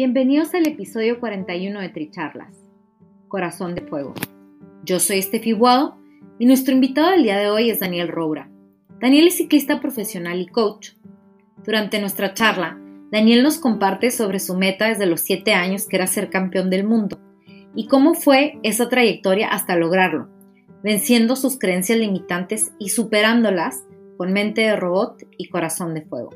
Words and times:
Bienvenidos 0.00 0.54
al 0.54 0.64
episodio 0.68 1.18
41 1.18 1.80
de 1.80 1.88
Tricharlas, 1.88 2.54
Corazón 3.26 3.74
de 3.74 3.80
Fuego. 3.80 4.14
Yo 4.84 5.00
soy 5.00 5.18
Estefi 5.18 5.50
Guado 5.50 5.98
y 6.38 6.46
nuestro 6.46 6.72
invitado 6.72 7.10
del 7.10 7.24
día 7.24 7.36
de 7.36 7.50
hoy 7.50 7.68
es 7.68 7.80
Daniel 7.80 8.06
Roura. 8.06 8.48
Daniel 9.00 9.26
es 9.26 9.38
ciclista 9.38 9.80
profesional 9.80 10.40
y 10.40 10.46
coach. 10.46 10.90
Durante 11.64 12.00
nuestra 12.00 12.32
charla, 12.32 12.78
Daniel 13.10 13.42
nos 13.42 13.58
comparte 13.58 14.12
sobre 14.12 14.38
su 14.38 14.56
meta 14.56 14.86
desde 14.86 15.06
los 15.06 15.22
7 15.22 15.52
años 15.54 15.88
que 15.88 15.96
era 15.96 16.06
ser 16.06 16.30
campeón 16.30 16.70
del 16.70 16.86
mundo 16.86 17.18
y 17.74 17.88
cómo 17.88 18.14
fue 18.14 18.60
esa 18.62 18.88
trayectoria 18.88 19.48
hasta 19.48 19.74
lograrlo, 19.74 20.28
venciendo 20.84 21.34
sus 21.34 21.58
creencias 21.58 21.98
limitantes 21.98 22.70
y 22.78 22.90
superándolas 22.90 23.82
con 24.16 24.32
mente 24.32 24.60
de 24.60 24.76
robot 24.76 25.24
y 25.36 25.48
corazón 25.48 25.92
de 25.94 26.02
fuego. 26.02 26.30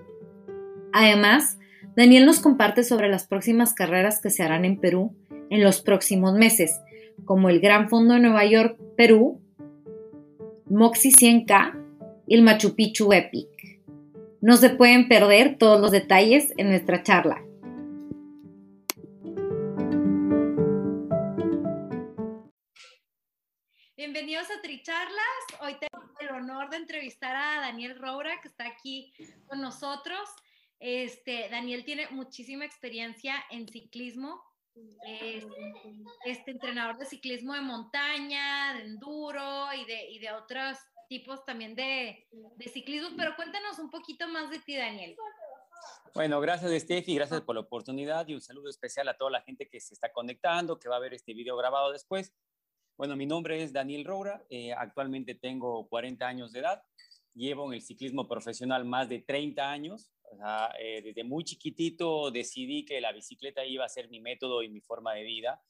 Además, 0.93 1.59
Daniel 1.95 2.25
nos 2.25 2.41
comparte 2.41 2.85
sobre 2.85 3.11
las 3.11 3.27
próximas 3.27 3.75
carreras 3.75 4.23
que 4.23 4.31
se 4.31 4.43
harán 4.43 4.65
en 4.65 4.81
Perú 4.81 5.15
en 5.51 5.63
los 5.63 5.83
próximos 5.83 6.33
meses, 6.33 6.81
como 7.27 7.51
el 7.51 7.61
Gran 7.61 7.91
Fondo 7.91 8.15
de 8.15 8.21
Nueva 8.21 8.47
York, 8.47 8.79
Perú, 8.97 9.43
Moxie 10.65 11.13
100K 11.13 12.25
y 12.27 12.35
el 12.35 12.43
Machu 12.43 12.75
Picchu 12.75 13.13
Epic. 13.13 13.83
No 14.41 14.57
se 14.57 14.71
pueden 14.71 15.07
perder 15.07 15.59
todos 15.59 15.79
los 15.83 15.91
detalles 15.91 16.55
en 16.57 16.71
nuestra 16.71 17.03
charla. 17.03 17.43
Bienvenidos 23.99 24.47
a 24.51 24.63
Tricharlas. 24.63 25.61
Hoy 25.61 25.77
tengo 25.79 26.03
el 26.21 26.31
honor 26.31 26.71
de 26.71 26.79
entrevistar 26.79 27.37
a 27.37 27.61
Daniel 27.61 27.99
Roura, 27.99 28.41
que 28.41 28.49
está 28.49 28.67
aquí 28.67 29.13
con 29.47 29.61
nosotros. 29.61 30.19
Este, 30.85 31.49
Daniel 31.49 31.85
tiene 31.85 32.09
muchísima 32.11 32.65
experiencia 32.65 33.37
en 33.53 33.69
ciclismo. 33.69 34.43
Es 35.07 35.45
este 36.25 36.51
entrenador 36.51 36.99
de 36.99 37.07
ciclismo 37.07 37.55
de 37.55 37.61
montaña, 37.61 38.75
de 38.75 38.83
enduro 38.87 39.73
y 39.75 39.85
de, 39.85 40.11
y 40.11 40.19
de 40.19 40.33
otros 40.33 40.77
tipos 41.09 41.45
también 41.45 41.77
de, 41.77 42.27
de, 42.57 42.69
ciclismo. 42.69 43.11
Pero 43.17 43.37
cuéntanos 43.37 43.79
un 43.79 43.91
poquito 43.93 44.27
más 44.27 44.51
de 44.51 44.59
ti, 44.59 44.75
Daniel. 44.75 45.15
Bueno, 46.15 46.41
gracias, 46.41 46.83
Steffi. 46.83 47.15
Gracias 47.15 47.43
por 47.43 47.55
la 47.55 47.61
oportunidad 47.61 48.27
y 48.27 48.35
un 48.35 48.41
saludo 48.41 48.69
especial 48.69 49.09
a 49.09 49.17
toda 49.17 49.31
la 49.31 49.43
gente 49.43 49.69
que 49.69 49.79
se 49.79 49.95
está 49.95 50.11
conectando, 50.11 50.81
que 50.81 50.89
va 50.89 50.97
a 50.97 51.01
ver 51.01 51.15
este 51.15 51.33
video 51.33 51.57
grabado 51.57 51.93
después. 51.93 52.35
Bueno, 52.97 53.15
mi 53.15 53.27
nombre 53.27 53.63
es 53.63 53.73
Daniel 53.73 54.05
Roura. 54.05 54.45
Eh, 54.51 54.73
actualmente 54.73 55.37
tengo 55.37 55.87
40 55.89 56.27
años 56.27 56.51
de 56.51 56.59
edad. 56.59 56.83
Llevo 57.35 57.69
en 57.69 57.75
el 57.75 57.83
ciclismo 57.83 58.27
profesional 58.27 58.85
más 58.85 59.09
de 59.09 59.21
30 59.21 59.71
años. 59.71 60.11
Eh, 60.79 61.03
desde 61.03 61.25
muy 61.25 61.45
chiquitito 61.45 62.31
decidí 62.31 62.85
que 62.85 63.01
la 63.01 63.13
bicicleta 63.13 63.65
iba 63.65 63.85
a 63.85 63.89
ser 63.89 64.09
mi 64.09 64.21
método 64.21 64.63
y 64.63 64.69
mi 64.69 64.81
forma 64.81 65.15
de 65.15 65.23
vida. 65.23 65.63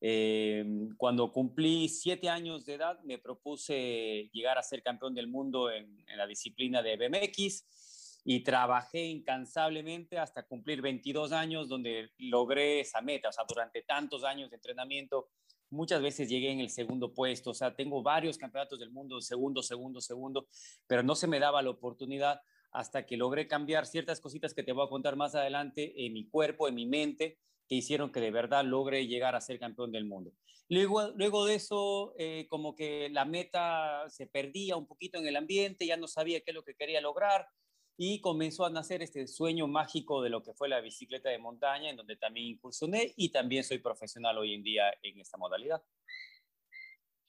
Eh, 0.00 0.64
cuando 0.98 1.32
cumplí 1.32 1.88
siete 1.88 2.28
años 2.28 2.66
de 2.66 2.74
edad, 2.74 3.00
me 3.02 3.18
propuse 3.18 4.28
llegar 4.32 4.58
a 4.58 4.62
ser 4.62 4.82
campeón 4.82 5.14
del 5.14 5.26
mundo 5.26 5.70
en, 5.70 6.04
la 6.16 6.26
disciplina 6.26 6.82
de 6.82 6.96
BMX 6.96 8.22
y 8.24 8.40
trabajé 8.42 9.04
incansablemente 9.04 10.18
hasta 10.18 10.46
cumplir 10.46 10.82
22 10.82 11.32
años, 11.32 11.68
donde 11.68 12.10
logré 12.18 12.80
esa 12.80 13.00
meta. 13.00 13.28
O 13.28 13.32
sea, 13.32 13.44
durante 13.48 13.82
tantos 13.82 14.24
años 14.24 14.50
de 14.50 14.56
entrenamiento, 14.56 15.28
muchas 15.70 16.02
veces 16.02 16.28
llegué 16.28 16.50
en 16.50 16.60
el 16.60 16.70
segundo 16.70 17.14
puesto. 17.14 17.50
O 17.50 17.54
sea, 17.54 17.74
tengo 17.74 18.02
varios 18.02 18.36
campeonatos 18.36 18.78
del 18.78 18.90
mundo, 18.90 19.20
segundo, 19.20 19.62
segundo, 19.62 20.00
segundo, 20.00 20.48
pero 20.86 21.02
no 21.02 21.14
se 21.14 21.26
me 21.26 21.38
daba 21.38 21.62
la 21.62 21.70
oportunidad 21.70 22.40
hasta 22.76 23.06
que 23.06 23.16
logré 23.16 23.48
cambiar 23.48 23.86
ciertas 23.86 24.20
cositas 24.20 24.52
que 24.52 24.62
te 24.62 24.72
voy 24.72 24.84
a 24.86 24.90
contar 24.90 25.16
más 25.16 25.34
adelante 25.34 25.94
en 26.04 26.12
mi 26.12 26.28
cuerpo, 26.28 26.68
en 26.68 26.74
mi 26.74 26.84
mente, 26.84 27.38
que 27.66 27.74
hicieron 27.74 28.12
que 28.12 28.20
de 28.20 28.30
verdad 28.30 28.66
logre 28.66 29.06
llegar 29.06 29.34
a 29.34 29.40
ser 29.40 29.58
campeón 29.58 29.92
del 29.92 30.04
mundo. 30.04 30.32
Luego, 30.68 31.08
luego 31.16 31.46
de 31.46 31.54
eso, 31.54 32.12
eh, 32.18 32.46
como 32.50 32.76
que 32.76 33.08
la 33.08 33.24
meta 33.24 34.04
se 34.10 34.26
perdía 34.26 34.76
un 34.76 34.86
poquito 34.86 35.18
en 35.18 35.26
el 35.26 35.36
ambiente, 35.36 35.86
ya 35.86 35.96
no 35.96 36.06
sabía 36.06 36.42
qué 36.42 36.50
es 36.50 36.54
lo 36.54 36.64
que 36.64 36.74
quería 36.74 37.00
lograr 37.00 37.48
y 37.96 38.20
comenzó 38.20 38.66
a 38.66 38.70
nacer 38.70 39.00
este 39.00 39.26
sueño 39.26 39.66
mágico 39.68 40.20
de 40.20 40.28
lo 40.28 40.42
que 40.42 40.52
fue 40.52 40.68
la 40.68 40.82
bicicleta 40.82 41.30
de 41.30 41.38
montaña, 41.38 41.88
en 41.88 41.96
donde 41.96 42.16
también 42.16 42.46
incursioné 42.46 43.14
y 43.16 43.30
también 43.30 43.64
soy 43.64 43.78
profesional 43.78 44.36
hoy 44.36 44.52
en 44.52 44.62
día 44.62 44.92
en 45.02 45.18
esta 45.18 45.38
modalidad. 45.38 45.82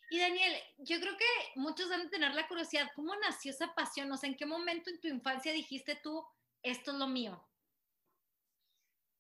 Y 0.09 0.19
Daniel, 0.19 0.53
yo 0.78 1.00
creo 1.00 1.18
que 1.18 1.59
muchos 1.59 1.90
deben 1.90 2.09
tener 2.09 2.34
la 2.34 2.47
curiosidad, 2.47 2.88
¿cómo 2.95 3.13
nació 3.18 3.51
esa 3.51 3.73
pasión? 3.75 4.12
O 4.12 4.18
sea, 4.18 4.29
¿en 4.29 4.38
qué 4.38 4.45
momento 4.45 4.90
en 4.90 5.01
tu 5.01 5.07
infancia 5.07 5.51
dijiste 5.51 6.00
tú, 6.01 6.23
esto 6.63 6.91
es 6.91 6.97
lo 6.97 7.07
mío? 7.07 7.44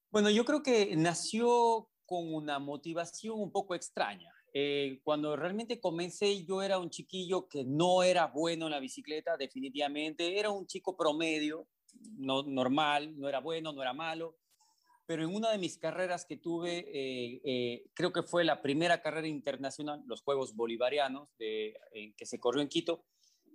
Bueno, 0.09 0.29
yo 0.29 0.45
creo 0.45 0.63
que 0.63 0.95
nació 0.95 1.89
con 2.05 2.33
una 2.33 2.59
motivación 2.59 3.39
un 3.39 3.51
poco 3.51 3.75
extraña. 3.75 4.33
Eh, 4.53 5.01
cuando 5.03 5.35
realmente 5.35 5.81
comencé, 5.81 6.45
yo 6.45 6.63
era 6.63 6.79
un 6.79 6.89
chiquillo 6.89 7.49
que 7.49 7.65
no 7.65 8.01
era 8.01 8.27
bueno 8.27 8.67
en 8.67 8.71
la 8.71 8.79
bicicleta, 8.79 9.35
definitivamente. 9.35 10.39
Era 10.39 10.51
un 10.51 10.65
chico 10.65 10.95
promedio, 10.95 11.67
no, 12.17 12.43
normal, 12.43 13.19
no 13.19 13.27
era 13.27 13.41
bueno, 13.41 13.73
no 13.73 13.81
era 13.81 13.93
malo 13.93 14.37
pero 15.07 15.23
en 15.23 15.33
una 15.33 15.51
de 15.51 15.57
mis 15.57 15.77
carreras 15.77 16.25
que 16.25 16.35
tuve, 16.35 16.79
eh, 16.79 17.41
eh, 17.43 17.85
creo 17.93 18.11
que 18.11 18.23
fue 18.23 18.43
la 18.43 18.61
primera 18.61 19.01
carrera 19.01 19.27
internacional, 19.27 20.03
los 20.05 20.21
Juegos 20.21 20.53
Bolivarianos, 20.53 21.29
de, 21.37 21.79
que 22.15 22.25
se 22.25 22.39
corrió 22.39 22.61
en 22.61 22.67
Quito, 22.67 23.05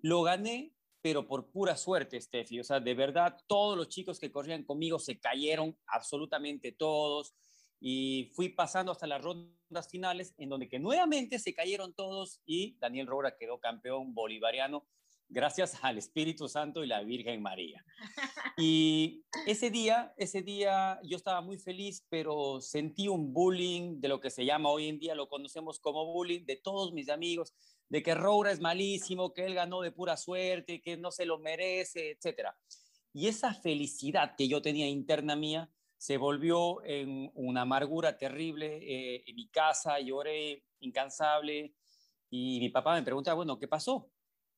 lo 0.00 0.22
gané, 0.22 0.72
pero 1.02 1.28
por 1.28 1.50
pura 1.50 1.76
suerte, 1.76 2.18
Steffi. 2.18 2.58
O 2.58 2.64
sea, 2.64 2.80
de 2.80 2.94
verdad, 2.94 3.36
todos 3.46 3.76
los 3.76 3.90
chicos 3.90 4.18
que 4.18 4.32
corrían 4.32 4.64
conmigo 4.64 4.98
se 4.98 5.20
cayeron, 5.20 5.76
absolutamente 5.86 6.72
todos, 6.72 7.34
y 7.78 8.30
fui 8.34 8.48
pasando 8.48 8.90
hasta 8.90 9.06
las 9.06 9.22
rondas 9.22 9.90
finales, 9.90 10.34
en 10.38 10.48
donde 10.48 10.70
que 10.70 10.78
nuevamente 10.78 11.38
se 11.38 11.52
cayeron 11.52 11.92
todos 11.92 12.40
y 12.46 12.78
Daniel 12.78 13.08
Roura 13.08 13.36
quedó 13.36 13.60
campeón 13.60 14.14
bolivariano 14.14 14.86
gracias 15.32 15.78
al 15.82 15.98
Espíritu 15.98 16.46
Santo 16.46 16.84
y 16.84 16.86
la 16.86 17.02
Virgen 17.02 17.42
María. 17.42 17.84
Y 18.58 19.24
ese 19.46 19.70
día, 19.70 20.12
ese 20.18 20.42
día 20.42 21.00
yo 21.02 21.16
estaba 21.16 21.40
muy 21.40 21.56
feliz, 21.58 22.04
pero 22.10 22.60
sentí 22.60 23.08
un 23.08 23.32
bullying 23.32 23.98
de 23.98 24.08
lo 24.08 24.20
que 24.20 24.28
se 24.28 24.44
llama 24.44 24.68
hoy 24.68 24.88
en 24.88 24.98
día, 24.98 25.14
lo 25.14 25.30
conocemos 25.30 25.80
como 25.80 26.04
bullying, 26.12 26.44
de 26.44 26.56
todos 26.56 26.92
mis 26.92 27.08
amigos, 27.08 27.54
de 27.88 28.02
que 28.02 28.14
Roura 28.14 28.52
es 28.52 28.60
malísimo, 28.60 29.32
que 29.32 29.46
él 29.46 29.54
ganó 29.54 29.80
de 29.80 29.90
pura 29.90 30.18
suerte, 30.18 30.82
que 30.82 30.98
no 30.98 31.10
se 31.10 31.24
lo 31.24 31.38
merece, 31.38 32.10
etc. 32.10 32.50
Y 33.14 33.28
esa 33.28 33.54
felicidad 33.54 34.34
que 34.36 34.48
yo 34.48 34.60
tenía 34.60 34.86
interna 34.86 35.34
mía 35.34 35.70
se 35.96 36.18
volvió 36.18 36.84
en 36.84 37.30
una 37.34 37.62
amargura 37.62 38.18
terrible. 38.18 38.80
Eh, 38.82 39.24
en 39.26 39.34
mi 39.34 39.48
casa 39.48 39.98
lloré 39.98 40.62
incansable 40.80 41.74
y 42.28 42.58
mi 42.60 42.68
papá 42.68 42.94
me 42.94 43.02
pregunta, 43.02 43.32
bueno, 43.32 43.58
¿qué 43.58 43.66
pasó? 43.66 44.10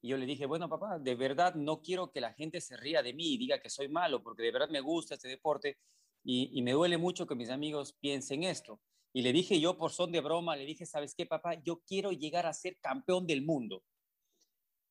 Y 0.04 0.08
yo 0.08 0.18
le 0.18 0.26
dije, 0.26 0.44
bueno, 0.44 0.68
papá, 0.68 0.98
de 0.98 1.14
verdad 1.14 1.54
no 1.54 1.80
quiero 1.80 2.12
que 2.12 2.20
la 2.20 2.34
gente 2.34 2.60
se 2.60 2.76
ría 2.76 3.02
de 3.02 3.14
mí 3.14 3.32
y 3.32 3.38
diga 3.38 3.58
que 3.58 3.70
soy 3.70 3.88
malo, 3.88 4.22
porque 4.22 4.42
de 4.42 4.50
verdad 4.50 4.68
me 4.68 4.82
gusta 4.82 5.14
este 5.14 5.28
deporte 5.28 5.78
y, 6.22 6.60
me 6.60 6.72
duele 6.72 6.98
mucho 6.98 7.26
que 7.26 7.34
mis 7.34 7.48
amigos 7.48 7.94
piensen 7.94 8.42
esto. 8.44 8.82
Y 9.14 9.22
le 9.22 9.32
dije 9.32 9.58
yo 9.60 9.78
por 9.78 9.92
son 9.92 10.12
de 10.12 10.20
broma, 10.20 10.56
le 10.56 10.66
dije, 10.66 10.84
¿sabes 10.84 11.14
qué, 11.14 11.24
papá? 11.24 11.54
Yo 11.62 11.80
quiero 11.86 12.12
llegar 12.12 12.44
a 12.44 12.52
ser 12.52 12.76
campeón 12.80 13.26
del 13.26 13.40
mundo. 13.40 13.82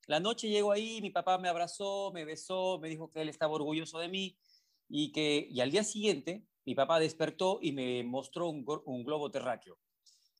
La 0.07 0.19
noche 0.19 0.50
llegó 0.50 0.71
ahí, 0.71 1.00
mi 1.00 1.12
papá 1.12 1.38
me 1.38 1.48
abrazó, 1.48 2.12
me 2.12 2.25
besó, 2.25 2.80
me 2.80 2.89
dijo 2.89 3.12
que 3.12 3.21
él 3.21 3.30
estaba 3.30 3.54
orgulloso 3.54 4.00
de 4.00 4.07
mí 4.07 4.36
y 4.89 5.12
que 5.12 5.45
y 5.48 5.59
al 5.59 5.69
día 5.69 5.83
siguiente 5.83 6.44
mi 6.66 6.74
papá 6.74 6.98
despertó 6.98 7.59
y 7.62 7.71
me 7.71 8.04
mostró 8.04 8.50
un 8.50 9.04
globo 9.04 9.30
terráqueo 9.30 9.77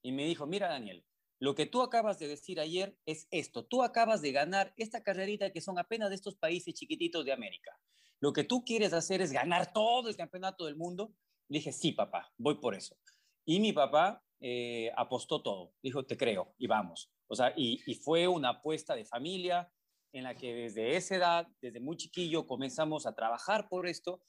y 0.02 0.12
me 0.12 0.26
dijo, 0.26 0.48
mira 0.48 0.68
Daniel, 0.68 1.06
lo 1.44 1.56
que 1.56 1.66
tú 1.66 1.82
acabas 1.82 2.20
de 2.20 2.30
decir 2.30 2.62
ayer 2.62 2.98
es 3.06 3.28
esto. 3.30 3.66
Tú 3.66 3.84
acabas 3.84 4.22
de 4.22 4.32
ganar 4.32 4.74
esta 4.78 5.04
carrerita 5.04 5.52
que 5.52 5.60
son 5.60 5.78
apenas 5.78 6.08
de 6.08 6.16
estos 6.16 6.38
países 6.38 6.74
chiquititos 6.74 7.26
de 7.26 7.34
América. 7.34 7.78
Lo 8.22 8.32
que 8.32 8.46
tú 8.46 8.64
quieres 8.64 8.94
hacer 8.94 9.22
es 9.22 9.34
ganar 9.34 9.74
todo 9.74 10.08
el 10.08 10.16
campeonato 10.16 10.68
del 10.68 10.78
mundo. 10.78 11.14
Le 11.50 11.58
dije, 11.58 11.74
sí, 11.74 11.92
papá, 11.92 12.32
voy 12.38 12.62
por 12.62 12.76
eso. 12.76 12.96
Y 13.44 13.60
mi 13.60 13.74
papá 13.74 14.24
eh, 14.40 14.90
apostó 14.96 15.42
todo. 15.42 15.74
Dijo, 15.84 16.06
te 16.06 16.16
creo 16.16 16.56
y 16.58 16.68
vamos. 16.68 17.12
O 17.28 17.36
sea, 17.36 17.54
y, 17.58 17.78
fue 17.96 18.26
una 18.26 18.52
apuesta 18.52 18.96
de 18.96 19.04
familia 19.04 19.70
en 20.14 20.24
la 20.24 20.36
que 20.36 20.54
desde 20.54 20.96
esa 20.96 21.18
edad, 21.18 21.48
desde 21.60 21.82
muy 21.82 21.98
chiquillo, 21.98 22.48
comenzamos 22.48 23.06
a 23.06 23.16
trabajar 23.16 23.68
por 23.68 23.86
esto. 23.86 24.22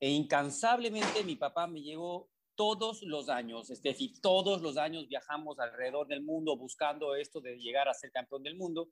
E 0.00 0.08
incansablemente 0.08 1.24
mi 1.24 1.36
papá 1.36 1.66
me 1.66 1.82
llegó 1.82 2.30
todos 2.54 3.02
los 3.02 3.28
años, 3.28 3.68
Steffi, 3.68 4.14
todos 4.20 4.62
los 4.62 4.76
años 4.76 5.08
viajamos 5.08 5.58
alrededor 5.58 6.06
del 6.06 6.22
mundo 6.22 6.56
buscando 6.56 7.14
esto 7.14 7.40
de 7.40 7.56
llegar 7.58 7.88
a 7.88 7.94
ser 7.94 8.12
campeón 8.12 8.42
del 8.42 8.56
mundo, 8.56 8.90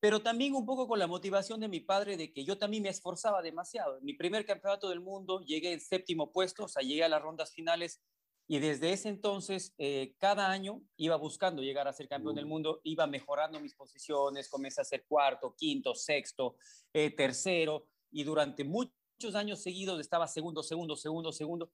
pero 0.00 0.20
también 0.20 0.54
un 0.54 0.66
poco 0.66 0.88
con 0.88 0.98
la 0.98 1.06
motivación 1.06 1.60
de 1.60 1.68
mi 1.68 1.80
padre 1.80 2.16
de 2.16 2.32
que 2.32 2.44
yo 2.44 2.58
también 2.58 2.82
me 2.82 2.88
esforzaba 2.88 3.40
demasiado. 3.40 3.98
En 3.98 4.04
mi 4.04 4.14
primer 4.14 4.44
campeonato 4.44 4.88
del 4.88 5.00
mundo 5.00 5.40
llegué 5.40 5.72
en 5.72 5.80
séptimo 5.80 6.32
puesto, 6.32 6.64
o 6.64 6.68
sea, 6.68 6.82
llegué 6.82 7.04
a 7.04 7.08
las 7.08 7.22
rondas 7.22 7.52
finales 7.52 8.02
y 8.48 8.58
desde 8.58 8.92
ese 8.92 9.08
entonces, 9.08 9.72
eh, 9.78 10.14
cada 10.18 10.50
año 10.50 10.82
iba 10.96 11.16
buscando 11.16 11.62
llegar 11.62 11.88
a 11.88 11.92
ser 11.92 12.08
campeón 12.08 12.34
del 12.34 12.46
mundo, 12.46 12.80
iba 12.82 13.06
mejorando 13.06 13.60
mis 13.60 13.74
posiciones, 13.74 14.48
comencé 14.48 14.80
a 14.80 14.84
ser 14.84 15.06
cuarto, 15.06 15.54
quinto, 15.56 15.94
sexto, 15.94 16.56
eh, 16.92 17.10
tercero, 17.10 17.86
y 18.10 18.24
durante 18.24 18.64
muchos 18.64 19.34
años 19.34 19.62
seguidos 19.62 20.00
estaba 20.00 20.28
segundo, 20.28 20.62
segundo, 20.62 20.96
segundo, 20.96 21.32
segundo. 21.32 21.70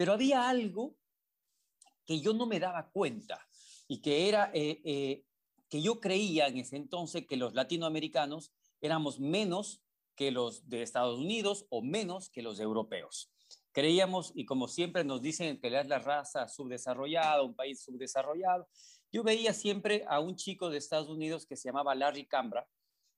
Pero 0.00 0.14
había 0.14 0.48
algo 0.48 0.96
que 2.06 2.22
yo 2.22 2.32
no 2.32 2.46
me 2.46 2.58
daba 2.58 2.90
cuenta 2.90 3.46
y 3.86 4.00
que 4.00 4.30
era 4.30 4.50
eh, 4.54 4.80
eh, 4.82 5.26
que 5.68 5.82
yo 5.82 6.00
creía 6.00 6.46
en 6.46 6.56
ese 6.56 6.76
entonces 6.76 7.26
que 7.26 7.36
los 7.36 7.52
latinoamericanos 7.52 8.50
éramos 8.80 9.20
menos 9.20 9.82
que 10.16 10.30
los 10.30 10.66
de 10.70 10.80
Estados 10.80 11.18
Unidos 11.18 11.66
o 11.68 11.82
menos 11.82 12.30
que 12.30 12.40
los 12.40 12.60
europeos. 12.60 13.30
Creíamos, 13.72 14.32
y 14.34 14.46
como 14.46 14.68
siempre 14.68 15.04
nos 15.04 15.20
dicen 15.20 15.60
que 15.60 15.66
es 15.66 15.86
la 15.86 15.98
raza 15.98 16.48
subdesarrollada, 16.48 17.42
un 17.42 17.54
país 17.54 17.82
subdesarrollado, 17.82 18.70
yo 19.12 19.22
veía 19.22 19.52
siempre 19.52 20.06
a 20.08 20.18
un 20.18 20.34
chico 20.34 20.70
de 20.70 20.78
Estados 20.78 21.10
Unidos 21.10 21.44
que 21.44 21.56
se 21.56 21.68
llamaba 21.68 21.94
Larry 21.94 22.26
Cambra, 22.26 22.66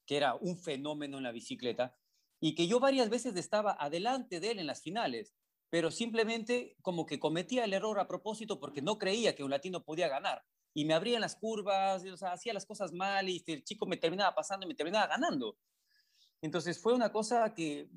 que 0.04 0.16
era 0.16 0.34
un 0.34 0.58
fenómeno 0.58 1.18
en 1.18 1.22
la 1.22 1.30
bicicleta, 1.30 1.96
y 2.40 2.56
que 2.56 2.66
yo 2.66 2.80
varias 2.80 3.08
veces 3.08 3.36
estaba 3.36 3.76
adelante 3.78 4.40
de 4.40 4.50
él 4.50 4.58
en 4.58 4.66
las 4.66 4.82
finales 4.82 5.32
pero 5.72 5.90
simplemente 5.90 6.76
como 6.82 7.06
que 7.06 7.18
cometía 7.18 7.64
el 7.64 7.72
error 7.72 7.98
a 7.98 8.06
propósito 8.06 8.60
porque 8.60 8.82
no 8.82 8.98
creía 8.98 9.34
que 9.34 9.42
un 9.42 9.50
latino 9.50 9.82
podía 9.82 10.06
ganar. 10.06 10.44
Y 10.74 10.84
me 10.84 10.92
abrían 10.92 11.22
las 11.22 11.34
curvas, 11.34 12.04
o 12.04 12.16
sea, 12.18 12.32
hacía 12.32 12.52
las 12.52 12.66
cosas 12.66 12.92
mal 12.92 13.26
y 13.30 13.42
el 13.46 13.64
chico 13.64 13.86
me 13.86 13.96
terminaba 13.96 14.34
pasando 14.34 14.66
y 14.66 14.68
me 14.68 14.74
terminaba 14.74 15.06
ganando. 15.06 15.56
Entonces 16.42 16.78
fue 16.78 16.92
una 16.92 17.10
cosa 17.10 17.54
que, 17.54 17.88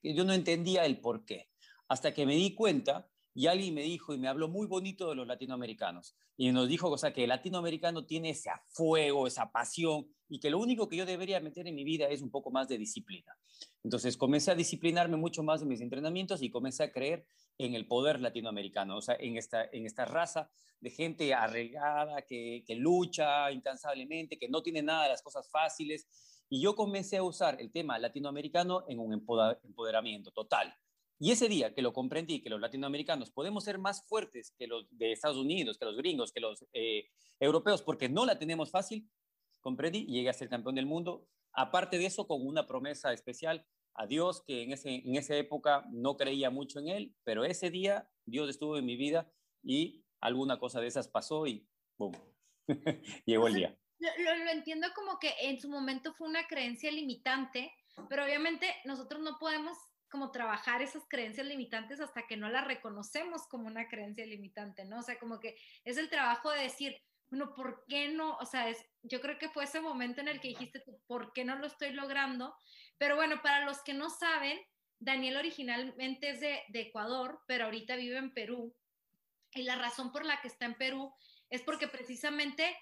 que 0.00 0.14
yo 0.14 0.24
no 0.24 0.32
entendía 0.32 0.86
el 0.86 0.98
por 0.98 1.26
qué. 1.26 1.50
Hasta 1.88 2.14
que 2.14 2.24
me 2.24 2.36
di 2.36 2.54
cuenta 2.54 3.10
y 3.34 3.48
alguien 3.48 3.74
me 3.74 3.82
dijo 3.82 4.14
y 4.14 4.18
me 4.18 4.28
habló 4.28 4.48
muy 4.48 4.66
bonito 4.66 5.10
de 5.10 5.14
los 5.14 5.26
latinoamericanos. 5.26 6.16
Y 6.38 6.52
nos 6.52 6.68
dijo, 6.68 6.88
o 6.88 6.96
sea, 6.96 7.12
que 7.12 7.24
el 7.24 7.28
latinoamericano 7.28 8.06
tiene 8.06 8.30
ese 8.30 8.48
fuego, 8.68 9.26
esa 9.26 9.52
pasión, 9.52 10.08
y 10.28 10.40
que 10.40 10.50
lo 10.50 10.58
único 10.58 10.88
que 10.88 10.96
yo 10.96 11.06
debería 11.06 11.40
meter 11.40 11.66
en 11.66 11.74
mi 11.74 11.84
vida 11.84 12.06
es 12.06 12.22
un 12.22 12.30
poco 12.30 12.50
más 12.50 12.68
de 12.68 12.78
disciplina. 12.78 13.36
Entonces 13.82 14.16
comencé 14.16 14.50
a 14.50 14.54
disciplinarme 14.54 15.16
mucho 15.16 15.42
más 15.42 15.62
en 15.62 15.68
mis 15.68 15.80
entrenamientos 15.80 16.42
y 16.42 16.50
comencé 16.50 16.82
a 16.84 16.92
creer 16.92 17.26
en 17.56 17.74
el 17.74 17.86
poder 17.86 18.20
latinoamericano, 18.20 18.96
o 18.96 19.02
sea, 19.02 19.16
en 19.18 19.36
esta, 19.36 19.64
en 19.72 19.86
esta 19.86 20.04
raza 20.04 20.50
de 20.80 20.90
gente 20.90 21.34
arraigada, 21.34 22.22
que, 22.22 22.62
que 22.66 22.76
lucha 22.76 23.50
incansablemente, 23.50 24.38
que 24.38 24.48
no 24.48 24.62
tiene 24.62 24.82
nada 24.82 25.04
de 25.04 25.08
las 25.10 25.22
cosas 25.22 25.50
fáciles. 25.50 26.06
Y 26.48 26.60
yo 26.62 26.76
comencé 26.76 27.16
a 27.16 27.22
usar 27.22 27.60
el 27.60 27.72
tema 27.72 27.98
latinoamericano 27.98 28.84
en 28.88 29.00
un 29.00 29.12
empoderamiento 29.12 30.30
total. 30.30 30.74
Y 31.20 31.32
ese 31.32 31.48
día 31.48 31.74
que 31.74 31.82
lo 31.82 31.92
comprendí, 31.92 32.40
que 32.40 32.48
los 32.48 32.60
latinoamericanos 32.60 33.30
podemos 33.30 33.64
ser 33.64 33.78
más 33.78 34.06
fuertes 34.06 34.54
que 34.56 34.68
los 34.68 34.86
de 34.96 35.12
Estados 35.12 35.36
Unidos, 35.36 35.76
que 35.76 35.84
los 35.84 35.96
gringos, 35.96 36.32
que 36.32 36.40
los 36.40 36.64
eh, 36.72 37.08
europeos, 37.40 37.82
porque 37.82 38.08
no 38.08 38.24
la 38.24 38.38
tenemos 38.38 38.70
fácil, 38.70 39.08
comprendí 39.68 40.06
llegué 40.06 40.30
a 40.30 40.32
ser 40.32 40.48
campeón 40.48 40.76
del 40.76 40.86
mundo. 40.86 41.28
Aparte 41.52 41.98
de 41.98 42.06
eso, 42.06 42.26
con 42.26 42.46
una 42.46 42.66
promesa 42.66 43.12
especial 43.12 43.66
a 43.94 44.06
Dios, 44.06 44.42
que 44.46 44.62
en, 44.62 44.72
ese, 44.72 45.02
en 45.04 45.16
esa 45.16 45.34
época 45.36 45.84
no 45.90 46.16
creía 46.16 46.48
mucho 46.48 46.78
en 46.78 46.88
Él, 46.88 47.14
pero 47.22 47.44
ese 47.44 47.70
día 47.70 48.08
Dios 48.24 48.48
estuvo 48.48 48.78
en 48.78 48.86
mi 48.86 48.96
vida 48.96 49.30
y 49.62 50.04
alguna 50.20 50.58
cosa 50.58 50.80
de 50.80 50.86
esas 50.86 51.08
pasó 51.08 51.46
y 51.46 51.68
¡boom! 51.98 52.14
Llegó 53.26 53.48
el 53.48 53.54
día. 53.54 53.78
Lo, 53.98 54.44
lo, 54.44 54.50
entiendo 54.50 54.86
como 54.94 55.18
que 55.18 55.34
en 55.42 55.60
su 55.60 55.68
momento 55.68 56.14
fue 56.14 56.28
una 56.28 56.46
creencia 56.46 56.90
limitante, 56.90 57.70
pero 58.08 58.24
obviamente 58.24 58.66
nosotros 58.84 59.20
no 59.20 59.38
podemos 59.38 59.76
como 60.10 60.30
trabajar 60.30 60.80
esas 60.80 61.02
creencias 61.08 61.46
limitantes 61.46 62.00
hasta 62.00 62.26
que 62.26 62.38
no 62.38 62.48
las 62.48 62.66
reconocemos 62.66 63.46
como 63.48 63.66
una 63.66 63.88
creencia 63.88 64.24
limitante, 64.24 64.86
¿no? 64.86 65.00
O 65.00 65.02
sea, 65.02 65.18
como 65.18 65.40
que 65.40 65.56
es 65.84 65.98
el 65.98 66.08
trabajo 66.08 66.50
de 66.52 66.62
decir, 66.62 66.96
bueno, 67.30 67.54
¿por 67.54 67.84
qué 67.88 68.08
no? 68.08 68.36
O 68.38 68.46
sea, 68.46 68.68
es, 68.68 68.84
yo 69.02 69.20
creo 69.20 69.38
que 69.38 69.48
fue 69.48 69.64
ese 69.64 69.80
momento 69.80 70.20
en 70.20 70.28
el 70.28 70.40
que 70.40 70.48
dijiste, 70.48 70.82
¿por 71.06 71.32
qué 71.32 71.44
no 71.44 71.56
lo 71.56 71.66
estoy 71.66 71.92
logrando? 71.92 72.54
Pero 72.96 73.16
bueno, 73.16 73.40
para 73.42 73.64
los 73.64 73.82
que 73.82 73.94
no 73.94 74.10
saben, 74.10 74.58
Daniel 74.98 75.36
originalmente 75.36 76.30
es 76.30 76.40
de, 76.40 76.62
de 76.68 76.80
Ecuador, 76.82 77.40
pero 77.46 77.66
ahorita 77.66 77.96
vive 77.96 78.18
en 78.18 78.32
Perú. 78.32 78.74
Y 79.52 79.62
la 79.62 79.76
razón 79.76 80.12
por 80.12 80.24
la 80.24 80.40
que 80.40 80.48
está 80.48 80.66
en 80.66 80.74
Perú 80.74 81.12
es 81.50 81.62
porque 81.62 81.88
precisamente 81.88 82.76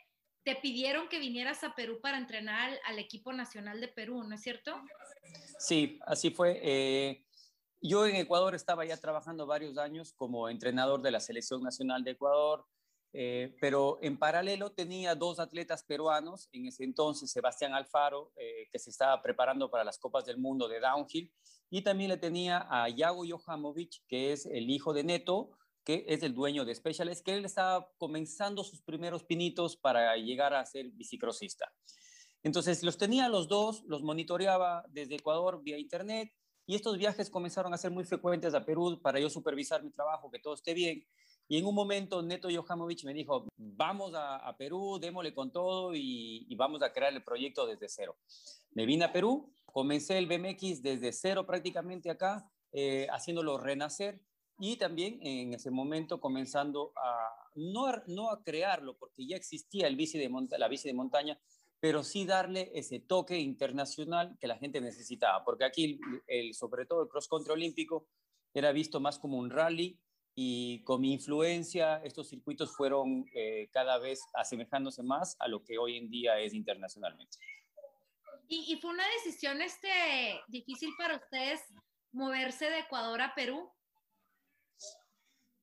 te 0.44 0.56
pidieron 0.56 1.08
que 1.08 1.18
vinieras 1.18 1.64
a 1.64 1.74
Perú 1.74 2.00
para 2.00 2.18
entrenar 2.18 2.70
al, 2.70 2.80
al, 2.84 2.98
equipo 3.00 3.32
nacional 3.32 3.80
de 3.80 3.88
Perú, 3.88 4.22
¿no 4.22 4.36
es 4.36 4.42
cierto? 4.42 4.80
Sí, 5.58 5.98
así 6.06 6.30
fue. 6.30 6.60
Eh, 6.62 7.26
yo 7.82 8.06
en 8.06 8.16
Ecuador 8.16 8.54
estaba 8.54 8.84
ya 8.84 8.96
trabajando 8.96 9.46
varios 9.46 9.76
años 9.76 10.12
como 10.12 10.48
entrenador 10.48 11.02
de 11.02 11.10
la 11.10 11.20
selección 11.20 11.62
nacional 11.62 12.04
de 12.04 12.12
Ecuador, 12.12 12.64
eh, 13.12 13.56
pero 13.60 13.98
en 14.02 14.18
paralelo 14.18 14.72
tenía 14.72 15.14
dos 15.14 15.38
atletas 15.38 15.84
peruanos, 15.84 16.48
en 16.52 16.66
ese 16.66 16.84
entonces 16.84 17.30
Sebastián 17.30 17.74
Alfaro, 17.74 18.32
eh, 18.36 18.68
que 18.70 18.78
se 18.78 18.90
estaba 18.90 19.22
preparando 19.22 19.70
para 19.70 19.84
las 19.84 19.98
Copas 19.98 20.26
del 20.26 20.38
Mundo 20.38 20.68
de 20.68 20.80
Downhill, 20.80 21.32
y 21.70 21.82
también 21.82 22.10
le 22.10 22.16
tenía 22.16 22.66
a 22.70 22.88
Yago 22.88 23.24
Johamovic, 23.28 24.04
que 24.06 24.32
es 24.32 24.46
el 24.46 24.70
hijo 24.70 24.92
de 24.92 25.04
Neto, 25.04 25.50
que 25.84 26.04
es 26.08 26.22
el 26.22 26.34
dueño 26.34 26.64
de 26.64 26.74
Specialist, 26.74 27.24
que 27.24 27.34
él 27.34 27.44
estaba 27.44 27.88
comenzando 27.98 28.64
sus 28.64 28.82
primeros 28.82 29.22
pinitos 29.22 29.76
para 29.76 30.16
llegar 30.16 30.52
a 30.52 30.66
ser 30.66 30.90
bicicrosista. 30.90 31.72
Entonces 32.42 32.82
los 32.82 32.98
tenía 32.98 33.28
los 33.28 33.48
dos, 33.48 33.84
los 33.86 34.02
monitoreaba 34.02 34.84
desde 34.88 35.14
Ecuador 35.16 35.62
vía 35.62 35.78
internet 35.78 36.32
y 36.66 36.74
estos 36.74 36.98
viajes 36.98 37.30
comenzaron 37.30 37.72
a 37.72 37.78
ser 37.78 37.92
muy 37.92 38.04
frecuentes 38.04 38.54
a 38.54 38.64
Perú 38.64 39.00
para 39.00 39.20
yo 39.20 39.30
supervisar 39.30 39.82
mi 39.82 39.90
trabajo, 39.90 40.30
que 40.30 40.40
todo 40.40 40.54
esté 40.54 40.74
bien. 40.74 41.06
Y 41.48 41.58
en 41.58 41.66
un 41.66 41.74
momento 41.74 42.22
Neto 42.22 42.48
Johamovic 42.50 43.04
me 43.04 43.14
dijo, 43.14 43.46
vamos 43.56 44.14
a, 44.14 44.36
a 44.36 44.56
Perú, 44.56 44.98
démosle 45.00 45.32
con 45.32 45.52
todo 45.52 45.94
y, 45.94 46.46
y, 46.48 46.54
vamos 46.56 46.82
a 46.82 46.92
crear 46.92 47.12
el 47.12 47.22
proyecto 47.22 47.66
desde 47.66 47.88
cero. 47.88 48.16
Me 48.72 48.84
vine 48.84 49.04
a 49.04 49.12
Perú, 49.12 49.52
comencé 49.66 50.18
el 50.18 50.26
BMX 50.26 50.82
desde 50.82 51.12
cero 51.12 51.46
prácticamente 51.46 52.10
acá, 52.10 52.50
eh, 52.72 53.06
haciéndolo 53.10 53.58
renacer 53.58 54.20
y 54.58 54.76
también 54.76 55.18
en 55.22 55.54
ese 55.54 55.70
momento 55.70 56.20
comenzando 56.20 56.92
a 56.96 57.36
no, 57.54 57.86
a, 57.86 58.02
no 58.06 58.30
a 58.30 58.42
crearlo, 58.42 58.96
porque 58.96 59.26
ya 59.26 59.36
existía 59.36 59.86
el 59.86 59.96
bici 59.96 60.18
de 60.18 60.30
la 60.58 60.68
bici 60.68 60.88
de 60.88 60.94
montaña, 60.94 61.38
pero 61.80 62.02
sí 62.02 62.24
darle 62.24 62.70
ese 62.74 63.00
toque 63.00 63.38
internacional 63.38 64.36
que 64.40 64.46
la 64.46 64.58
gente 64.58 64.80
necesitaba, 64.80 65.44
porque 65.44 65.64
aquí, 65.64 66.00
el, 66.26 66.54
sobre 66.54 66.86
todo 66.86 67.02
el 67.02 67.08
cross 67.08 67.28
country 67.28 67.52
olímpico, 67.52 68.06
era 68.54 68.72
visto 68.72 69.00
más 69.00 69.18
como 69.18 69.38
un 69.38 69.50
rally 69.50 69.98
y 70.38 70.82
con 70.84 71.00
mi 71.00 71.14
influencia 71.14 71.96
estos 72.04 72.28
circuitos 72.28 72.76
fueron 72.76 73.24
eh, 73.34 73.68
cada 73.72 73.98
vez 73.98 74.20
asemejándose 74.34 75.02
más 75.02 75.34
a 75.40 75.48
lo 75.48 75.64
que 75.64 75.78
hoy 75.78 75.96
en 75.96 76.10
día 76.10 76.38
es 76.38 76.52
internacionalmente. 76.52 77.38
¿Y, 78.46 78.70
y 78.72 78.76
fue 78.76 78.90
una 78.90 79.04
decisión 79.16 79.62
este, 79.62 79.88
difícil 80.46 80.90
para 80.98 81.16
ustedes 81.16 81.62
moverse 82.12 82.68
de 82.68 82.80
Ecuador 82.80 83.22
a 83.22 83.34
Perú? 83.34 83.72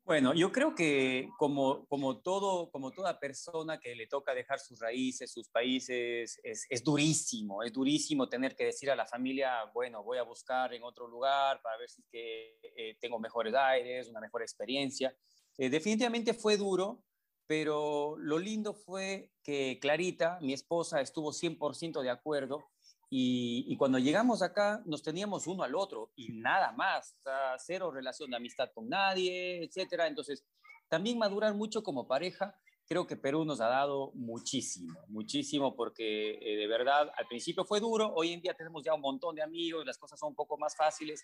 Bueno, 0.05 0.33
yo 0.33 0.51
creo 0.51 0.75
que 0.75 1.29
como, 1.37 1.85
como, 1.87 2.19
todo, 2.19 2.69
como 2.71 2.91
toda 2.91 3.21
persona 3.21 3.79
que 3.79 3.95
le 3.95 4.05
toca 4.05 4.33
dejar 4.33 4.59
sus 4.59 4.79
raíces, 4.79 5.31
sus 5.31 5.47
países, 5.47 6.41
es, 6.43 6.67
es, 6.69 6.83
durísimo, 6.83 7.63
es 7.63 7.71
durísimo 7.71 8.27
tener 8.27 8.53
que 8.53 8.65
decir 8.65 8.91
a 8.91 8.97
la 8.97 9.05
familia, 9.05 9.63
bueno, 9.73 10.03
voy 10.03 10.17
a 10.17 10.23
buscar 10.23 10.73
en 10.73 10.83
otro 10.83 11.07
lugar 11.07 11.61
para 11.61 11.77
ver 11.77 11.89
si 11.89 12.01
es 12.01 12.07
que 12.09 12.59
eh, 12.75 12.97
tengo 12.99 13.17
mejores 13.17 13.53
aires, 13.55 14.09
una 14.09 14.19
mejor 14.19 14.41
experiencia. 14.41 15.15
Eh, 15.57 15.69
definitivamente 15.69 16.33
fue 16.33 16.57
duro, 16.57 17.05
pero 17.47 18.17
lo 18.17 18.39
lindo 18.39 18.73
fue 18.73 19.31
que 19.41 19.79
Clarita, 19.79 20.37
mi 20.41 20.51
esposa, 20.51 20.99
estuvo 20.99 21.31
100% 21.31 22.01
de 22.01 22.09
acuerdo 22.09 22.72
y, 23.15 23.77
cuando 23.77 23.99
llegamos 23.99 24.41
acá 24.41 24.81
nos 24.85 25.03
teníamos 25.03 25.45
uno 25.45 25.61
al 25.61 25.75
otro 25.75 26.11
y 26.15 26.29
nada 26.33 26.71
más, 26.71 27.15
cero 27.57 27.91
relación 27.91 28.31
de 28.31 28.37
amistad 28.37 28.71
con 28.73 28.89
nadie, 28.89 29.63
etcétera. 29.63 30.07
Entonces, 30.07 30.43
también 30.87 31.19
madurar 31.19 31.53
mucho 31.53 31.83
como 31.83 32.07
pareja 32.07 32.57
creo 32.87 33.05
que 33.05 33.15
Perú 33.15 33.45
nos 33.45 33.61
ha 33.61 33.67
dado 33.67 34.11
muchísimo, 34.13 34.99
muchísimo, 35.07 35.75
porque 35.75 36.39
eh, 36.41 36.57
de 36.57 36.67
verdad 36.67 37.11
al 37.15 37.27
principio 37.27 37.63
fue 37.63 37.79
duro, 37.79 38.11
hoy 38.15 38.33
en 38.33 38.41
día 38.41 38.55
tenemos 38.55 38.83
ya 38.83 38.95
un 38.95 39.01
montón 39.01 39.35
de 39.35 39.43
amigos, 39.43 39.85
las 39.85 39.97
cosas 39.97 40.19
son 40.19 40.29
un 40.29 40.35
poco 40.35 40.57
más 40.57 40.75
fáciles, 40.75 41.23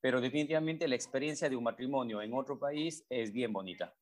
pero 0.00 0.20
definitivamente 0.20 0.86
la 0.86 0.94
experiencia 0.94 1.48
de 1.48 1.56
un 1.56 1.64
matrimonio 1.64 2.22
en 2.22 2.32
otro 2.32 2.58
país 2.58 3.04
es 3.08 3.32
bien 3.32 3.52
bonita. 3.52 3.92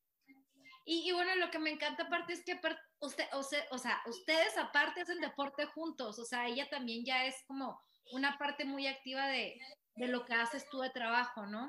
Y, 0.84 1.12
bueno, 1.12 1.34
lo 1.36 1.50
que 1.50 1.58
me 1.58 1.70
encanta 1.70 2.04
aparte 2.04 2.32
es 2.32 2.44
que 2.44 2.58
usted, 3.00 3.24
o, 3.32 3.42
sea, 3.42 3.64
o 3.70 3.78
sea, 3.78 4.00
ustedes 4.06 4.56
aparte 4.58 5.02
hacen 5.02 5.20
deporte 5.20 5.64
juntos, 5.66 6.18
o 6.18 6.24
sea, 6.24 6.48
ella 6.48 6.68
también 6.68 7.04
ya 7.04 7.26
es 7.26 7.36
como 7.46 7.80
una 8.12 8.36
parte 8.36 8.64
muy 8.64 8.86
activa 8.86 9.28
de, 9.28 9.60
de 9.94 10.08
lo 10.08 10.24
que 10.24 10.34
haces 10.34 10.68
tú 10.70 10.80
de 10.80 10.90
trabajo, 10.90 11.46
¿no? 11.46 11.68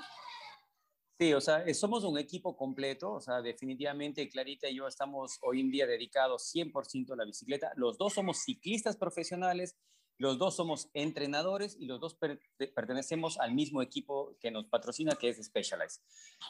Sí, 1.19 1.31
o 1.33 1.39
sea, 1.39 1.63
somos 1.75 2.03
un 2.03 2.17
equipo 2.17 2.57
completo, 2.57 3.13
o 3.13 3.21
sea, 3.21 3.41
definitivamente 3.41 4.27
Clarita 4.27 4.67
y 4.67 4.75
yo 4.77 4.87
estamos 4.87 5.37
hoy 5.41 5.61
en 5.61 5.69
día 5.69 5.85
dedicados 5.85 6.51
100% 6.53 7.13
a 7.13 7.15
la 7.15 7.23
bicicleta. 7.23 7.71
Los 7.75 7.97
dos 7.97 8.13
somos 8.13 8.39
ciclistas 8.39 8.97
profesionales, 8.97 9.77
los 10.17 10.37
dos 10.37 10.55
somos 10.55 10.89
entrenadores 10.93 11.75
y 11.79 11.85
los 11.85 11.99
dos 11.99 12.17
pertenecemos 12.75 13.39
al 13.39 13.53
mismo 13.53 13.81
equipo 13.81 14.35
que 14.39 14.51
nos 14.51 14.65
patrocina, 14.65 15.15
que 15.15 15.29
es 15.29 15.43
Specialized. 15.43 16.01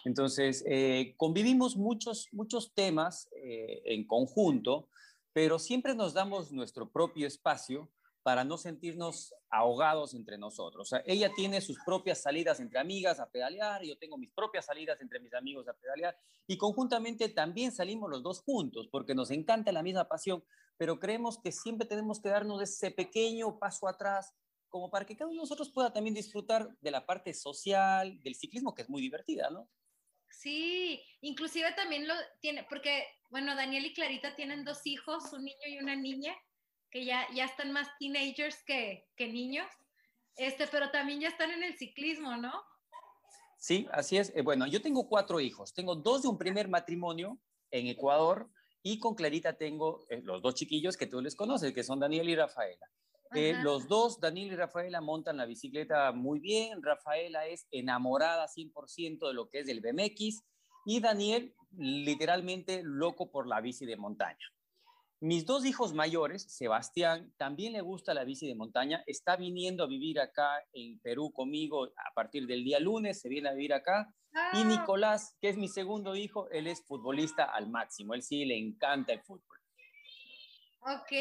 Entonces, 0.05 0.63
eh, 0.67 1.15
convivimos 1.17 1.75
muchos, 1.75 2.27
muchos 2.31 2.73
temas 2.73 3.29
eh, 3.35 3.81
en 3.85 4.05
conjunto, 4.05 4.89
pero 5.31 5.59
siempre 5.59 5.95
nos 5.95 6.13
damos 6.13 6.51
nuestro 6.51 6.91
propio 6.91 7.25
espacio 7.25 7.89
para 8.23 8.45
no 8.45 8.57
sentirnos 8.57 9.33
ahogados 9.49 10.13
entre 10.13 10.37
nosotros. 10.37 10.87
O 10.87 10.89
sea, 10.89 11.03
ella 11.05 11.31
tiene 11.35 11.59
sus 11.59 11.77
propias 11.85 12.21
salidas 12.21 12.59
entre 12.61 12.79
amigas 12.79 13.19
a 13.19 13.29
pedalear, 13.29 13.83
yo 13.83 13.97
tengo 13.97 14.17
mis 14.17 14.31
propias 14.31 14.65
salidas 14.65 14.99
entre 15.01 15.19
mis 15.19 15.33
amigos 15.33 15.67
a 15.67 15.73
pedalear, 15.73 16.17
y 16.47 16.57
conjuntamente 16.57 17.27
también 17.29 17.73
salimos 17.73 18.09
los 18.09 18.23
dos 18.23 18.41
juntos, 18.41 18.87
porque 18.89 19.13
nos 19.13 19.29
encanta 19.29 19.73
la 19.73 19.83
misma 19.83 20.07
pasión, 20.07 20.43
pero 20.77 20.99
creemos 20.99 21.39
que 21.41 21.51
siempre 21.51 21.87
tenemos 21.87 22.21
que 22.21 22.29
darnos 22.29 22.61
ese 22.61 22.91
pequeño 22.91 23.59
paso 23.59 23.87
atrás, 23.87 24.33
como 24.69 24.89
para 24.89 25.05
que 25.05 25.15
cada 25.15 25.29
uno 25.29 25.35
de 25.35 25.43
nosotros 25.43 25.71
pueda 25.71 25.93
también 25.93 26.15
disfrutar 26.15 26.67
de 26.81 26.91
la 26.91 27.05
parte 27.05 27.33
social, 27.33 28.21
del 28.21 28.35
ciclismo, 28.35 28.73
que 28.73 28.81
es 28.81 28.89
muy 28.89 29.01
divertida, 29.01 29.49
¿no? 29.49 29.69
Sí, 30.29 31.01
inclusive 31.21 31.71
también 31.73 32.07
lo 32.07 32.15
tiene, 32.41 32.65
porque, 32.67 33.05
bueno, 33.29 33.55
Daniel 33.55 33.85
y 33.85 33.93
Clarita 33.93 34.35
tienen 34.35 34.65
dos 34.65 34.85
hijos, 34.85 35.31
un 35.31 35.45
niño 35.45 35.67
y 35.67 35.77
una 35.77 35.95
niña, 35.95 36.35
que 36.89 37.05
ya, 37.05 37.27
ya 37.33 37.45
están 37.45 37.71
más 37.71 37.87
teenagers 37.99 38.63
que, 38.65 39.07
que 39.15 39.27
niños, 39.27 39.67
este, 40.35 40.67
pero 40.67 40.89
también 40.91 41.19
ya 41.19 41.27
están 41.27 41.51
en 41.51 41.63
el 41.63 41.77
ciclismo, 41.77 42.35
¿no? 42.37 42.51
Sí, 43.57 43.87
así 43.91 44.17
es. 44.17 44.33
Eh, 44.35 44.41
bueno, 44.41 44.67
yo 44.67 44.81
tengo 44.81 45.07
cuatro 45.07 45.39
hijos. 45.39 45.73
Tengo 45.73 45.95
dos 45.95 46.23
de 46.23 46.27
un 46.27 46.37
primer 46.37 46.67
matrimonio 46.67 47.39
en 47.71 47.87
Ecuador 47.87 48.49
y 48.83 48.99
con 48.99 49.15
Clarita 49.15 49.53
tengo 49.53 50.05
eh, 50.09 50.21
los 50.23 50.41
dos 50.41 50.55
chiquillos 50.55 50.97
que 50.97 51.07
tú 51.07 51.21
les 51.21 51.35
conoces, 51.35 51.73
que 51.73 51.83
son 51.83 51.99
Daniel 51.99 52.29
y 52.29 52.35
Rafaela. 52.35 52.87
Eh, 53.33 53.55
los 53.63 53.87
dos, 53.87 54.19
Daniel 54.19 54.51
y 54.51 54.55
Rafaela, 54.55 55.01
montan 55.01 55.37
la 55.37 55.45
bicicleta 55.45 56.11
muy 56.11 56.39
bien. 56.39 56.83
Rafaela 56.83 57.47
es 57.47 57.65
enamorada 57.71 58.47
100% 58.47 59.27
de 59.27 59.33
lo 59.33 59.49
que 59.49 59.61
es 59.61 59.69
el 59.69 59.81
BMX 59.81 60.43
y 60.85 60.99
Daniel 60.99 61.55
literalmente 61.71 62.81
loco 62.83 63.31
por 63.31 63.47
la 63.47 63.59
bici 63.61 63.85
de 63.85 63.97
montaña. 63.97 64.45
Mis 65.25 65.45
dos 65.45 65.63
hijos 65.63 65.93
mayores, 65.93 66.43
Sebastián, 66.53 67.33
también 67.37 67.71
le 67.71 67.79
gusta 67.79 68.13
la 68.13 68.25
bici 68.25 68.45
de 68.45 68.55
montaña, 68.55 69.05
está 69.07 69.37
viniendo 69.37 69.85
a 69.85 69.87
vivir 69.87 70.19
acá 70.19 70.61
en 70.73 70.99
Perú 70.99 71.31
conmigo 71.31 71.85
a 71.85 72.13
partir 72.13 72.45
del 72.45 72.65
día 72.65 72.77
lunes, 72.81 73.21
se 73.21 73.29
viene 73.29 73.47
a 73.47 73.53
vivir 73.53 73.73
acá. 73.73 74.13
Y 74.51 74.63
ah. 74.63 74.65
Nicolás, 74.65 75.37
que 75.39 75.47
es 75.47 75.55
mi 75.55 75.69
segundo 75.69 76.17
hijo, 76.17 76.49
él 76.49 76.67
es 76.67 76.85
futbolista 76.85 77.45
al 77.45 77.69
máximo, 77.69 78.13
él 78.13 78.21
sí 78.21 78.43
le 78.43 78.57
encanta 78.57 79.13
el 79.13 79.21
fútbol. 79.21 79.57
Ok, 80.81 81.13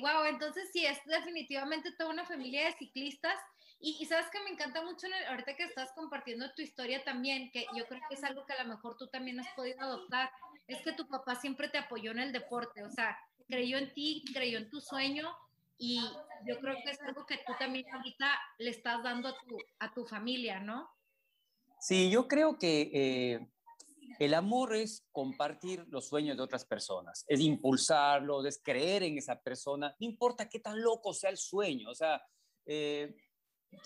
wow, 0.00 0.24
entonces 0.30 0.70
sí, 0.72 0.86
es 0.86 0.98
definitivamente 1.04 1.92
toda 1.98 2.08
una 2.08 2.24
familia 2.24 2.64
de 2.64 2.72
ciclistas. 2.72 3.38
Y, 3.78 4.02
sabes 4.06 4.30
que 4.30 4.40
me 4.40 4.48
encanta 4.48 4.82
mucho 4.82 5.06
ahorita 5.28 5.54
que 5.54 5.64
estás 5.64 5.92
compartiendo 5.94 6.50
tu 6.54 6.62
historia 6.62 7.04
también, 7.04 7.50
que 7.50 7.66
yo 7.76 7.86
creo 7.86 8.00
que 8.08 8.14
es 8.14 8.24
algo 8.24 8.46
que 8.46 8.54
a 8.54 8.62
lo 8.62 8.70
mejor 8.70 8.96
tú 8.96 9.08
también 9.08 9.38
has 9.38 9.52
podido 9.54 9.78
adoptar, 9.82 10.30
es 10.66 10.82
que 10.82 10.92
tu 10.92 11.06
papá 11.08 11.36
siempre 11.36 11.68
te 11.68 11.78
apoyó 11.78 12.10
en 12.10 12.18
el 12.18 12.32
deporte, 12.32 12.82
o 12.82 12.90
sea, 12.90 13.16
creyó 13.46 13.78
en 13.78 13.92
ti, 13.94 14.24
creyó 14.32 14.58
en 14.58 14.70
tu 14.70 14.80
sueño 14.80 15.28
y 15.78 16.00
yo 16.46 16.58
creo 16.60 16.76
que 16.84 16.90
es 16.90 17.00
algo 17.02 17.26
que 17.26 17.36
tú 17.46 17.52
también 17.58 17.86
ahorita 17.92 18.30
le 18.58 18.70
estás 18.70 19.02
dando 19.02 19.28
a 19.28 19.38
tu, 19.38 19.58
a 19.78 19.92
tu 19.92 20.04
familia, 20.06 20.60
¿no? 20.60 20.90
Sí, 21.80 22.10
yo 22.10 22.26
creo 22.26 22.58
que 22.58 22.90
eh, 22.92 23.48
el 24.18 24.34
amor 24.34 24.74
es 24.74 25.06
compartir 25.12 25.84
los 25.88 26.08
sueños 26.08 26.36
de 26.36 26.42
otras 26.42 26.64
personas, 26.64 27.24
es 27.28 27.40
impulsarlos, 27.40 28.46
es 28.46 28.60
creer 28.62 29.02
en 29.02 29.18
esa 29.18 29.40
persona, 29.40 29.94
no 30.00 30.06
importa 30.06 30.48
qué 30.48 30.58
tan 30.58 30.80
loco 30.80 31.12
sea 31.12 31.30
el 31.30 31.36
sueño, 31.36 31.90
o 31.90 31.94
sea, 31.94 32.22
eh, 32.64 33.14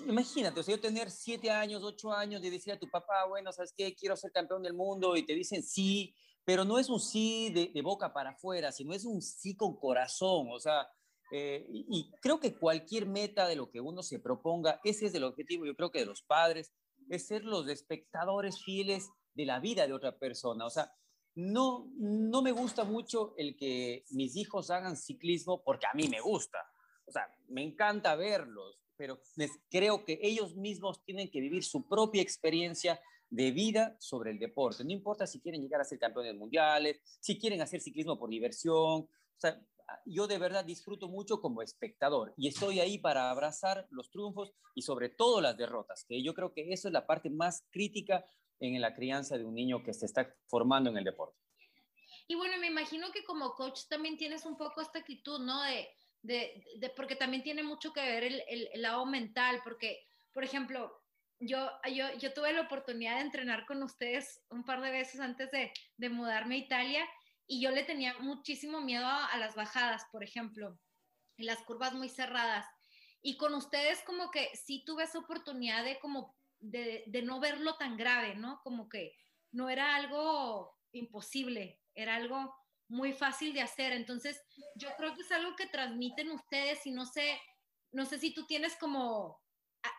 imagínate, 0.06 0.60
o 0.60 0.62
sea, 0.62 0.76
yo 0.76 0.80
tener 0.80 1.10
siete 1.10 1.50
años, 1.50 1.82
ocho 1.82 2.12
años 2.12 2.42
y 2.44 2.50
decir 2.50 2.72
a 2.72 2.78
tu 2.78 2.88
papá, 2.88 3.26
bueno, 3.26 3.52
¿sabes 3.52 3.74
qué? 3.76 3.94
Quiero 3.94 4.16
ser 4.16 4.30
campeón 4.30 4.62
del 4.62 4.74
mundo 4.74 5.16
y 5.16 5.26
te 5.26 5.34
dicen 5.34 5.62
sí, 5.62 6.14
pero 6.44 6.64
no 6.64 6.78
es 6.78 6.88
un 6.88 7.00
sí 7.00 7.50
de, 7.50 7.82
boca 7.82 8.12
para 8.12 8.30
afuera, 8.30 8.72
sino 8.72 8.94
es 8.94 9.04
un 9.04 9.22
sí 9.22 9.56
con 9.56 9.76
corazón, 9.78 10.48
o 10.50 10.58
sea, 10.58 10.88
eh, 11.32 11.64
y, 11.68 12.10
creo 12.20 12.40
que 12.40 12.56
cualquier 12.56 13.06
meta 13.06 13.46
de 13.46 13.56
lo 13.56 13.70
que 13.70 13.80
uno 13.80 14.02
se 14.02 14.18
proponga, 14.18 14.80
ese 14.84 15.06
es 15.06 15.14
el 15.14 15.24
objetivo, 15.24 15.64
yo 15.64 15.76
creo 15.76 15.90
que 15.90 16.00
de 16.00 16.06
los 16.06 16.22
padres, 16.22 16.72
es 17.08 17.26
ser 17.26 17.44
los 17.44 17.68
espectadores 17.68 18.62
fieles 18.62 19.08
de 19.34 19.46
la 19.46 19.60
vida 19.60 19.86
de 19.86 19.92
otra 19.92 20.18
persona, 20.18 20.66
o 20.66 20.70
sea, 20.70 20.92
no, 21.34 21.90
no 21.96 22.42
me 22.42 22.52
gusta 22.52 22.84
mucho 22.84 23.34
el 23.36 23.56
que 23.56 24.04
mis 24.10 24.36
hijos 24.36 24.70
hagan 24.70 24.96
ciclismo 24.96 25.62
porque 25.62 25.86
a 25.86 25.94
mí 25.94 26.08
me 26.08 26.20
gusta, 26.20 26.58
o 27.06 27.12
sea, 27.12 27.28
me 27.48 27.62
encanta 27.62 28.16
verlos, 28.16 28.80
pero 28.96 29.20
creo 29.70 30.04
que 30.04 30.18
ellos 30.22 30.56
mismos 30.56 31.02
tienen 31.04 31.30
que 31.30 31.40
vivir 31.40 31.64
su 31.64 31.88
propia 31.88 32.20
experiencia 32.20 33.00
de 33.30 33.52
vida 33.52 33.96
sobre 33.98 34.32
el 34.32 34.38
deporte. 34.38 34.84
No 34.84 34.90
importa 34.90 35.26
si 35.26 35.40
quieren 35.40 35.62
llegar 35.62 35.80
a 35.80 35.84
ser 35.84 35.98
campeones 35.98 36.34
mundiales, 36.34 37.00
si 37.20 37.38
quieren 37.38 37.60
hacer 37.62 37.80
ciclismo 37.80 38.18
por 38.18 38.28
diversión. 38.28 38.74
O 38.74 39.08
sea, 39.38 39.58
yo 40.04 40.26
de 40.26 40.38
verdad 40.38 40.64
disfruto 40.64 41.08
mucho 41.08 41.40
como 41.40 41.62
espectador 41.62 42.34
y 42.36 42.48
estoy 42.48 42.80
ahí 42.80 42.98
para 42.98 43.30
abrazar 43.30 43.86
los 43.90 44.10
triunfos 44.10 44.52
y 44.74 44.82
sobre 44.82 45.08
todo 45.08 45.40
las 45.40 45.56
derrotas, 45.56 46.04
que 46.04 46.22
yo 46.22 46.34
creo 46.34 46.52
que 46.52 46.72
eso 46.72 46.88
es 46.88 46.92
la 46.92 47.06
parte 47.06 47.30
más 47.30 47.66
crítica 47.70 48.24
en 48.60 48.80
la 48.80 48.94
crianza 48.94 49.38
de 49.38 49.44
un 49.44 49.54
niño 49.54 49.82
que 49.82 49.94
se 49.94 50.06
está 50.06 50.34
formando 50.46 50.90
en 50.90 50.98
el 50.98 51.04
deporte. 51.04 51.38
Y 52.28 52.34
bueno, 52.34 52.58
me 52.58 52.68
imagino 52.68 53.10
que 53.10 53.24
como 53.24 53.54
coach 53.54 53.80
también 53.88 54.16
tienes 54.16 54.44
un 54.44 54.56
poco 54.56 54.80
esta 54.80 55.00
actitud, 55.00 55.40
¿no? 55.40 55.62
De, 55.62 55.88
de, 56.22 56.64
de 56.76 56.90
porque 56.90 57.16
también 57.16 57.42
tiene 57.42 57.62
mucho 57.62 57.92
que 57.92 58.00
ver 58.00 58.24
el, 58.24 58.42
el 58.48 58.82
lado 58.82 59.06
mental, 59.06 59.60
porque, 59.64 60.06
por 60.32 60.44
ejemplo, 60.44 60.99
yo, 61.40 61.70
yo, 61.92 62.12
yo 62.18 62.32
tuve 62.32 62.52
la 62.52 62.62
oportunidad 62.62 63.16
de 63.16 63.22
entrenar 63.22 63.66
con 63.66 63.82
ustedes 63.82 64.42
un 64.50 64.64
par 64.64 64.80
de 64.82 64.90
veces 64.90 65.20
antes 65.20 65.50
de, 65.50 65.72
mudarme 66.10 66.56
a 66.56 66.58
Italia 66.58 67.08
y 67.46 67.60
yo 67.60 67.70
le 67.70 67.82
tenía 67.82 68.14
muchísimo 68.18 68.80
miedo 68.80 69.06
a, 69.06 69.36
las 69.38 69.54
bajadas, 69.54 70.04
por 70.12 70.22
ejemplo, 70.22 70.78
en 71.38 71.46
las 71.46 71.58
curvas 71.62 71.94
muy 71.94 72.08
cerradas. 72.08 72.66
Y 73.22 73.36
con 73.36 73.54
ustedes 73.54 74.02
como 74.02 74.30
que 74.30 74.50
sí 74.54 74.84
tuve 74.86 75.04
esa 75.04 75.18
oportunidad 75.18 75.84
de 75.84 75.98
como 75.98 76.36
de 76.60 77.22
no 77.24 77.40
verlo 77.40 77.76
tan 77.76 77.96
grave, 77.96 78.34
¿no? 78.34 78.60
Como 78.62 78.88
que 78.88 79.16
no 79.50 79.70
era 79.70 79.96
algo 79.96 80.78
imposible, 80.92 81.80
era 81.94 82.16
algo 82.16 82.54
muy 82.88 83.12
fácil 83.12 83.54
de 83.54 83.62
hacer. 83.62 83.92
Entonces, 83.92 84.42
yo 84.74 84.88
creo 84.96 85.14
que 85.14 85.22
es 85.22 85.32
algo 85.32 85.56
que 85.56 85.66
transmiten 85.66 86.30
ustedes 86.30 86.84
y 86.86 86.90
no 86.90 87.06
sé, 87.06 87.40
no 87.92 88.04
sé 88.04 88.18
si 88.18 88.34
tú 88.34 88.46
tienes 88.46 88.76
como 88.76 89.40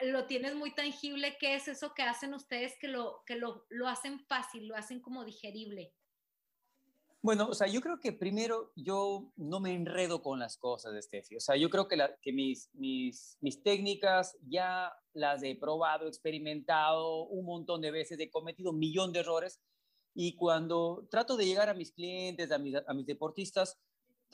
lo 0.01 0.25
tienes 0.25 0.55
muy 0.55 0.73
tangible, 0.73 1.37
¿qué 1.39 1.55
es 1.55 1.67
eso 1.67 1.93
que 1.93 2.03
hacen 2.03 2.33
ustedes 2.33 2.73
que 2.79 2.87
lo, 2.87 3.23
que 3.25 3.35
lo, 3.35 3.65
lo 3.69 3.87
hacen 3.87 4.19
fácil, 4.19 4.67
lo 4.67 4.75
hacen 4.75 5.01
como 5.01 5.25
digerible? 5.25 5.93
Bueno, 7.23 7.49
o 7.49 7.53
sea, 7.53 7.67
yo 7.67 7.81
creo 7.81 7.99
que 7.99 8.13
primero 8.13 8.71
yo 8.75 9.31
no 9.35 9.59
me 9.59 9.75
enredo 9.75 10.23
con 10.23 10.39
las 10.39 10.57
cosas, 10.57 11.05
Steffi. 11.05 11.35
O 11.35 11.39
sea, 11.39 11.55
yo 11.55 11.69
creo 11.69 11.87
que, 11.87 11.95
que 12.19 12.33
mis, 12.33 12.71
mis, 12.73 13.37
mis 13.41 13.61
técnicas 13.61 14.35
ya 14.41 14.91
las 15.13 15.43
he 15.43 15.55
probado, 15.55 16.07
experimentado 16.07 17.25
un 17.27 17.45
montón 17.45 17.81
de 17.81 17.91
veces, 17.91 18.19
he 18.19 18.31
cometido 18.31 18.71
un 18.71 18.79
millón 18.79 19.13
de 19.13 19.19
errores. 19.19 19.61
Y 20.15 20.35
cuando 20.35 21.07
trato 21.11 21.37
de 21.37 21.45
llegar 21.45 21.69
a 21.69 21.75
mis 21.75 21.91
clientes, 21.91 22.51
a 22.51 22.57
mis, 22.57 22.75
a 22.75 22.93
mis 22.95 23.05
deportistas, 23.05 23.77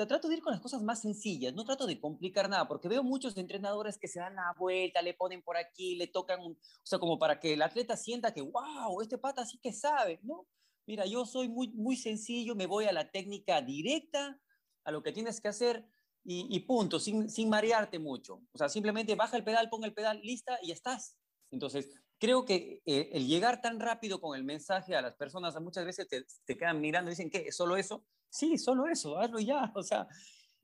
trato 0.06 0.28
de 0.28 0.36
ir 0.36 0.44
con 0.44 0.52
las 0.52 0.62
cosas 0.62 0.84
más 0.84 1.02
sencillas, 1.02 1.54
no 1.54 1.66
trato 1.66 1.88
de 1.88 2.00
complicar 2.00 2.50
nada, 2.50 2.68
porque 2.68 2.88
veo 2.88 3.04
muchos 3.04 3.36
entrenadores 3.38 3.98
que 3.98 4.08
se 4.08 4.20
dan 4.20 4.36
la 4.36 4.54
vuelta, 4.58 5.02
le 5.02 5.16
ponen 5.16 5.42
por 5.42 5.58
aquí, 5.58 5.96
le 5.96 6.08
tocan, 6.08 6.40
un, 6.42 6.52
o 6.52 6.86
sea, 6.86 7.00
como 7.00 7.18
para 7.18 7.40
que 7.40 7.54
el 7.54 7.62
atleta 7.64 7.98
sienta 7.98 8.34
que, 8.34 8.42
wow, 8.42 9.02
este 9.02 9.18
pata 9.18 9.46
sí 9.46 9.58
que 9.58 9.74
sabe, 9.74 10.20
¿no? 10.22 10.48
Mira, 10.86 11.06
yo 11.06 11.26
soy 11.26 11.50
muy, 11.50 11.70
muy 11.70 11.96
sencillo, 11.96 12.56
me 12.56 12.68
voy 12.68 12.86
a 12.86 12.92
la 12.92 13.10
técnica 13.10 13.62
directa, 13.62 14.40
a 14.84 14.92
lo 14.92 15.02
que 15.02 15.12
tienes 15.12 15.42
que 15.42 15.48
hacer 15.48 15.86
y, 16.24 16.60
punto, 16.62 17.00
sin, 17.00 17.30
sin 17.30 17.50
marearte 17.50 18.00
mucho. 18.00 18.42
O 18.52 18.58
sea, 18.58 18.68
simplemente 18.68 19.16
baja 19.16 19.38
el 19.38 19.46
pedal, 19.46 19.70
ponga 19.70 19.88
el 19.88 19.94
pedal, 19.94 20.20
lista 20.22 20.60
y 20.62 20.68
ya 20.68 20.74
estás. 20.74 21.18
Entonces, 21.52 21.90
creo 22.20 22.44
que 22.46 22.82
el 22.86 23.28
llegar 23.28 23.62
tan 23.62 23.80
rápido 23.80 24.20
con 24.20 24.38
el 24.38 24.44
mensaje 24.44 24.96
a 24.96 25.02
las 25.02 25.16
personas, 25.16 25.60
muchas 25.62 25.86
veces 25.86 26.08
te, 26.08 26.26
te 26.46 26.58
quedan 26.58 26.82
mirando 26.82 27.10
y 27.10 27.14
dicen, 27.14 27.30
¿qué? 27.30 27.46
¿Es 27.48 27.56
solo 27.56 27.78
eso? 27.78 28.06
Sí, 28.30 28.58
solo 28.58 28.88
eso, 28.88 29.18
hazlo 29.20 29.40
ya. 29.40 29.72
O 29.76 29.84
sea, 29.84 30.08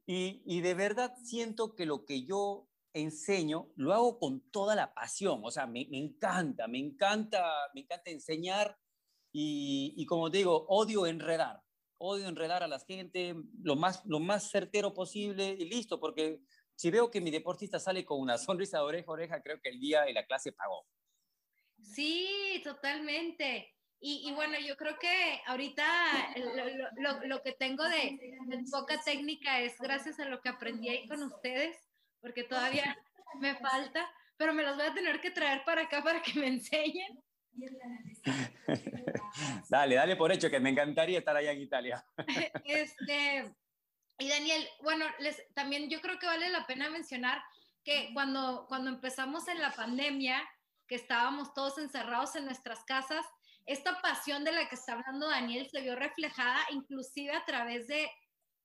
y, 0.05 0.43
y 0.46 0.62
de 0.62 0.74
verdad 0.74 1.13
siento 1.24 1.75
que 1.75 1.86
lo 1.86 2.05
que 2.05 2.25
yo 2.25 2.70
enseño 2.93 3.72
lo 3.75 3.93
hago 3.93 4.20
con 4.20 4.50
toda 4.51 4.75
la 4.75 4.93
pasión. 4.93 5.41
O 5.43 5.51
sea, 5.51 5.65
me, 5.67 5.88
me 5.89 5.98
encanta, 5.98 6.67
me 6.67 6.79
encanta, 6.79 7.43
me 7.74 7.82
encanta 7.82 8.12
enseñar 8.12 8.77
y, 9.32 9.93
y 9.98 10.05
como 10.05 10.29
digo, 10.29 10.65
odio 10.67 11.05
enredar 11.05 11.63
odio 12.05 12.27
enredar 12.27 12.63
a 12.63 12.67
la 12.67 12.79
gente 12.79 13.36
lo 13.62 13.75
más, 13.75 14.05
lo 14.05 14.20
más 14.20 14.50
certero 14.51 14.93
posible 14.93 15.55
y 15.58 15.70
listo, 15.70 16.00
porque 16.00 16.41
si 16.75 16.91
veo 16.91 17.10
que 17.10 17.22
mi 17.22 17.32
deportista 17.32 17.79
sale 17.79 18.03
con 18.03 18.20
una 18.20 18.38
sonrisa 18.38 18.79
de 18.79 18.84
oreja 18.84 19.08
a 19.08 19.13
oreja, 19.13 19.41
creo 19.41 19.62
que 19.62 19.70
el 19.70 19.79
día 19.79 20.10
y 20.10 20.13
la 20.13 20.25
clase 20.25 20.51
pagó. 20.51 20.86
Sí, 21.82 22.62
totalmente. 22.63 23.73
Y, 24.05 24.27
y 24.27 24.33
bueno, 24.33 24.60
yo 24.60 24.75
creo 24.75 25.00
que 25.00 25.41
ahorita 25.45 25.86
lo, 26.36 27.01
lo, 27.01 27.25
lo 27.25 27.41
que 27.41 27.53
tengo 27.53 27.86
de, 27.86 28.19
de, 28.48 28.65
poca 28.69 29.01
técnica 29.01 29.62
es 29.62 29.79
gracias 29.79 30.19
a 30.19 30.25
lo 30.25 30.41
que 30.41 30.50
aprendí 30.50 30.89
ahí 30.89 31.07
con 31.07 31.24
ustedes, 31.24 31.77
porque 32.19 32.43
todavía 32.43 32.98
me 33.39 33.55
falta, 33.55 34.05
pero 34.36 34.53
me 34.53 34.63
los 34.63 34.75
voy 34.75 34.88
a 34.88 34.93
tener 34.93 35.22
que 35.22 35.31
traer 35.31 35.63
para 35.63 35.83
acá 35.83 36.03
para 36.03 36.22
que 36.22 36.38
me 36.38 36.48
enseñen. 36.48 37.17
dale, 39.69 39.95
dale 39.95 40.17
por 40.17 40.33
hecho 40.33 40.50
que 40.50 40.60
me 40.60 40.72
encantaría 40.72 41.19
estar 41.19 41.38
allá 41.38 41.53
en 41.53 41.62
Italia. 41.62 42.05
este, 42.65 43.55
y 44.19 44.27
Daniel, 44.27 44.67
bueno, 44.81 45.05
les, 45.19 45.41
también 45.53 45.89
yo 45.89 46.01
creo 46.01 46.19
que 46.19 46.25
vale 46.25 46.50
la 46.50 46.67
pena 46.67 46.89
mencionar 46.89 47.41
que 47.86 48.10
cuando, 48.13 48.65
cuando 48.67 48.89
empezamos 48.89 49.48
en 49.48 49.62
la 49.62 49.72
pandemia, 49.72 50.43
que 50.89 50.95
estábamos 50.95 51.53
todos 51.53 51.77
encerrados 51.77 52.36
en 52.36 52.43
nuestras 52.43 52.83
casas, 52.83 53.25
esta 53.65 54.01
pasión 54.01 54.43
de 54.43 54.51
la 54.51 54.67
que 54.67 54.75
está 54.75 54.93
hablando 54.93 55.29
Daniel 55.29 55.70
se 55.70 55.82
vio 55.82 55.96
reflejada 55.96 56.60
inclusive 56.72 57.34
a 57.34 57.46
través 57.46 57.88
de, 57.88 58.10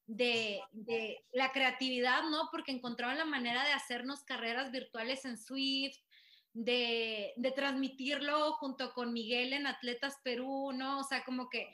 de, 0.07 1.25
la 1.33 1.52
creatividad, 1.52 2.23
¿no? 2.31 2.49
Porque 2.50 2.73
encontraron 2.73 3.19
la 3.19 3.25
manera 3.25 3.64
de 3.64 3.73
hacernos 3.73 4.25
carreras 4.25 4.71
virtuales 4.71 5.25
en 5.25 5.38
Swift, 5.38 5.99
de, 6.55 7.33
de, 7.37 7.50
transmitirlo 7.52 8.52
junto 8.55 8.93
con 8.93 9.12
Miguel 9.12 9.52
en 9.52 9.67
Atletas 9.67 10.17
Perú, 10.25 10.73
¿no? 10.73 11.00
O 11.00 11.05
sea, 11.05 11.23
como 11.25 11.49
que 11.49 11.69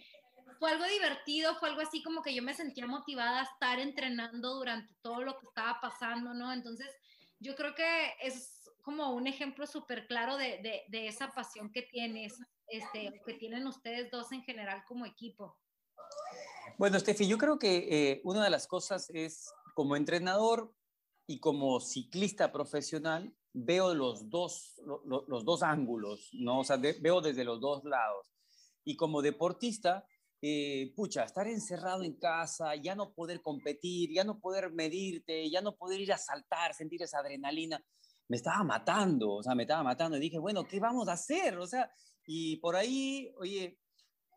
fue 0.59 0.73
algo 0.73 0.85
divertido, 0.85 1.55
fue 1.57 1.71
algo 1.71 1.81
así 1.81 2.03
como 2.03 2.23
que 2.23 2.35
yo 2.35 2.43
me 2.43 2.55
sentía 2.55 2.87
motivada 2.87 3.41
a 3.41 3.45
estar 3.45 3.79
entrenando 3.79 4.55
durante 4.55 4.93
todo 5.03 5.23
lo 5.23 5.39
que 5.39 5.47
estaba 5.47 5.81
pasando, 5.81 6.35
¿no? 6.35 6.53
Entonces, 6.53 6.95
yo 7.39 7.55
creo 7.55 7.75
que 7.75 8.15
es 8.21 8.71
como 8.83 9.11
un 9.11 9.27
ejemplo 9.27 9.67
súper 9.67 10.07
claro 10.07 10.37
de, 10.37 10.85
de, 10.89 11.09
esa 11.09 11.33
pasión 11.33 11.73
que 11.73 11.83
tienes, 11.83 12.39
este, 12.69 13.21
que 13.25 13.35
tienen 13.35 13.67
ustedes 13.67 14.11
dos 14.11 14.33
en 14.33 14.43
general 14.43 14.85
como 14.87 15.07
equipo. 15.07 15.59
Bueno, 16.79 16.99
Steffi, 16.99 17.27
yo 17.27 17.39
creo 17.39 17.59
que 17.59 17.87
eh, 17.91 18.21
una 18.25 18.43
de 18.43 18.51
las 18.51 18.67
cosas 18.67 19.11
es, 19.11 19.53
como 19.75 19.97
entrenador 19.97 20.75
y 21.27 21.41
como 21.41 21.81
ciclista 21.81 22.53
profesional, 22.53 23.35
veo 23.53 23.95
los 23.95 24.31
dos, 24.31 24.75
los, 25.05 25.29
los 25.29 25.45
dos 25.45 25.63
ángulos, 25.63 26.31
¿no? 26.33 26.61
O 26.61 26.65
sea, 26.65 26.77
de, 26.77 26.95
veo 27.01 27.21
desde 27.21 27.45
los 27.45 27.61
dos 27.61 27.85
lados. 27.85 28.33
Y 28.85 28.97
como 28.97 29.23
deportista, 29.23 30.07
eh, 30.43 30.93
pucha, 30.95 31.25
estar 31.25 31.47
encerrado 31.47 32.03
en 32.03 32.19
casa, 32.19 32.75
ya 32.75 32.95
no 32.95 33.15
poder 33.15 33.41
competir, 33.41 34.11
ya 34.13 34.25
no 34.25 34.41
poder 34.41 34.71
medirte, 34.73 35.49
ya 35.49 35.63
no 35.63 35.75
poder 35.75 36.01
ir 36.01 36.13
a 36.13 36.19
saltar, 36.19 36.75
sentir 36.75 37.03
esa 37.03 37.21
adrenalina, 37.21 37.83
me 38.29 38.37
estaba 38.37 38.63
matando, 38.63 39.37
o 39.37 39.43
sea, 39.43 39.55
me 39.55 39.63
estaba 39.63 39.83
matando. 39.83 40.17
Y 40.17 40.21
dije, 40.21 40.39
bueno, 40.39 40.67
¿qué 40.67 40.81
vamos 40.81 41.09
a 41.09 41.13
hacer? 41.13 41.57
O 41.57 41.67
sea, 41.67 41.91
y 42.27 42.57
por 42.57 42.77
ahí, 42.77 43.33
oye, 43.39 43.79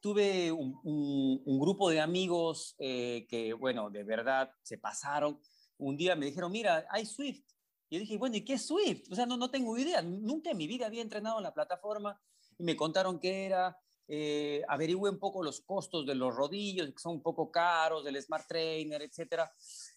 tuve 0.02 0.52
un, 0.52 1.60
grupo 1.60 1.90
de 1.90 2.00
amigos 2.00 2.76
eh, 2.80 3.26
que, 3.30 3.54
bueno, 3.54 3.90
de 3.90 4.04
verdad 4.04 4.52
se 4.62 4.78
pasaron. 4.78 5.40
Un 5.78 5.98
día 5.98 6.16
me 6.16 6.26
dijeron, 6.26 6.52
mira, 6.52 6.86
hay 6.90 7.06
Swift. 7.06 7.44
Y 7.90 7.96
yo 7.96 8.00
dije, 8.02 8.18
bueno, 8.18 8.36
¿y 8.36 8.46
qué 8.46 8.54
es 8.54 8.66
Swift? 8.66 9.12
O 9.12 9.16
sea, 9.16 9.26
no, 9.26 9.38
no 9.38 9.50
tengo 9.50 9.78
idea. 9.78 10.02
Nunca 10.02 10.52
en 10.52 10.58
mi 10.58 10.68
vida 10.68 10.86
había 10.86 11.02
entrenado 11.02 11.38
en 11.38 11.44
la 11.44 11.54
plataforma 11.54 12.20
y 12.58 12.64
me 12.64 12.76
contaron 12.76 13.20
qué 13.20 13.46
era. 13.46 13.78
Eh, 14.10 14.64
un 14.96 15.20
poco 15.20 15.44
los 15.44 15.60
costos 15.62 16.06
de 16.06 16.16
los 16.16 16.34
rodillos, 16.34 16.88
que 16.88 17.00
son 17.00 17.16
un 17.16 17.22
poco 17.22 17.52
caros, 17.52 18.06
del 18.06 18.22
Smart 18.22 18.48
Trainer, 18.48 19.02
etcétera. 19.02 19.52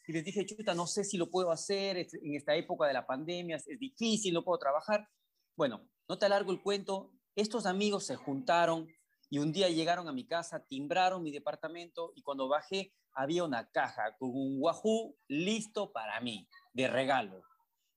Y 0.07 0.13
les 0.13 0.25
dije, 0.25 0.45
chuta, 0.45 0.75
no 0.75 0.87
sé 0.87 1.05
si 1.05 1.17
lo 1.17 1.31
puedo 1.31 1.53
hacer 1.53 1.97
en 1.99 2.35
esta 2.35 2.57
época 2.57 2.87
de 2.87 2.95
la 2.95 3.07
pandemia, 3.07 3.57
es 3.57 3.79
difícil, 3.79 4.35
no 4.35 4.43
puedo 4.43 4.59
trabajar. 4.59 5.09
Bueno, 5.57 5.89
no 6.09 6.19
te 6.19 6.27
alargo 6.27 6.51
el 6.51 6.61
cuento. 6.61 7.13
Estos 7.41 7.65
amigos 7.65 8.05
se 8.05 8.17
juntaron 8.17 8.87
y 9.31 9.39
un 9.39 9.51
día 9.51 9.71
llegaron 9.71 10.07
a 10.09 10.13
mi 10.13 10.27
casa, 10.27 10.63
timbraron 10.67 11.23
mi 11.23 11.31
departamento 11.31 12.13
y 12.15 12.21
cuando 12.21 12.49
bajé 12.49 12.93
había 13.15 13.45
una 13.45 13.71
caja 13.71 14.15
con 14.19 14.29
un 14.29 14.59
Wahoo 14.61 15.17
listo 15.27 15.91
para 15.91 16.21
mí, 16.21 16.47
de 16.75 16.87
regalo 16.89 17.43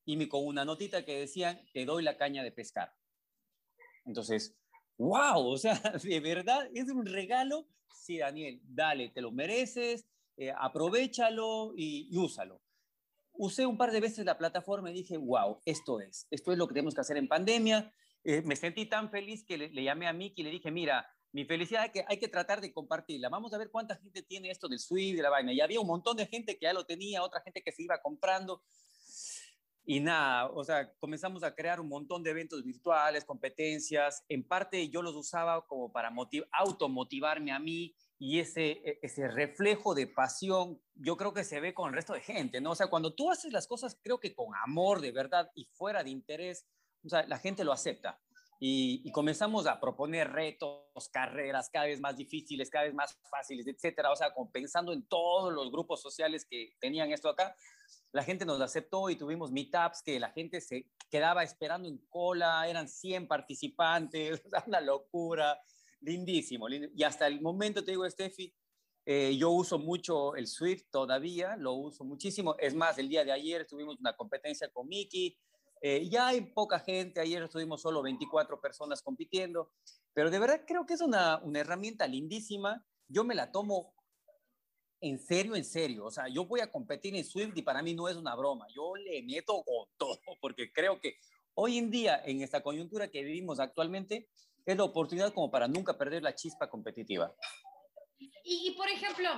y 0.05 0.15
me, 0.15 0.29
con 0.29 0.47
una 0.47 0.63
notita 0.63 1.03
que 1.03 1.19
decían, 1.19 1.59
te 1.73 1.83
doy 1.83 2.03
la 2.03 2.15
caña 2.15 2.41
de 2.41 2.53
pescar. 2.53 2.95
Entonces, 4.05 4.55
wow, 4.97 5.45
o 5.45 5.57
sea, 5.57 5.73
de 6.01 6.19
verdad 6.21 6.69
es 6.73 6.89
un 6.89 7.05
regalo. 7.05 7.67
Sí, 7.93 8.19
Daniel, 8.19 8.61
dale, 8.63 9.09
te 9.09 9.19
lo 9.19 9.33
mereces, 9.33 10.05
eh, 10.37 10.53
aprovechalo 10.57 11.73
y, 11.75 12.07
y, 12.09 12.17
úsalo. 12.17 12.61
Usé 13.33 13.65
un 13.65 13.77
par 13.77 13.91
de 13.91 13.99
veces 13.99 14.23
la 14.23 14.37
plataforma 14.37 14.89
y 14.89 14.93
dije, 14.93 15.17
wow, 15.17 15.59
esto 15.65 15.99
es, 15.99 16.27
esto 16.31 16.53
es 16.53 16.57
lo 16.57 16.65
que 16.65 16.75
tenemos 16.75 16.95
que 16.95 17.01
hacer 17.01 17.17
en 17.17 17.27
pandemia. 17.27 17.93
Eh, 18.23 18.41
me 18.43 18.55
sentí 18.55 18.85
tan 18.85 19.09
feliz 19.09 19.43
que 19.45 19.57
le, 19.57 19.69
le, 19.69 19.83
llamé 19.83 20.07
a 20.07 20.13
Miki 20.13 20.41
y 20.41 20.45
le 20.45 20.51
dije, 20.51 20.71
mira, 20.71 21.05
mi 21.33 21.45
felicidad 21.45 21.85
es 21.85 21.91
que 21.91 22.05
hay 22.07 22.19
que 22.19 22.27
tratar 22.27 22.61
de 22.61 22.71
compartirla. 22.71 23.27
Vamos 23.27 23.53
a 23.53 23.57
ver 23.57 23.71
cuánta 23.71 23.95
gente 23.95 24.21
tiene 24.21 24.51
esto 24.51 24.67
del 24.67 24.79
Swift, 24.79 25.17
de 25.17 25.23
la 25.23 25.29
vaina. 25.29 25.51
Y 25.51 25.61
había 25.61 25.79
un 25.79 25.87
montón 25.87 26.15
de 26.15 26.27
gente 26.27 26.57
que 26.57 26.65
ya 26.65 26.73
lo 26.73 26.85
tenía, 26.85 27.23
otra 27.23 27.41
gente 27.41 27.61
que 27.63 27.71
se 27.71 27.83
iba 27.83 27.99
comprando. 28.01 28.61
Y 29.85 29.99
nada, 29.99 30.49
o 30.49 30.63
sea, 30.63 30.93
comenzamos 30.99 31.43
a 31.43 31.53
crear 31.53 31.81
un 31.81 31.89
montón 31.89 32.23
de 32.23 32.29
eventos 32.29 32.63
virtuales, 32.63 33.25
competencias. 33.25 34.23
En 34.29 34.47
parte 34.47 34.87
yo 34.89 35.01
los 35.01 35.15
usaba 35.15 35.65
como 35.67 35.91
para 35.91 36.09
motiv 36.09 36.45
automotivarme 36.51 37.51
a 37.51 37.59
mí 37.59 37.93
y 38.17 38.39
ese, 38.39 38.71
e, 38.71 38.99
ese 39.01 39.27
reflejo 39.27 39.93
de 39.93 40.07
pasión, 40.07 40.81
yo 40.93 41.17
creo 41.17 41.33
que 41.33 41.43
se 41.43 41.59
ve 41.59 41.73
con 41.73 41.89
el 41.89 41.95
resto 41.95 42.13
de 42.13 42.21
gente, 42.21 42.61
¿no? 42.61 42.71
O 42.71 42.75
sea, 42.75 42.87
cuando 42.87 43.13
tú 43.13 43.29
haces 43.29 43.51
las 43.51 43.67
cosas, 43.67 43.99
creo 44.01 44.21
que 44.21 44.33
con 44.33 44.55
amor 44.63 45.01
de 45.01 45.11
verdad 45.11 45.51
y 45.53 45.65
fuera 45.65 46.01
de 46.03 46.11
interés, 46.11 46.65
o 47.03 47.09
sea, 47.09 47.25
la 47.27 47.39
gente 47.39 47.63
lo 47.63 47.71
acepta. 47.71 48.19
Y, 48.59 49.01
y, 49.03 49.11
comenzamos 49.11 49.67
a 49.67 49.77
proponer 49.79 50.31
retos, 50.31 51.09
carreras 51.11 51.69
cada 51.69 51.85
vez 51.85 51.99
más 51.99 52.15
difíciles, 52.15 52.69
cada 52.69 52.85
vez 52.85 52.93
más 52.93 53.17
fáciles, 53.29 53.67
etcétera. 53.67 54.09
O 54.11 54.15
sea, 54.15 54.33
pensando 54.53 54.93
en 54.93 55.03
todos 55.03 55.51
los 55.51 55.69
grupos 55.69 56.01
sociales 56.01 56.45
que 56.49 56.69
tenían 56.79 57.11
esto 57.11 57.27
acá, 57.27 57.57
la 58.13 58.23
gente 58.23 58.45
nos 58.45 58.61
aceptó 58.61 59.09
y 59.09 59.17
tuvimos 59.17 59.51
meetups 59.51 60.01
que 60.01 60.19
la 60.19 60.29
gente 60.29 60.61
se 60.61 60.87
quedaba 61.09 61.43
esperando 61.43 61.89
en 61.89 61.97
cola, 62.09 62.67
eran 62.69 62.87
100 62.87 63.27
participantes, 63.27 64.41
una 64.67 64.79
locura, 64.79 65.59
lindísimo. 65.99 66.67
Y 66.69 67.03
hasta 67.03 67.27
el 67.27 67.41
momento, 67.41 67.83
te 67.83 67.91
digo, 67.91 68.09
Steffi, 68.09 68.53
eh, 69.05 69.35
yo 69.37 69.51
uso 69.51 69.79
mucho 69.79 70.35
el 70.35 70.47
Swift 70.47 70.85
todavía, 70.89 71.55
lo 71.57 71.73
uso 71.73 72.03
muchísimo. 72.03 72.55
Es 72.59 72.73
más, 72.73 72.97
el 72.97 73.09
día 73.09 73.25
de 73.25 73.31
ayer 73.31 73.67
tuvimos 73.67 73.99
una 73.99 74.15
competencia 74.15 74.69
con 74.69 74.87
Mickey. 74.87 75.37
Eh, 75.85 76.07
ya 76.09 76.27
hay 76.27 76.39
poca 76.39 76.79
gente, 76.79 77.19
ayer 77.19 77.43
estuvimos 77.43 77.81
solo 77.81 78.01
24 78.01 78.61
personas 78.61 79.01
compitiendo, 79.01 79.73
pero 80.13 80.31
de 80.31 80.39
verdad 80.39 80.61
creo 80.65 80.85
que 80.85 80.93
es 80.93 81.01
una, 81.01 81.39
una 81.39 81.59
herramienta 81.59 82.07
lindísima. 82.07 82.85
Yo 83.09 83.25
me 83.25 83.35
la 83.35 83.51
tomo 83.51 83.93
en 85.01 85.19
serio, 85.19 85.57
en 85.57 85.65
serio. 85.65 86.05
O 86.05 86.11
sea, 86.11 86.29
yo 86.29 86.45
voy 86.45 86.61
a 86.61 86.71
competir 86.71 87.13
en 87.17 87.25
Swift 87.25 87.51
y 87.57 87.63
para 87.63 87.81
mí 87.81 87.93
no 87.93 88.07
es 88.07 88.15
una 88.15 88.33
broma. 88.33 88.65
Yo 88.73 88.95
le 88.95 89.23
meto 89.23 89.61
con 89.65 89.89
todo 89.97 90.21
porque 90.39 90.71
creo 90.71 91.01
que 91.01 91.17
hoy 91.53 91.77
en 91.77 91.91
día, 91.91 92.21
en 92.23 92.41
esta 92.41 92.63
coyuntura 92.63 93.09
que 93.09 93.21
vivimos 93.21 93.59
actualmente, 93.59 94.29
es 94.65 94.77
la 94.77 94.85
oportunidad 94.85 95.33
como 95.33 95.51
para 95.51 95.67
nunca 95.67 95.97
perder 95.97 96.23
la 96.23 96.33
chispa 96.33 96.69
competitiva. 96.69 97.35
Y, 98.17 98.31
y 98.45 98.71
por 98.77 98.87
ejemplo, 98.87 99.29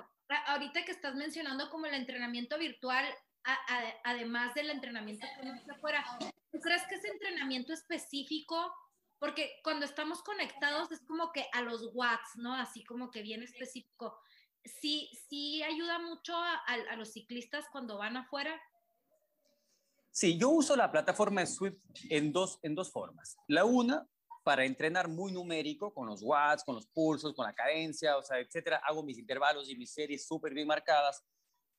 ahorita 0.45 0.85
que 0.85 0.91
estás 0.91 1.15
mencionando 1.15 1.71
como 1.71 1.87
el 1.87 1.95
entrenamiento 1.95 2.59
virtual, 2.59 3.03
a, 3.45 3.93
además 4.03 4.53
del 4.55 4.69
entrenamiento 4.69 5.25
que 5.41 5.71
afuera, 5.71 6.05
¿tú 6.51 6.59
crees 6.59 6.83
que 6.87 6.95
ese 6.95 7.09
entrenamiento 7.09 7.73
específico 7.73 8.73
porque 9.17 9.59
cuando 9.63 9.85
estamos 9.85 10.21
conectados 10.21 10.91
es 10.91 11.01
como 11.05 11.31
que 11.31 11.47
a 11.53 11.61
los 11.61 11.89
watts, 11.93 12.35
¿no? 12.35 12.53
Así 12.53 12.83
como 12.83 13.11
que 13.11 13.21
bien 13.21 13.43
específico 13.43 14.19
sí, 14.65 15.09
sí 15.29 15.63
ayuda 15.63 15.99
mucho 15.99 16.35
a, 16.35 16.55
a, 16.65 16.95
los 16.95 17.13
ciclistas 17.13 17.65
cuando 17.71 17.97
van 17.97 18.17
afuera. 18.17 18.59
Sí, 20.11 20.37
yo 20.37 20.49
uso 20.49 20.75
la 20.75 20.91
plataforma 20.91 21.45
Swift 21.45 21.79
en 22.09 22.31
dos, 22.31 22.59
en 22.63 22.73
dos 22.75 22.91
formas. 22.91 23.35
La 23.47 23.65
una, 23.65 24.07
para 24.43 24.65
entrenar 24.65 25.07
muy 25.07 25.31
numérico, 25.31 25.93
con 25.93 26.07
los 26.07 26.21
watts, 26.21 26.63
con 26.63 26.75
los 26.75 26.87
pulsos, 26.87 27.33
con 27.33 27.45
la 27.45 27.53
cadencia, 27.53 28.17
o 28.17 28.21
sea, 28.21 28.39
etcétera. 28.39 28.81
Hago 28.85 29.03
mis 29.03 29.17
intervalos 29.17 29.69
y 29.69 29.75
mis 29.75 29.93
series 29.93 30.25
súper 30.25 30.53
bien 30.53 30.67
marcadas, 30.67 31.23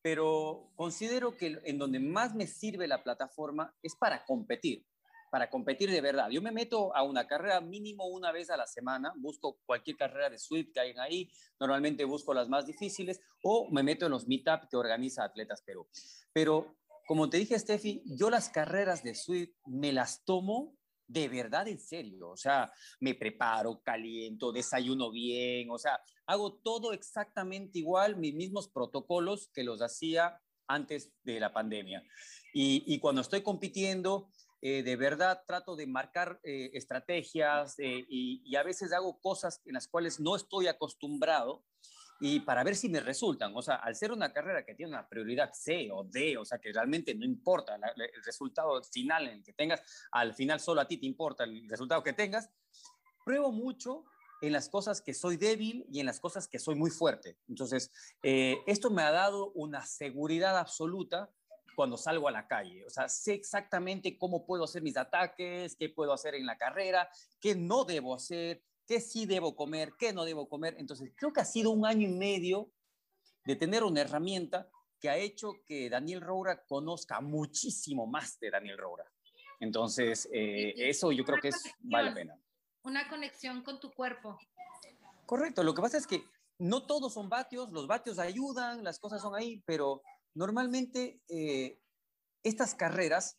pero 0.07 0.71
considero 0.77 1.37
que 1.37 1.61
en 1.64 1.79
donde 1.79 1.99
más 1.99 2.33
me 2.33 2.47
sirve 2.47 2.87
la 2.87 3.03
plataforma 3.03 3.75
es 3.83 3.97
para 3.97 4.25
competir 4.25 4.87
para 5.33 5.51
competir 5.51 5.90
de 5.90 6.01
verdad. 6.01 6.29
Yo 6.31 6.40
me 6.40 6.53
meto 6.53 6.95
a 6.95 7.03
una 7.03 7.27
carrera 7.27 7.61
mínimo 7.61 8.07
una 8.07 8.31
vez 8.31 8.49
a 8.49 8.57
la 8.57 8.69
semana, 8.69 9.12
busco 9.16 9.59
cualquier 9.66 9.97
carrera 9.97 10.31
de 10.31 10.38
Swift 10.38 10.71
que 10.73 10.79
hay 10.79 10.95
ahí, 10.97 11.29
normalmente 11.59 12.05
busco 12.05 12.33
las 12.33 12.49
más 12.49 12.66
difíciles, 12.66 13.21
o 13.42 13.69
me 13.73 13.83
meto 13.83 14.07
en 14.07 14.12
los 14.12 14.29
meetup 14.29 14.69
que 14.71 14.77
organiza 14.77 15.25
Atletas 15.25 15.61
Perú. 15.62 15.88
Pero 16.33 16.77
como 17.09 17.29
te 17.29 17.38
dije, 17.38 17.59
Steffi, 17.59 18.05
yo 18.07 18.31
las 18.31 18.49
carreras 18.49 19.03
de 19.03 19.16
Swift 19.16 19.51
me 19.66 19.92
las 19.92 20.25
tomo 20.25 20.75
de 21.09 21.29
verdad 21.29 21.69
en 21.69 21.79
serio, 21.79 22.31
o 22.31 22.37
sea, 22.37 22.73
me 23.01 23.14
preparo, 23.14 23.81
caliento, 23.83 24.53
desayuno 24.53 25.11
bien, 25.11 25.71
o 25.71 25.79
sea, 25.79 26.01
hago 26.27 26.55
todo 26.55 26.92
exactamente 26.92 27.79
igual, 27.79 28.16
mis 28.16 28.35
mismos 28.35 28.69
protocolos 28.69 29.51
que 29.55 29.64
los 29.64 29.81
hacía 29.83 30.40
antes 30.66 31.12
de 31.23 31.40
la 31.40 31.53
pandemia. 31.53 32.03
Y, 32.53 32.99
cuando 33.01 33.21
estoy 33.21 33.42
compitiendo, 33.42 34.31
eh, 34.62 34.83
de 34.83 34.97
verdad 34.97 35.42
trato 35.47 35.77
de 35.77 35.87
marcar 35.87 36.40
eh, 36.42 36.71
estrategias 36.73 37.79
eh, 37.79 38.07
y, 38.09 38.42
y, 38.45 38.57
a 38.57 38.62
veces 38.62 38.92
hago 38.95 39.21
cosas 39.21 39.61
en 39.66 39.75
las 39.75 39.87
cuales 39.87 40.19
no 40.19 40.35
estoy 40.35 40.66
acostumbrado 40.66 41.64
y 42.20 42.40
para 42.40 42.64
ver 42.64 42.76
si 42.76 42.88
me 42.88 43.00
resultan. 43.00 43.52
O 43.55 43.62
sea, 43.62 43.76
al 43.76 43.94
ser 43.94 44.12
una 44.12 44.33
carrera 44.33 44.64
que 44.64 44.74
tiene 44.74 44.92
una 44.92 45.09
prioridad 45.09 45.52
C 45.52 45.90
o 45.92 46.05
D, 46.05 46.37
o 46.38 46.44
sea, 46.44 46.59
que 46.59 46.72
realmente 46.72 47.14
no 47.14 47.24
importa 47.24 47.76
el 47.76 48.24
resultado 48.24 48.83
final 48.85 49.29
en 49.29 49.35
el 49.35 49.42
que 49.42 49.52
tengas, 49.52 49.83
al 50.12 50.35
final 50.35 50.61
solo 50.61 50.81
a 50.81 50.88
ti 50.88 50.98
te 50.98 51.07
importa 51.07 51.44
el 51.44 51.68
resultado 51.68 52.02
que 52.02 52.12
tengas, 52.12 52.50
pruebo 53.24 53.52
mucho 53.52 54.05
en 54.42 54.52
las 54.52 54.68
cosas 54.68 55.00
que 55.00 55.14
soy 55.14 55.37
débil 55.37 55.87
y 55.90 56.00
en 56.00 56.07
las 56.07 56.20
cosas 56.20 56.46
que 56.48 56.59
soy 56.59 56.74
muy 56.74 56.90
fuerte. 56.90 57.38
Entonces, 57.48 57.90
eh, 58.22 58.59
esto 58.66 58.90
me 58.90 59.02
ha 59.02 59.11
dado 59.11 59.50
una 59.52 59.85
seguridad 59.85 60.59
absoluta 60.59 61.31
cuando 61.74 61.96
salgo 61.96 62.29
a 62.29 62.33
la 62.33 62.46
calle. 62.46 62.85
O 62.87 62.90
sea, 62.90 63.09
sé 63.09 63.35
exactamente 63.35 64.16
cómo 64.18 64.46
puedo 64.46 64.64
hacer 64.64 64.83
mis 64.83 64.96
ataques, 64.96 65.76
qué 65.76 65.88
puedo 65.90 66.12
hacer 66.12 66.35
en 66.35 66.46
la 66.46 66.57
carrera, 66.57 67.09
qué 67.40 67.55
no 67.55 67.85
debo 67.85 68.14
hacer, 68.14 68.62
qué 68.87 69.01
sí 69.01 69.27
debo 69.27 69.57
comer, 69.57 69.94
qué 69.99 70.12
no 70.12 70.25
debo 70.25 70.49
comer. 70.49 70.77
Entonces, 70.79 71.12
creo 71.16 71.33
que 71.33 71.40
ha 71.40 71.44
sido 71.44 71.70
un 71.70 71.85
año 71.85 72.09
y 72.09 72.12
medio 72.12 72.70
de 73.44 73.57
tener 73.57 73.85
una 73.85 74.01
herramienta 74.01 74.68
que 75.01 75.11
ha 75.11 75.16
hecho 75.16 75.53
que 75.66 75.90
Daniel 75.90 76.20
Roura 76.20 76.64
conozca 76.66 77.20
muchísimo 77.20 78.07
más 78.07 78.38
de 78.40 78.51
Daniel 78.51 78.79
Roura. 78.79 79.05
Entonces, 79.61 80.29
eh, 80.33 80.75
eso 80.77 81.12
yo 81.12 81.25
creo 81.25 81.40
que 81.40 81.49
es, 81.49 81.62
vale 81.81 82.11
la 82.11 82.14
pena. 82.14 82.40
Una 82.83 83.09
conexión 83.09 83.62
con 83.62 83.81
tu 83.81 83.92
cuerpo. 83.92 84.38
Correcto, 85.27 85.62
lo 85.62 85.75
que 85.75 85.83
pasa 85.83 85.99
es 85.99 86.07
que 86.07 86.25
no 86.59 86.87
todos 86.87 87.12
son 87.12 87.29
vatios, 87.29 87.70
los 87.72 87.87
vatios 87.87 88.18
ayudan, 88.18 88.85
las 88.85 88.99
cosas 88.99 89.20
son 89.20 89.35
ahí, 89.35 89.62
pero 89.66 90.03
normalmente 90.35 91.20
eh, 91.29 91.81
estas 92.42 92.75
carreras 92.75 93.38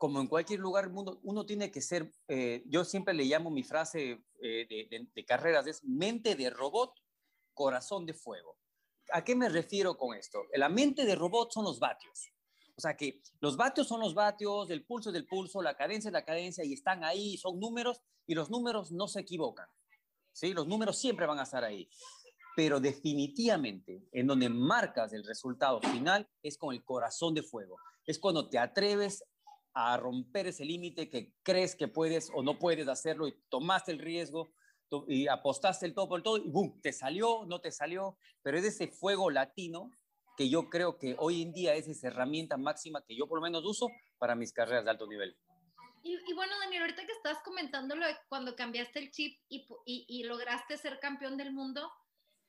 como 0.00 0.18
en 0.18 0.28
cualquier 0.28 0.60
lugar 0.60 0.84
del 0.84 0.94
mundo, 0.94 1.20
uno 1.24 1.44
tiene 1.44 1.70
que 1.70 1.82
ser, 1.82 2.10
eh, 2.26 2.62
yo 2.64 2.86
siempre 2.86 3.12
le 3.12 3.24
llamo 3.24 3.50
mi 3.50 3.62
frase 3.62 4.24
eh, 4.42 4.88
de, 5.14 5.24
carreras, 5.26 5.66
es 5.66 5.84
mente 5.84 6.36
de 6.36 6.48
robot, 6.48 6.94
corazón 7.52 8.06
de 8.06 8.14
fuego. 8.14 8.56
¿A 9.12 9.22
qué 9.22 9.36
me 9.36 9.50
refiero 9.50 9.98
con 9.98 10.16
esto? 10.16 10.40
La 10.54 10.70
mente 10.70 11.04
de 11.04 11.14
robot 11.16 11.52
son 11.52 11.66
los 11.66 11.78
vatios. 11.78 12.30
O 12.74 12.80
sea 12.80 12.96
que 12.96 13.20
los 13.40 13.58
vatios 13.58 13.88
son 13.88 14.00
los 14.00 14.14
vatios, 14.14 14.70
el 14.70 14.86
pulso 14.86 15.10
es 15.10 15.12
del 15.12 15.26
pulso, 15.26 15.60
la 15.60 15.76
cadencia 15.76 16.08
es 16.08 16.14
la 16.14 16.24
cadencia 16.24 16.64
y 16.64 16.72
están 16.72 17.04
ahí, 17.04 17.36
son 17.36 17.60
números 17.60 18.00
y 18.26 18.34
los 18.34 18.48
números 18.48 18.92
no 18.92 19.06
se 19.06 19.20
equivocan. 19.20 19.68
¿sí? 20.32 20.54
Los 20.54 20.66
números 20.66 20.98
siempre 20.98 21.26
van 21.26 21.40
a 21.40 21.42
estar 21.42 21.62
ahí. 21.62 21.90
Pero 22.56 22.80
definitivamente 22.80 24.08
en 24.12 24.26
donde 24.26 24.48
marcas 24.48 25.12
el 25.12 25.24
resultado 25.24 25.78
final 25.82 26.26
es 26.42 26.56
con 26.56 26.74
el 26.74 26.82
corazón 26.82 27.34
de 27.34 27.42
fuego. 27.42 27.76
Es 28.06 28.18
cuando 28.18 28.48
te 28.48 28.58
atreves 28.58 29.22
a 29.74 29.96
romper 29.96 30.46
ese 30.48 30.64
límite 30.64 31.08
que 31.08 31.34
crees 31.42 31.76
que 31.76 31.88
puedes 31.88 32.30
o 32.34 32.42
no 32.42 32.58
puedes 32.58 32.88
hacerlo 32.88 33.28
y 33.28 33.34
tomaste 33.48 33.92
el 33.92 33.98
riesgo 33.98 34.52
y 35.06 35.28
apostaste 35.28 35.86
el 35.86 35.94
todo 35.94 36.08
por 36.08 36.18
el 36.18 36.24
todo 36.24 36.36
y 36.36 36.48
¡boom! 36.48 36.80
Te 36.80 36.92
salió, 36.92 37.44
no 37.46 37.60
te 37.60 37.70
salió, 37.70 38.18
pero 38.42 38.58
es 38.58 38.64
ese 38.64 38.88
fuego 38.88 39.30
latino 39.30 39.90
que 40.36 40.48
yo 40.48 40.68
creo 40.68 40.98
que 40.98 41.14
hoy 41.18 41.42
en 41.42 41.52
día 41.52 41.74
es 41.74 41.86
esa 41.86 42.08
herramienta 42.08 42.56
máxima 42.56 43.04
que 43.04 43.14
yo 43.14 43.28
por 43.28 43.38
lo 43.38 43.42
menos 43.42 43.64
uso 43.64 43.88
para 44.18 44.34
mis 44.34 44.52
carreras 44.52 44.84
de 44.84 44.90
alto 44.90 45.06
nivel. 45.06 45.36
Y, 46.02 46.32
bueno, 46.32 46.58
Daniel, 46.60 46.82
ahorita 46.82 47.04
que 47.04 47.12
estás 47.12 47.42
comentando 47.44 47.94
lo 47.94 48.06
de 48.06 48.16
cuando 48.28 48.56
cambiaste 48.56 48.98
el 49.00 49.10
chip 49.10 49.38
y, 49.50 49.66
y, 49.84 50.22
lograste 50.24 50.78
ser 50.78 50.98
campeón 50.98 51.36
del 51.36 51.52
mundo, 51.52 51.92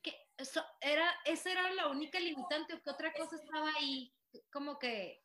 que 0.00 0.14
eso 0.38 0.64
era, 0.80 1.12
¿esa 1.26 1.52
era 1.52 1.70
la 1.74 1.88
única 1.88 2.18
limitante 2.18 2.72
o 2.72 2.82
qué 2.82 2.90
otra 2.90 3.12
cosa 3.12 3.36
estaba 3.36 3.70
ahí 3.78 4.10
como 4.50 4.78
que 4.78 5.22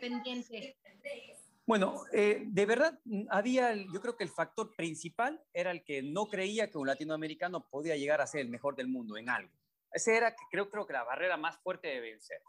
pendiente? 0.00 0.76
Bueno, 1.68 2.06
eh, 2.14 2.44
de 2.46 2.64
verdad 2.64 2.98
mm, 3.04 3.26
había, 3.28 3.74
yo 3.74 4.00
creo 4.00 4.16
que 4.16 4.24
el 4.24 4.30
factor 4.30 4.74
principal 4.74 5.38
era 5.52 5.70
el 5.70 5.84
que 5.84 6.02
no 6.02 6.26
creía 6.26 6.70
que 6.70 6.78
un 6.78 6.86
latinoamericano 6.86 7.68
podía 7.68 7.94
llegar 7.94 8.22
a 8.22 8.26
ser 8.26 8.40
el 8.40 8.48
mejor 8.48 8.74
del 8.74 8.88
mundo 8.88 9.18
en 9.18 9.28
algo. 9.28 9.52
Ese 9.92 10.16
era, 10.16 10.34
creo, 10.50 10.70
creo 10.70 10.86
que 10.86 10.94
la 10.94 11.04
barrera 11.04 11.36
más 11.36 11.58
fuerte 11.58 11.88
de 11.88 12.00
vencer. 12.00 12.40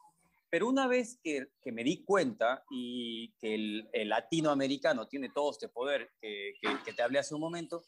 Pero 0.49 0.69
una 0.69 0.87
vez 0.87 1.19
que, 1.21 1.49
que 1.61 1.73
me 1.73 1.83
di 1.83 2.05
cuenta 2.05 2.63
y 2.71 3.33
que 3.41 3.55
el, 3.55 4.07
latinoamericano 4.07 5.05
tiene 5.09 5.27
todo 5.31 5.51
este 5.51 5.67
poder 5.67 6.13
que, 6.21 6.53
que, 6.85 6.93
te 6.93 7.01
hablé 7.01 7.19
hace 7.19 7.35
un 7.35 7.41
momento, 7.41 7.83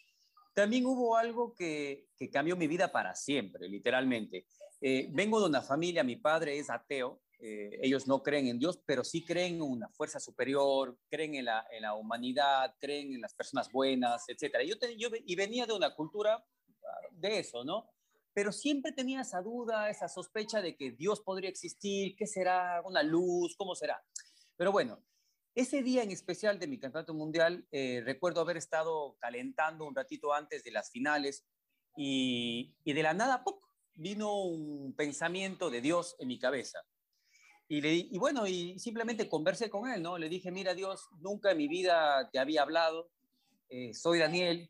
también 0.54 0.86
hubo 0.86 1.15
algo 1.15 1.56
que, 1.56 2.08
que 2.17 2.30
cambió 2.30 2.58
mi 2.58 2.67
vida 2.67 2.91
para 2.91 3.15
siempre, 3.15 3.70
literalmente. 3.70 4.48
Eh, 4.82 5.08
vengo 5.13 5.39
de 5.39 5.46
una 5.46 5.62
familia, 5.62 6.04
mi 6.04 6.17
padre 6.17 6.60
es 6.60 6.70
ateo, 6.70 7.22
eh, 7.43 7.80
ellos 7.82 8.08
no 8.08 8.21
creen 8.21 8.47
en 8.47 8.60
Dios, 8.60 8.80
pero 8.86 9.04
sí 9.04 9.25
creen 9.25 9.56
en 9.56 9.62
una 9.63 9.89
fuerza 9.89 10.19
superior, 10.19 10.95
creen 11.10 11.34
en 11.34 11.45
la, 11.45 11.65
en 11.71 11.82
la 11.82 11.95
humanidad, 11.95 12.75
creen 12.80 13.15
en 13.15 13.21
las 13.21 13.34
personas 13.34 13.71
buenas, 13.71 14.25
etc. 14.30 14.58
Yo, 14.63 14.75
yo 14.95 15.10
y 15.25 15.36
venía 15.36 15.65
de 15.65 15.73
una 15.73 15.95
cultura 15.95 16.36
ah, 16.36 17.08
de 17.12 17.39
eso, 17.39 17.63
¿no? 17.63 17.89
Pero 18.34 18.51
siempre 18.51 18.91
tenía 18.91 19.21
esa 19.21 19.41
duda, 19.41 19.89
esa 19.89 20.08
sospecha 20.08 20.62
de 20.62 20.75
que 20.75 20.91
Dios 20.91 21.21
podría 21.21 21.49
existir, 21.49 22.15
¿qué 22.15 22.27
será? 22.27 22.82
¿Una 22.86 23.01
luz? 23.01 23.56
¿Cómo 23.58 23.73
será? 23.73 24.04
Pero 24.56 24.71
bueno, 24.71 25.04
ese 25.56 25.82
día 25.82 26.04
en 26.04 26.12
especial 26.12 26.60
de 26.60 26.67
mi 26.67 26.80
campeonato 26.80 27.15
mundial, 27.15 27.67
eh, 27.71 28.04
recuerdo 28.06 28.41
haber 28.41 28.58
estado 28.58 29.17
calentando 29.19 29.86
un 29.86 29.95
ratito 29.95 30.32
antes 30.32 30.63
de 30.63 30.71
las 30.71 30.91
finales 30.91 31.43
y, 31.97 32.75
y 32.84 32.93
de 32.93 33.01
la 33.01 33.15
nada, 33.15 33.43
vino 33.95 34.43
un 34.43 34.93
pensamiento 34.95 35.71
de 35.71 35.82
Dios 35.82 36.15
en 36.19 36.27
mi 36.27 36.38
cabeza. 36.38 36.86
Y, 37.71 37.79
le, 37.79 37.93
y 37.93 38.17
bueno, 38.17 38.45
y 38.47 38.77
simplemente 38.79 39.29
conversé 39.29 39.69
con 39.69 39.89
él, 39.89 40.01
¿no? 40.01 40.17
Le 40.17 40.27
dije, 40.27 40.51
mira 40.51 40.73
Dios, 40.73 41.07
nunca 41.21 41.51
en 41.51 41.57
mi 41.57 41.69
vida 41.69 42.29
te 42.29 42.38
había 42.38 42.63
hablado, 42.63 43.10
eh, 43.69 43.93
soy 43.93 44.19
Daniel, 44.19 44.69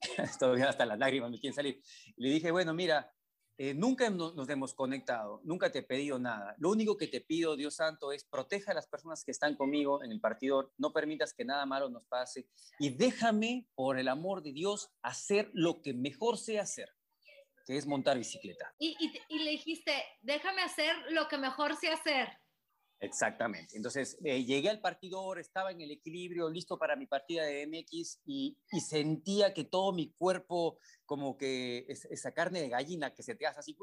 todavía 0.38 0.68
hasta 0.68 0.86
las 0.86 1.00
lágrimas 1.00 1.32
me 1.32 1.40
quieren 1.40 1.56
salir. 1.56 1.82
Le 2.16 2.28
dije, 2.28 2.52
bueno, 2.52 2.74
mira, 2.74 3.12
eh, 3.58 3.74
nunca 3.74 4.08
nos 4.08 4.48
hemos 4.48 4.72
conectado, 4.72 5.40
nunca 5.42 5.72
te 5.72 5.80
he 5.80 5.82
pedido 5.82 6.16
nada. 6.20 6.54
Lo 6.58 6.70
único 6.70 6.96
que 6.96 7.08
te 7.08 7.20
pido, 7.20 7.56
Dios 7.56 7.74
Santo, 7.74 8.12
es 8.12 8.22
proteja 8.22 8.70
a 8.70 8.74
las 8.76 8.86
personas 8.86 9.24
que 9.24 9.32
están 9.32 9.56
conmigo 9.56 10.04
en 10.04 10.12
el 10.12 10.20
partido, 10.20 10.72
no 10.78 10.92
permitas 10.92 11.34
que 11.34 11.44
nada 11.44 11.66
malo 11.66 11.90
nos 11.90 12.06
pase 12.06 12.46
y 12.78 12.90
déjame, 12.90 13.66
por 13.74 13.98
el 13.98 14.06
amor 14.06 14.44
de 14.44 14.52
Dios, 14.52 14.92
hacer 15.02 15.50
lo 15.54 15.82
que 15.82 15.92
mejor 15.92 16.38
sé 16.38 16.60
hacer 16.60 16.94
que 17.64 17.76
es 17.76 17.86
montar 17.86 18.18
bicicleta. 18.18 18.74
Y, 18.78 18.94
le 19.28 19.50
dijiste, 19.50 19.92
déjame 20.22 20.62
hacer 20.62 20.94
lo 21.10 21.28
que 21.28 21.38
mejor 21.38 21.76
sé 21.76 21.88
hacer. 21.88 22.28
Exactamente. 23.00 23.76
Entonces 23.76 24.16
eh, 24.24 24.44
llegué 24.44 24.70
al 24.70 24.80
partidor, 24.80 25.38
estaba 25.38 25.70
en 25.70 25.80
el 25.80 25.90
equilibrio, 25.90 26.48
listo 26.48 26.78
para 26.78 26.96
mi 26.96 27.06
partida 27.06 27.44
de 27.44 27.66
MX 27.66 28.20
y, 28.24 28.56
sentía 28.80 29.52
que 29.52 29.64
todo 29.64 29.92
mi 29.92 30.12
cuerpo, 30.12 30.78
como 31.04 31.36
que 31.36 31.86
esa 31.88 32.32
carne 32.32 32.60
de 32.60 32.68
gallina 32.68 33.14
que 33.14 33.22
se 33.22 33.34
te 33.34 33.46
hace 33.46 33.60
así, 33.60 33.76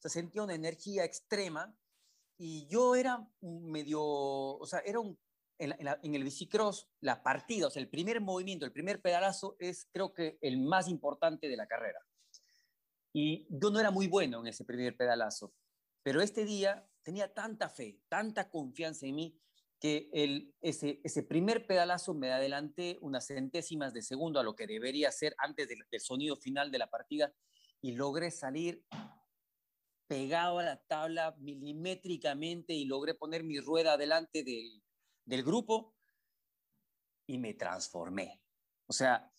se 0.00 0.08
sentía 0.08 0.42
una 0.42 0.54
energía 0.54 1.04
extrema 1.04 1.74
y 2.38 2.66
yo 2.68 2.94
era 2.94 3.28
medio, 3.40 4.00
o 4.00 4.66
sea, 4.66 4.78
era 4.80 5.00
un, 5.00 5.18
en, 5.58 5.74
en, 5.78 6.14
el 6.14 6.24
bicicross, 6.24 6.88
la 7.00 7.22
partida, 7.22 7.66
o 7.66 7.70
sea, 7.70 7.82
el 7.82 7.90
primer 7.90 8.20
movimiento, 8.20 8.64
el 8.64 8.72
primer 8.72 9.02
pedalazo 9.02 9.56
es 9.58 9.88
creo 9.92 10.14
que 10.14 10.38
el 10.40 10.60
más 10.60 10.88
importante 10.88 11.48
de 11.48 11.56
la 11.56 11.66
carrera. 11.66 11.98
Y 13.12 13.46
yo 13.50 13.70
no 13.70 13.80
era 13.80 13.90
muy 13.90 14.06
bueno 14.06 14.40
en 14.40 14.48
ese 14.48 14.64
primer 14.64 14.96
pedalazo, 14.96 15.54
pero 16.02 16.20
este 16.20 16.44
día 16.44 16.88
tenía 17.02 17.32
tanta 17.32 17.68
fe, 17.68 18.00
tanta 18.08 18.50
confianza 18.50 19.06
en 19.06 19.14
mí, 19.14 19.40
que 19.80 20.10
el, 20.12 20.54
ese, 20.60 21.00
ese 21.04 21.22
primer 21.22 21.66
pedalazo 21.66 22.14
me 22.14 22.32
adelanté 22.32 22.98
unas 23.00 23.26
centésimas 23.26 23.94
de 23.94 24.02
segundo 24.02 24.40
a 24.40 24.42
lo 24.42 24.56
que 24.56 24.66
debería 24.66 25.10
ser 25.12 25.34
antes 25.38 25.68
del, 25.68 25.84
sonido 26.00 26.36
final 26.36 26.70
de 26.70 26.78
la 26.78 26.90
partida 26.90 27.32
y 27.80 27.92
logré 27.92 28.30
salir 28.30 28.84
pegado 30.08 30.58
a 30.58 30.64
la 30.64 30.82
tabla 30.82 31.36
milimétricamente 31.38 32.72
y 32.72 32.86
logré 32.86 33.14
poner 33.14 33.44
mi 33.44 33.60
rueda 33.60 33.96
delante 33.96 34.42
del, 34.42 34.82
del 35.24 35.44
grupo 35.44 35.94
y 37.26 37.38
me 37.38 37.54
transformé. 37.54 38.42
O 38.86 38.92
sea, 38.92 39.30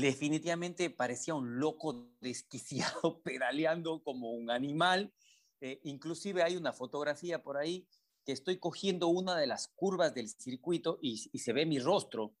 definitivamente 0.00 0.90
parecía 0.90 1.34
un 1.34 1.60
loco 1.60 2.08
desquiciado, 2.20 3.20
pedaleando 3.24 4.02
como 4.02 4.32
un 4.32 4.50
animal. 4.50 5.12
Eh, 5.60 5.80
inclusive 5.84 6.42
hay 6.42 6.56
una 6.56 6.72
fotografía 6.72 7.42
por 7.42 7.56
ahí 7.56 7.86
que 8.24 8.32
estoy 8.32 8.58
cogiendo 8.58 9.08
una 9.08 9.36
de 9.36 9.46
las 9.46 9.68
curvas 9.68 10.14
del 10.14 10.28
circuito 10.28 10.98
y, 11.00 11.18
se 11.18 11.52
ve 11.52 11.66
mi 11.66 11.78
rostro 11.78 12.34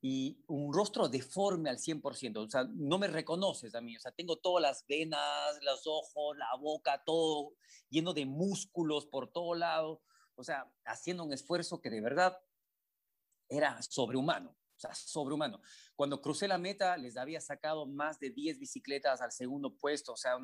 y 0.00 0.44
un 0.46 0.72
rostro 0.72 1.08
deforme 1.08 1.70
al 1.70 1.78
100%, 1.78 2.36
o 2.36 2.50
sea, 2.50 2.64
no 2.64 2.98
me 2.98 3.06
reconoces 3.06 3.74
a 3.74 3.80
mí, 3.80 3.96
o 3.96 4.00
sea, 4.00 4.10
tengo 4.12 4.36
todas 4.36 4.60
las 4.60 4.84
venas, 4.86 5.58
los 5.62 5.86
ojos, 5.86 6.36
la 6.36 6.54
boca, 6.60 7.02
todo 7.06 7.54
lleno 7.88 8.12
de 8.12 8.26
músculos 8.26 9.06
por 9.06 9.30
todo 9.30 9.54
lado, 9.54 10.02
o 10.34 10.42
sea, 10.42 10.70
haciendo 10.84 11.22
un 11.22 11.32
esfuerzo 11.32 11.80
que 11.80 11.88
de 11.88 12.00
verdad 12.00 12.36
era 13.48 13.80
sobrehumano, 13.80 14.56
sea, 14.82 14.94
sobrehumano. 14.94 15.60
Cuando 15.94 16.20
crucé 16.20 16.48
la 16.48 16.58
meta, 16.58 16.96
les 16.96 17.16
había 17.16 17.40
sacado 17.40 17.86
más 17.86 18.18
de 18.18 18.30
10 18.30 18.58
bicicletas 18.58 19.20
al 19.20 19.32
segundo 19.32 19.76
puesto, 19.76 20.12
o 20.12 20.16
sea, 20.16 20.36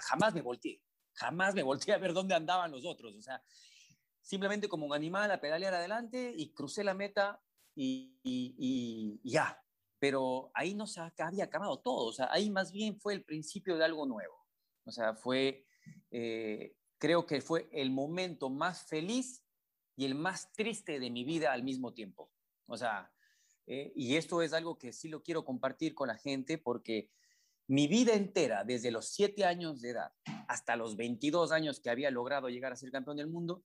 jamás 0.00 0.34
me 0.34 0.42
volteé, 0.42 0.82
jamás 1.14 1.54
me 1.54 1.62
volteé 1.62 1.94
a 1.94 1.98
ver 1.98 2.12
dónde 2.12 2.34
andaban 2.34 2.70
los 2.70 2.84
otros, 2.84 3.16
o 3.16 3.22
sea, 3.22 3.42
simplemente 4.20 4.68
como 4.68 4.86
un 4.86 4.94
animal 4.94 5.30
a 5.30 5.40
pedalear 5.40 5.74
adelante 5.74 6.32
y 6.36 6.52
crucé 6.52 6.84
la 6.84 6.94
meta 6.94 7.42
y, 7.74 9.20
ya. 9.24 9.62
Pero 9.98 10.50
ahí 10.54 10.74
no 10.74 10.86
se 10.86 11.00
había 11.18 11.44
acabado 11.44 11.80
todo, 11.80 12.06
o 12.06 12.12
sea, 12.12 12.28
ahí 12.30 12.50
más 12.50 12.72
bien 12.72 12.98
fue 12.98 13.14
el 13.14 13.24
principio 13.24 13.76
de 13.76 13.84
algo 13.84 14.06
nuevo. 14.06 14.46
O 14.84 14.92
sea, 14.92 15.14
fue, 15.14 15.66
eh, 16.10 16.74
creo 16.98 17.26
que 17.26 17.42
fue 17.42 17.68
el 17.70 17.90
momento 17.90 18.48
más 18.48 18.86
feliz 18.86 19.44
y 19.96 20.06
el 20.06 20.14
más 20.14 20.52
triste 20.52 20.98
de 20.98 21.10
mi 21.10 21.24
vida 21.24 21.52
al 21.52 21.62
mismo 21.62 21.92
tiempo. 21.92 22.32
O 22.66 22.76
sea, 22.78 23.12
eh, 23.72 23.92
y 23.94 24.16
esto 24.16 24.42
es 24.42 24.52
algo 24.52 24.78
que 24.78 24.92
sí 24.92 25.08
lo 25.08 25.22
quiero 25.22 25.44
compartir 25.44 25.94
con 25.94 26.08
la 26.08 26.16
gente 26.16 26.58
porque 26.58 27.08
mi 27.68 27.86
vida 27.86 28.14
entera, 28.14 28.64
desde 28.64 28.90
los 28.90 29.06
siete 29.06 29.44
años 29.44 29.80
de 29.80 29.90
edad 29.90 30.12
hasta 30.48 30.74
los 30.74 30.96
22 30.96 31.52
años 31.52 31.78
que 31.78 31.88
había 31.88 32.10
logrado 32.10 32.48
llegar 32.48 32.72
a 32.72 32.76
ser 32.76 32.90
campeón 32.90 33.18
del 33.18 33.28
mundo, 33.28 33.62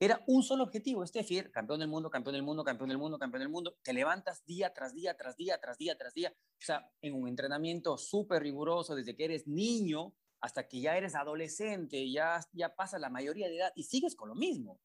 era 0.00 0.24
un 0.26 0.42
solo 0.42 0.64
objetivo, 0.64 1.06
Steffi, 1.06 1.50
campeón 1.50 1.80
del 1.80 1.90
mundo, 1.90 2.08
campeón 2.08 2.32
del 2.32 2.42
mundo, 2.42 2.64
campeón 2.64 2.88
del 2.88 2.96
mundo, 2.96 3.18
campeón 3.18 3.40
del 3.40 3.50
mundo. 3.50 3.76
Te 3.82 3.92
levantas 3.92 4.42
día 4.46 4.72
tras 4.72 4.94
día, 4.94 5.18
tras 5.18 5.36
día, 5.36 5.58
tras 5.60 5.76
día, 5.76 5.98
tras 5.98 6.14
día. 6.14 6.34
O 6.34 6.64
sea, 6.64 6.90
en 7.02 7.12
un 7.12 7.28
entrenamiento 7.28 7.98
súper 7.98 8.42
riguroso 8.42 8.94
desde 8.94 9.14
que 9.14 9.26
eres 9.26 9.46
niño 9.46 10.14
hasta 10.40 10.66
que 10.66 10.80
ya 10.80 10.96
eres 10.96 11.14
adolescente, 11.14 12.10
ya, 12.10 12.40
ya 12.54 12.74
pasa 12.74 12.98
la 12.98 13.10
mayoría 13.10 13.50
de 13.50 13.58
edad 13.58 13.72
y 13.76 13.82
sigues 13.82 14.16
con 14.16 14.30
lo 14.30 14.34
mismo. 14.34 14.80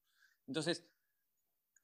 Entonces, 0.45 0.85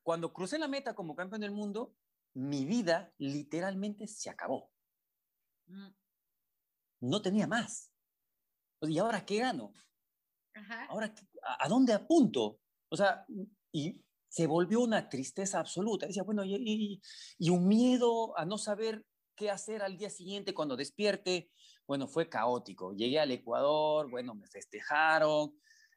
cuando 0.01 0.33
crucé 0.33 0.59
la 0.59 0.67
meta 0.67 0.93
como 0.93 1.15
campeón 1.15 1.39
del 1.39 1.51
mundo, 1.51 1.95
mi 2.33 2.65
vida 2.65 3.13
literalmente 3.17 4.07
se 4.07 4.29
acabó. 4.29 4.71
Mm. 5.67 5.89
No 7.01 7.21
tenía 7.21 7.47
más. 7.47 7.91
¿Y 8.81 8.97
ahora 8.97 9.25
qué 9.25 9.39
gano? 9.39 9.73
¿Ahora 10.89 11.13
a, 11.59 11.67
dónde 11.67 11.93
apunto? 11.93 12.59
O 12.89 12.95
sea, 12.95 13.25
y 13.71 14.01
se 14.27 14.47
volvió 14.47 14.81
una 14.81 15.09
tristeza 15.09 15.59
absoluta. 15.59 16.05
Decía, 16.05 16.23
bueno, 16.23 16.43
y, 16.43 17.01
y, 17.37 17.49
un 17.49 17.67
miedo 17.67 18.37
a 18.37 18.45
no 18.45 18.57
saber 18.57 19.05
qué 19.35 19.49
hacer 19.49 19.81
al 19.81 19.97
día 19.97 20.09
siguiente 20.09 20.53
cuando 20.53 20.75
despierte. 20.75 21.51
Bueno, 21.87 22.07
fue 22.07 22.29
caótico. 22.29 22.93
Llegué 22.93 23.19
al 23.19 23.31
Ecuador, 23.31 24.09
bueno, 24.09 24.35
me 24.35 24.47
festejaron, 24.47 25.53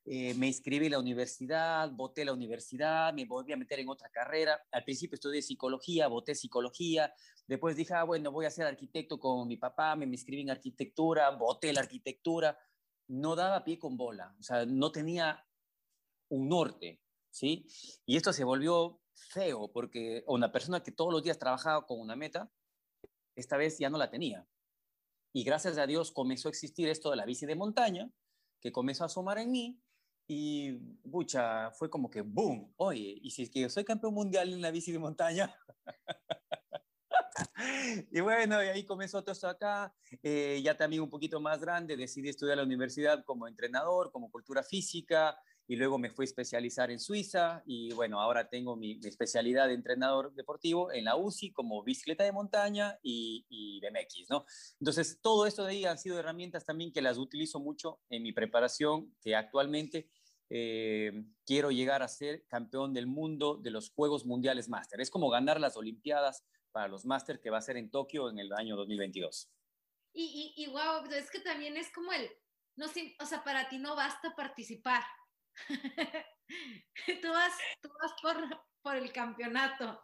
eh, 0.09 0.35
me 0.35 0.47
inscribí 0.47 0.87
en 0.87 0.93
la 0.93 1.01
universidad, 1.01 1.91
voté 1.91 2.25
la 2.25 2.33
universidad, 2.33 3.13
me 3.13 3.25
volví 3.25 3.53
a 3.53 3.57
meter 3.57 3.81
en 3.81 3.89
otra 3.89 4.09
carrera. 4.09 4.65
Al 4.71 4.85
principio 4.85 5.17
estudié 5.17 5.43
psicología, 5.43 6.07
voté 6.07 6.37
psicología. 6.37 7.13
Después 7.49 7.75
dije, 7.75 7.93
ah, 7.95 8.05
bueno, 8.05 8.31
voy 8.31 8.47
a 8.47 8.51
ser 8.51 8.67
arquitecto 8.67 9.19
con 9.19 9.49
mi 9.49 9.57
papá, 9.57 9.97
me 9.97 10.05
inscribí 10.07 10.43
en 10.43 10.51
arquitectura, 10.51 11.31
voté 11.31 11.73
la 11.73 11.81
arquitectura. 11.81 12.57
No 13.09 13.35
daba 13.35 13.65
pie 13.65 13.81
con 13.81 13.97
bola, 13.97 14.33
o 14.39 14.43
sea, 14.45 14.65
no 14.65 14.93
tenía 14.93 15.45
un 16.29 16.49
norte, 16.49 17.01
¿sí? 17.31 17.67
Y 18.05 18.17
esto 18.17 18.33
se 18.33 18.45
volvió 18.45 19.01
feo 19.13 19.71
porque 19.73 20.23
una 20.29 20.53
persona 20.53 20.85
que 20.85 20.93
todos 20.93 21.13
los 21.13 21.23
días 21.23 21.39
trabajaba 21.39 21.85
con 21.85 22.01
una 22.01 22.15
meta, 22.15 22.49
esta 23.35 23.57
vez 23.57 23.79
ya 23.79 23.91
no 23.91 23.99
la 23.99 24.11
tenía. 24.11 24.47
Y 25.33 25.43
gracias 25.43 25.79
a 25.79 25.87
Dios 25.87 26.13
comenzó 26.13 26.49
a 26.49 26.51
existir 26.51 26.89
esto 26.89 27.11
de 27.11 27.17
la 27.17 27.27
bici 27.27 27.45
de 27.45 27.57
montaña, 27.57 28.09
que 28.61 28.73
comenzó 28.73 29.03
a 29.03 29.07
asomar 29.07 29.39
en 29.39 29.51
mí 29.51 29.81
y, 30.29 30.73
pucha, 31.11 31.71
fue 31.71 31.89
como 31.89 32.11
que, 32.11 32.23
¡boom! 32.23 32.73
Oye, 32.77 33.19
¿y 33.23 33.31
si 33.31 33.43
es 33.43 33.51
que 33.51 33.61
yo 33.61 33.69
soy 33.69 33.85
campeón 33.85 34.15
mundial 34.15 34.53
en 34.53 34.61
la 34.61 34.71
bici 34.71 34.91
de 34.91 34.99
montaña? 34.99 35.55
y 38.11 38.21
bueno, 38.21 38.63
y 38.63 38.67
ahí 38.67 38.85
comenzó 38.85 39.23
todo 39.23 39.33
esto 39.33 39.49
acá. 39.49 39.95
Eh, 40.23 40.61
ya 40.65 40.77
también 40.77 41.03
un 41.03 41.11
poquito 41.11 41.41
más 41.41 41.61
grande, 41.61 41.97
decidí 41.97 42.29
estudiar 42.29 42.57
la 42.57 42.65
universidad 42.65 43.25
como 43.25 43.47
entrenador, 43.47 44.11
como 44.11 44.31
cultura 44.31 44.63
física, 44.63 45.39
y 45.69 45.77
luego 45.77 45.99
me 45.99 46.11
fui 46.11 46.25
a 46.25 46.27
especializar 46.27 46.91
en 46.91 47.01
Suiza 47.01 47.63
y 47.67 47.93
bueno, 47.95 48.21
ahora 48.21 48.49
tengo 48.49 48.77
mi, 48.77 49.01
especialidad 49.05 49.69
de 49.69 49.75
entrenador 49.75 50.33
deportivo 50.35 50.93
en 50.93 51.05
la 51.05 51.17
UCI 51.17 51.53
como 51.53 51.83
bicicleta 51.83 52.25
de 52.25 52.33
montaña 52.33 52.99
y, 53.03 53.45
y 53.49 53.81
BMX, 53.81 54.31
¿no? 54.31 54.45
Entonces, 54.81 55.19
todo 55.21 55.47
esto 55.47 55.65
de 55.65 55.73
ahí 55.73 55.85
han 55.85 55.99
sido 55.99 56.19
herramientas 56.19 56.65
también 56.65 56.93
que 56.93 57.03
las 57.03 57.19
utilizo 57.19 57.59
mucho 57.59 58.01
en 58.11 58.23
mi 58.23 58.33
preparación, 58.33 59.15
que 59.21 59.35
actualmente 59.35 60.09
eh, 60.49 61.25
quiero 61.45 61.71
llegar 61.71 62.03
a 62.03 62.09
ser 62.09 62.47
campeón 62.47 62.95
del 62.95 63.07
mundo 63.07 63.57
de 63.57 63.71
los 63.71 63.91
Juegos 63.91 64.25
Mundiales 64.25 64.69
Máster. 64.69 65.01
Es 65.01 65.11
como 65.11 65.31
ganar 65.31 65.61
las 65.61 65.77
Olimpiadas 65.77 66.45
para 66.71 66.89
los 66.89 67.05
Máster 67.05 67.41
que 67.41 67.51
va 67.51 67.59
a 67.59 67.63
ser 67.63 67.77
en 67.77 67.91
Tokio 67.91 68.31
en 68.31 68.39
el 68.39 68.53
año 68.53 68.77
2022. 68.77 69.51
Y, 70.13 70.55
y, 70.57 70.63
y 70.63 70.67
wow, 70.71 71.05
es 71.11 71.31
que 71.31 71.41
también 71.41 71.77
es 71.77 71.93
como 71.93 72.13
el, 72.13 72.31
no, 72.77 72.87
o 72.87 73.27
sea, 73.27 73.43
para 73.43 73.69
ti 73.69 73.79
no 73.79 73.97
basta 73.97 74.35
participar, 74.37 75.03
tú 77.23 77.29
vas, 77.29 77.53
tú 77.81 77.89
vas 78.01 78.13
por, 78.83 78.97
el 78.97 79.13
campeonato. 79.13 80.01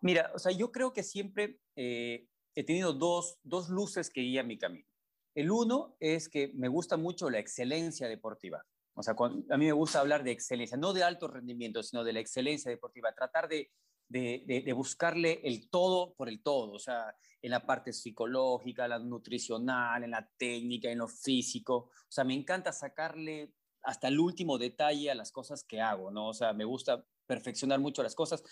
Mira, 0.00 0.30
o 0.34 0.38
sea, 0.38 0.52
yo 0.52 0.70
creo 0.70 0.92
que 0.92 1.02
siempre 1.02 1.60
eh, 1.76 2.26
he 2.54 2.64
tenido 2.64 2.92
dos, 2.92 3.38
dos 3.42 3.68
luces 3.68 4.10
que 4.10 4.20
guían 4.20 4.46
mi 4.46 4.58
camino. 4.58 4.86
El 5.34 5.50
uno 5.50 5.96
es 5.98 6.28
que 6.28 6.52
me 6.54 6.68
gusta 6.68 6.96
mucho 6.96 7.30
la 7.30 7.38
excelencia 7.38 8.08
deportiva. 8.08 8.62
O 8.94 9.02
sea, 9.02 9.14
a 9.18 9.56
mí 9.56 9.64
me 9.64 9.72
gusta 9.72 10.00
hablar 10.00 10.22
de 10.22 10.32
excelencia, 10.32 10.76
no 10.76 10.92
de 10.92 11.02
alto 11.02 11.26
rendimiento, 11.28 11.82
sino 11.82 12.04
de 12.04 12.12
la 12.12 12.20
excelencia 12.20 12.70
deportiva, 12.70 13.14
tratar 13.14 13.48
de, 13.48 13.70
de, 14.06 14.44
de, 14.46 14.60
de, 14.60 14.72
buscarle 14.74 15.40
el 15.44 15.70
todo 15.70 16.12
por 16.14 16.28
el 16.28 16.42
todo, 16.42 16.72
o 16.72 16.78
sea, 16.78 17.16
en 17.40 17.50
la 17.50 17.64
parte 17.64 17.94
psicológica, 17.94 18.86
la 18.86 18.98
nutricional, 18.98 20.04
en 20.04 20.10
la 20.10 20.28
técnica, 20.36 20.90
en 20.90 20.98
lo 20.98 21.08
físico. 21.08 21.74
O 21.76 22.10
sea, 22.10 22.24
me 22.24 22.34
encanta 22.34 22.72
sacarle 22.72 23.54
hasta 23.82 24.08
el 24.08 24.18
último 24.18 24.58
detalle 24.58 25.10
a 25.10 25.14
las 25.14 25.32
cosas 25.32 25.64
que 25.64 25.80
hago, 25.80 26.10
¿no? 26.10 26.28
O 26.28 26.34
sea, 26.34 26.52
me 26.52 26.64
gusta 26.64 27.04
perfeccionar 27.26 27.80
mucho 27.80 28.02
las 28.02 28.14
cosas 28.14 28.42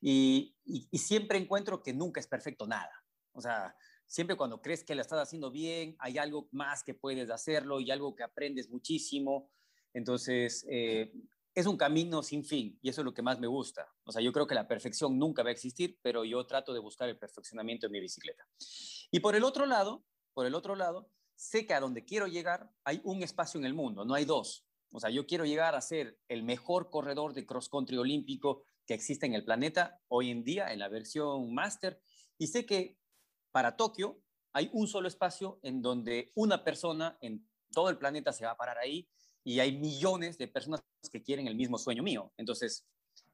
y, 0.00 0.56
siempre 0.92 1.38
encuentro 1.38 1.82
que 1.82 1.92
nunca 1.92 2.20
es 2.20 2.26
perfecto 2.26 2.66
nada. 2.66 2.92
O 3.32 3.40
sea, 3.40 3.76
siempre 4.06 4.36
cuando 4.36 4.60
crees 4.60 4.84
que 4.84 4.94
la 4.94 5.02
estás 5.02 5.20
haciendo 5.20 5.50
bien, 5.50 5.96
hay 5.98 6.18
algo 6.18 6.48
más 6.52 6.82
que 6.82 6.94
puedes 6.94 7.30
hacerlo 7.30 7.80
y 7.80 7.90
algo 7.90 8.14
que 8.14 8.22
aprendes 8.22 8.70
muchísimo. 8.70 9.50
Entonces, 9.92 10.64
eh, 10.68 11.12
es 11.54 11.66
un 11.66 11.76
camino 11.76 12.22
sin 12.22 12.44
fin 12.44 12.78
y 12.82 12.88
eso 12.88 13.00
es 13.00 13.04
lo 13.04 13.14
que 13.14 13.22
más 13.22 13.38
me 13.38 13.46
gusta. 13.46 13.86
O 14.04 14.12
sea, 14.12 14.20
yo 14.22 14.32
creo 14.32 14.46
que 14.46 14.54
la 14.54 14.66
perfección 14.66 15.18
nunca 15.18 15.42
va 15.42 15.50
a 15.50 15.52
existir, 15.52 15.98
pero 16.02 16.24
yo 16.24 16.44
trato 16.46 16.72
de 16.72 16.80
buscar 16.80 17.08
el 17.08 17.18
perfeccionamiento 17.18 17.86
en 17.86 17.92
mi 17.92 18.00
bicicleta. 18.00 18.44
Y 19.10 19.20
por 19.20 19.36
el 19.36 19.44
otro 19.44 19.66
lado, 19.66 20.04
por 20.32 20.46
el 20.46 20.54
otro 20.54 20.74
lado, 20.74 21.10
sé 21.36 21.66
que 21.66 21.74
a 21.74 21.80
donde 21.80 22.04
quiero 22.04 22.26
llegar 22.26 22.70
hay 22.84 23.00
un 23.04 23.22
espacio 23.22 23.58
en 23.58 23.66
el 23.66 23.74
mundo, 23.74 24.04
no 24.04 24.14
hay 24.14 24.24
dos. 24.24 24.66
O 24.94 25.00
sea, 25.00 25.10
yo 25.10 25.26
quiero 25.26 25.44
llegar 25.44 25.74
a 25.74 25.80
ser 25.80 26.20
el 26.28 26.44
mejor 26.44 26.88
corredor 26.88 27.34
de 27.34 27.44
cross 27.44 27.68
country 27.68 27.96
olímpico 27.96 28.62
que 28.86 28.94
existe 28.94 29.26
en 29.26 29.34
el 29.34 29.44
planeta 29.44 30.00
hoy 30.06 30.30
en 30.30 30.44
día 30.44 30.72
en 30.72 30.78
la 30.78 30.88
versión 30.88 31.52
máster. 31.52 32.00
Y 32.38 32.46
sé 32.46 32.64
que 32.64 32.96
para 33.50 33.76
Tokio 33.76 34.20
hay 34.52 34.70
un 34.72 34.86
solo 34.86 35.08
espacio 35.08 35.58
en 35.64 35.82
donde 35.82 36.30
una 36.36 36.62
persona 36.62 37.18
en 37.20 37.44
todo 37.72 37.90
el 37.90 37.98
planeta 37.98 38.32
se 38.32 38.44
va 38.44 38.52
a 38.52 38.56
parar 38.56 38.78
ahí 38.78 39.08
y 39.42 39.58
hay 39.58 39.76
millones 39.76 40.38
de 40.38 40.46
personas 40.46 40.80
que 41.10 41.22
quieren 41.24 41.48
el 41.48 41.56
mismo 41.56 41.76
sueño 41.76 42.04
mío. 42.04 42.32
Entonces, 42.36 42.86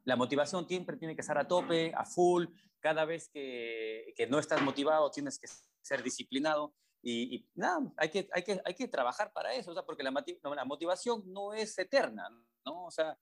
la 0.04 0.16
motivación 0.16 0.66
siempre 0.66 0.96
tiene 0.96 1.14
que 1.14 1.20
estar 1.20 1.36
a 1.36 1.46
tope, 1.46 1.92
a 1.94 2.06
full. 2.06 2.46
Cada 2.80 3.04
vez 3.04 3.28
que, 3.28 4.14
que 4.16 4.26
no 4.26 4.38
estás 4.38 4.62
motivado, 4.62 5.10
tienes 5.10 5.38
que 5.38 5.46
ser 5.82 6.02
disciplinado. 6.02 6.74
Y, 7.02 7.48
nada, 7.54 7.80
hay 7.96 8.10
que, 8.10 8.28
hay, 8.32 8.42
que, 8.42 8.60
hay 8.64 8.74
que 8.74 8.88
trabajar 8.88 9.32
para 9.32 9.54
eso, 9.54 9.70
o 9.70 9.74
sea, 9.74 9.84
porque 9.84 10.02
la, 10.02 10.12
la 10.42 10.64
motivación 10.64 11.22
no 11.32 11.54
es 11.54 11.78
eterna, 11.78 12.28
¿no? 12.64 12.84
O 12.84 12.90
sea, 12.90 13.16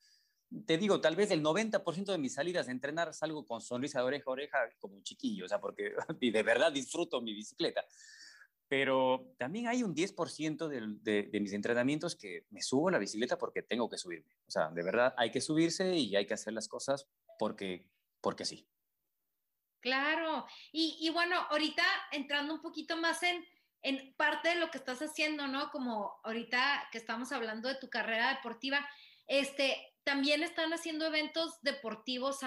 te 0.67 0.79
digo, 0.79 1.01
tal 1.01 1.14
vez 1.14 1.31
el 1.31 1.43
90% 1.43 2.07
de 2.07 2.19
mis 2.19 2.35
salidas 2.35 2.67
de 2.67 2.73
entrenar 2.73 3.12
salgo 3.12 3.45
con 3.47 3.61
sonrisa 3.61 4.01
de 4.01 4.07
oreja 4.07 4.25
a 4.27 4.33
oreja 4.33 4.59
como 4.79 4.97
un 4.97 5.03
chiquillo, 5.03 5.45
o 5.45 5.49
sea, 5.49 5.61
porque 5.61 5.93
de 6.21 6.43
verdad 6.43 6.73
disfruto 6.73 7.21
mi 7.21 7.35
bicicleta. 7.35 7.85
Pero 8.71 9.35
también 9.38 9.67
hay 9.67 9.83
un 9.83 9.95
10% 9.95 10.69
de, 10.69 11.25
de, 11.31 11.41
mis 11.41 11.55
entrenamientos 11.55 12.14
que 12.14 12.45
me 12.51 12.61
subo 12.61 12.88
a 12.88 12.93
la 12.93 12.99
bicicleta 12.99 13.38
porque 13.38 13.62
tengo 13.62 13.88
que 13.88 13.97
subirme. 13.97 14.37
O 14.47 14.51
sea, 14.51 14.69
de 14.69 14.83
verdad 14.83 15.14
hay 15.17 15.31
que 15.31 15.41
subirse 15.41 15.97
y 15.97 16.14
hay 16.17 16.27
que 16.27 16.35
hacer 16.35 16.53
las 16.53 16.69
cosas 16.69 17.09
porque, 17.38 17.87
porque 18.21 18.45
sí. 18.45 18.69
Claro. 19.81 20.45
Y, 20.71 20.99
y 21.01 21.09
bueno, 21.09 21.37
ahorita 21.49 21.83
entrando 22.12 22.53
un 22.53 22.61
poquito 22.61 22.99
más 22.99 23.23
en, 23.23 23.43
en 23.83 24.14
parte 24.17 24.51
de 24.51 24.55
lo 24.57 24.71
que 24.71 24.79
estás 24.79 25.01
haciendo, 25.01 25.47
¿no? 25.47 25.71
Como 25.71 26.21
ahorita 26.25 26.88
que 26.91 26.99
estamos 26.99 27.33
hablando 27.33 27.69
de 27.69 27.77
tu 27.77 27.88
carrera 27.88 28.35
deportiva, 28.35 28.87
Este, 29.27 29.77
también 30.05 30.43
están 30.43 30.73
haciendo 30.73 31.05
eventos 31.05 31.61
deportivos 31.61 32.38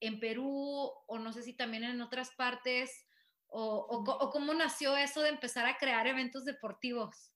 en 0.00 0.20
Perú 0.20 0.92
o 1.06 1.18
no 1.18 1.32
sé 1.32 1.42
si 1.42 1.54
también 1.54 1.84
en 1.84 2.02
otras 2.02 2.32
partes. 2.32 3.06
O, 3.46 4.04
cómo 4.30 4.52
nació 4.52 4.94
eso 4.94 5.22
de 5.22 5.30
empezar 5.30 5.64
a 5.64 5.78
crear 5.78 6.06
eventos 6.06 6.44
deportivos? 6.44 7.32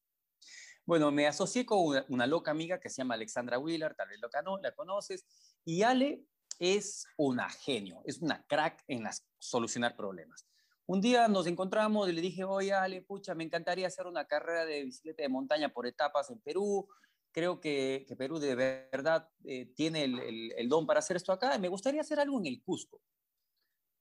Bueno, 0.85 1.11
me 1.11 1.26
asocié 1.26 1.64
con 1.64 2.05
una, 2.09 2.26
loca 2.26 2.50
amiga 2.50 2.81
que 2.81 2.90
se 2.90 2.96
llama 2.98 3.14
Alexandra 3.14 3.59
Wheeler, 3.59 3.94
tal 3.94 4.09
vez 4.09 4.20
lo, 4.20 4.59
la 4.59 4.74
conoces, 4.74 5.24
y 5.64 5.83
Ale 5.83 6.22
es 6.59 7.07
una 7.16 7.48
genio, 7.48 8.02
es 8.05 8.20
una 8.20 8.44
crack 8.46 8.85
en 8.88 9.05
las, 9.05 9.26
solucionar 9.38 9.96
problemas. 9.96 10.44
Un 10.86 11.00
día 11.00 11.28
nos 11.28 11.46
encontramos 11.46 12.08
y 12.08 12.12
le 12.12 12.20
dije, 12.20 12.44
oye 12.44 12.72
Ale, 12.72 13.02
pucha, 13.02 13.34
me 13.34 13.44
encantaría 13.44 13.86
hacer 13.86 14.06
una 14.06 14.26
carrera 14.26 14.64
de 14.64 14.84
bicicleta 14.84 15.22
de 15.22 15.28
montaña 15.28 15.72
por 15.72 15.86
etapas 15.86 16.30
en 16.30 16.40
Perú, 16.40 16.88
creo 17.32 17.60
que, 17.60 18.06
Perú 18.16 18.38
de 18.38 18.54
verdad 18.54 19.28
eh, 19.44 19.66
tiene 19.74 20.04
el, 20.04 20.68
don 20.68 20.86
para 20.86 21.00
hacer 21.00 21.16
esto 21.16 21.32
acá. 21.32 21.58
Me 21.58 21.68
gustaría 21.68 22.02
hacer 22.02 22.20
algo 22.20 22.38
en 22.38 22.46
el 22.46 22.62
Cusco. 22.62 23.00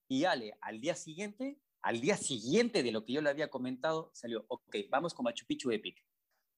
Y 0.07 0.25
Ale, 0.25 0.57
al 0.61 0.81
día 0.81 0.95
siguiente, 0.95 1.57
al 1.81 2.01
día 2.01 2.17
siguiente 2.17 2.83
de 2.83 2.91
lo 2.91 3.05
que 3.05 3.13
yo 3.13 3.21
le 3.21 3.29
había 3.29 3.49
comentado, 3.49 4.11
salió, 4.13 4.45
ok, 4.49 4.75
vamos 4.89 5.13
con 5.13 5.23
Machu 5.23 5.45
Picchu 5.45 5.71
Epic. 5.71 5.97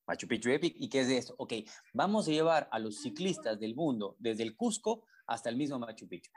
Machu 0.07 0.27
Picchu 0.27 0.49
Epic, 0.49 0.75
¿y 0.77 0.89
qué 0.89 1.01
es 1.01 1.07
de 1.07 1.17
esto? 1.17 1.35
Ok, 1.37 1.53
vamos 1.93 2.27
a 2.27 2.31
llevar 2.31 2.67
a 2.71 2.79
los 2.79 3.01
ciclistas 3.01 3.59
del 3.59 3.75
mundo 3.75 4.15
desde 4.19 4.43
el 4.43 4.55
Cusco 4.55 5.05
hasta 5.27 5.49
el 5.49 5.55
mismo 5.55 5.79
Machu 5.79 6.07
Picchu. 6.07 6.31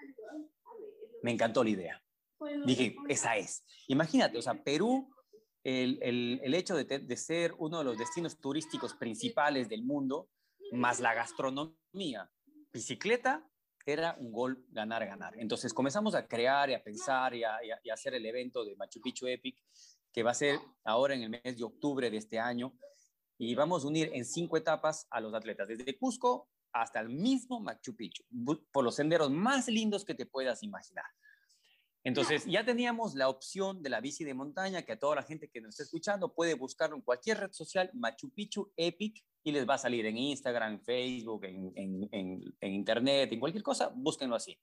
Me 1.22 1.32
encantó 1.32 1.64
la 1.64 1.70
idea. 1.70 2.05
Dije, 2.64 2.96
esa 3.08 3.36
es. 3.36 3.64
Imagínate, 3.88 4.38
o 4.38 4.42
sea, 4.42 4.62
Perú 4.62 5.08
el, 5.66 6.54
hecho 6.54 6.76
de, 6.76 7.16
ser 7.16 7.54
uno 7.58 7.78
de 7.78 7.84
los 7.84 7.98
destinos 7.98 8.38
turísticos 8.38 8.94
principales 8.94 9.68
del 9.68 9.82
mundo, 9.82 10.28
más 10.72 11.00
la 11.00 11.12
gastronomía, 11.12 12.30
bicicleta, 12.72 13.44
era 13.84 14.16
un 14.18 14.32
gol 14.32 14.64
ganar, 14.68 15.06
ganar. 15.06 15.34
Entonces 15.38 15.72
comenzamos 15.72 16.14
a 16.14 16.26
crear 16.26 16.70
y 16.70 16.74
a 16.74 16.82
pensar 16.82 17.34
y 17.34 17.44
a, 17.44 17.58
hacer 17.92 18.14
el 18.14 18.26
evento 18.26 18.64
de 18.64 18.76
Machu 18.76 19.00
Picchu 19.00 19.26
Epic, 19.26 19.60
que 20.12 20.22
va 20.22 20.32
a 20.32 20.34
ser 20.34 20.58
ahora 20.84 21.14
en 21.14 21.22
el 21.22 21.30
mes 21.30 21.56
de 21.56 21.64
octubre 21.64 22.10
de 22.10 22.16
este 22.16 22.38
año, 22.38 22.72
y 23.38 23.54
vamos 23.54 23.84
a 23.84 23.88
unir 23.88 24.10
en 24.14 24.24
cinco 24.24 24.56
etapas 24.56 25.06
a 25.10 25.20
los 25.20 25.34
atletas, 25.34 25.68
desde 25.68 25.98
Cusco 25.98 26.48
hasta 26.72 27.00
el 27.00 27.08
mismo 27.08 27.60
Machu 27.60 27.96
Picchu, 27.96 28.24
por 28.72 28.84
los 28.84 28.94
senderos 28.94 29.30
más 29.30 29.66
lindos 29.68 30.04
que 30.04 30.14
te 30.14 30.26
puedas 30.26 30.62
imaginar. 30.62 31.06
Entonces, 32.06 32.46
ya 32.46 32.64
teníamos 32.64 33.16
la 33.16 33.28
opción 33.28 33.82
de 33.82 33.90
la 33.90 34.00
bici 34.00 34.22
de 34.22 34.32
montaña, 34.32 34.82
que 34.82 34.92
a 34.92 34.98
toda 34.98 35.16
la 35.16 35.24
gente 35.24 35.48
que 35.48 35.60
nos 35.60 35.70
está 35.70 35.82
escuchando 35.82 36.32
puede 36.32 36.54
buscarlo 36.54 36.94
en 36.94 37.02
cualquier 37.02 37.40
red 37.40 37.50
social, 37.50 37.90
Machu 37.94 38.30
Picchu 38.30 38.72
Epic, 38.76 39.24
y 39.42 39.50
les 39.50 39.68
va 39.68 39.74
a 39.74 39.78
salir 39.78 40.06
en 40.06 40.16
Instagram, 40.16 40.74
en 40.74 40.80
Facebook, 40.80 41.44
en, 41.46 41.72
en, 42.12 42.72
Internet, 42.72 43.32
en 43.32 43.40
cualquier 43.40 43.64
cosa, 43.64 43.90
búsquenlo 43.92 44.36
así. 44.36 44.56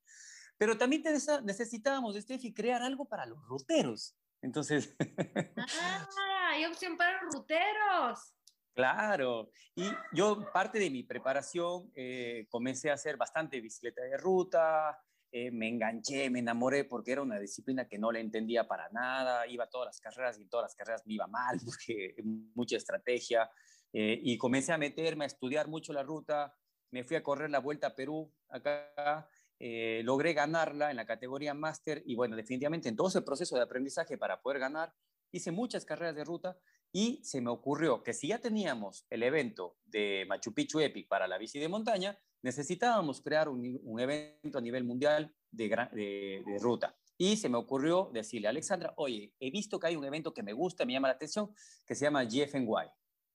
Pero 0.57 0.77
también 0.77 1.03
necesitábamos, 1.43 2.15
Steffi, 2.15 2.53
crear 2.53 2.81
algo 2.81 3.03
para 3.03 3.25
los 3.25 3.45
ruteros. 3.45 4.15
Entonces... 4.41 4.95
¡Ah! 5.57 6.07
Hay 6.51 6.63
opción 6.63 6.95
para 6.95 7.21
los 7.23 7.33
ruteros. 7.33 8.35
Claro, 8.73 9.49
y 9.75 9.83
yo 10.13 10.49
parte 10.53 10.79
de 10.79 10.89
mi 10.89 11.03
preparación 11.03 11.91
eh, 11.93 12.47
comencé 12.49 12.89
a 12.89 12.93
hacer 12.93 13.17
bastante 13.17 13.59
bicicleta 13.59 14.01
de 14.01 14.15
ruta, 14.15 14.97
eh, 15.35 15.49
me 15.49 15.67
enganché, 15.67 16.29
me 16.29 16.37
enamoré 16.37 16.83
porque 16.83 17.11
era 17.11 17.23
una 17.23 17.39
disciplina 17.39 17.87
que 17.87 17.97
no 17.97 18.11
le 18.11 18.19
entendía 18.19 18.67
para 18.67 18.87
nada, 18.89 19.47
iba 19.47 19.63
a 19.63 19.67
todas 19.67 19.87
las 19.87 19.99
carreras 19.99 20.37
y 20.37 20.43
en 20.43 20.49
todas 20.49 20.65
las 20.65 20.75
carreras 20.75 21.07
me 21.07 21.15
iba 21.15 21.25
mal 21.25 21.59
porque 21.65 22.15
mucha 22.53 22.77
estrategia 22.77 23.49
eh, 23.91 24.19
y 24.21 24.37
comencé 24.37 24.73
a 24.73 24.77
meterme 24.77 25.23
a 25.23 25.27
estudiar 25.27 25.67
mucho 25.67 25.91
la 25.91 26.03
ruta, 26.03 26.55
me 26.91 27.03
fui 27.03 27.17
a 27.17 27.23
correr 27.23 27.49
la 27.49 27.57
Vuelta 27.57 27.87
a 27.87 27.95
Perú 27.95 28.31
acá, 28.47 29.27
eh, 29.57 30.01
logré 30.03 30.33
ganarla 30.33 30.91
en 30.91 30.97
la 30.97 31.07
categoría 31.07 31.55
máster 31.55 32.03
y 32.05 32.13
bueno, 32.13 32.35
definitivamente 32.35 32.87
en 32.89 32.95
todo 32.95 33.07
ese 33.07 33.23
proceso 33.23 33.55
de 33.55 33.63
aprendizaje 33.63 34.19
para 34.19 34.39
poder 34.39 34.59
ganar, 34.59 34.93
hice 35.31 35.51
muchas 35.51 35.83
carreras 35.83 36.15
de 36.15 36.25
ruta 36.25 36.59
y 36.91 37.23
se 37.23 37.41
me 37.41 37.49
ocurrió 37.49 38.03
que 38.03 38.13
si 38.13 38.27
ya 38.27 38.37
teníamos 38.37 39.07
el 39.09 39.23
evento 39.23 39.77
de 39.85 40.27
Machu 40.29 40.53
Picchu 40.53 40.79
Epic 40.79 41.07
para 41.07 41.27
la 41.27 41.39
bici 41.39 41.57
de 41.57 41.69
montaña, 41.69 42.19
necesitábamos 42.43 43.21
crear 43.21 43.49
un, 43.49 43.99
evento 43.99 44.57
a 44.57 44.61
nivel 44.61 44.83
mundial 44.83 45.33
de, 45.49 45.69
de, 45.69 46.59
ruta. 46.59 46.95
Y 47.17 47.37
se 47.37 47.47
me 47.47 47.57
ocurrió 47.57 48.11
decirle 48.13 48.47
a 48.47 48.51
Alexandra, 48.51 48.93
oye, 48.97 49.33
he 49.39 49.49
visto 49.49 49.79
que 49.79 49.87
hay 49.87 49.95
un 49.95 50.03
evento 50.03 50.33
que 50.33 50.43
me 50.43 50.51
gusta, 50.51 50.85
me 50.85 50.93
llama 50.93 51.07
la 51.07 51.13
atención, 51.13 51.53
que 51.87 51.95
se 51.95 52.05
llama 52.05 52.25
GFNY, 52.25 52.89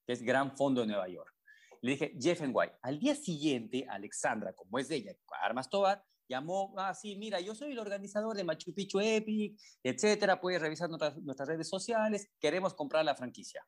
que 0.06 0.12
es 0.12 0.22
Gran 0.22 0.56
Fondo 0.56 0.82
de 0.82 0.88
Nueva 0.88 1.08
York. 1.08 1.34
Le 1.80 1.92
dije, 1.92 2.12
GFNY. 2.14 2.70
Al 2.82 2.98
día 2.98 3.14
siguiente, 3.14 3.86
Alexandra, 3.88 4.52
como 4.52 4.78
es 4.78 4.88
de 4.88 4.96
ella, 4.96 5.12
Armas 5.40 5.70
Tobar, 5.70 6.04
llamó, 6.28 6.74
ah, 6.76 6.92
sí, 6.92 7.16
mira, 7.16 7.40
yo 7.40 7.54
soy 7.54 7.72
el 7.72 7.78
organizador 7.78 8.36
de 8.36 8.44
Machu 8.44 8.74
Picchu 8.74 9.00
Epic, 9.00 9.58
etcétera, 9.82 10.38
puedes 10.40 10.60
revisar 10.60 10.90
nuestras, 10.90 11.16
nuestras 11.22 11.48
redes 11.48 11.68
sociales, 11.68 12.30
queremos 12.38 12.74
comprar 12.74 13.04
la 13.04 13.14
franquicia. 13.14 13.64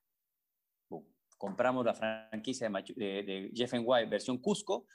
Compramos 1.39 1.87
la 1.87 1.95
franquicia 1.95 2.69
de, 2.69 2.95
de, 2.95 3.23
de 3.23 3.51
GFNY 3.55 4.05
versión 4.11 4.37
Cusco, 4.37 4.87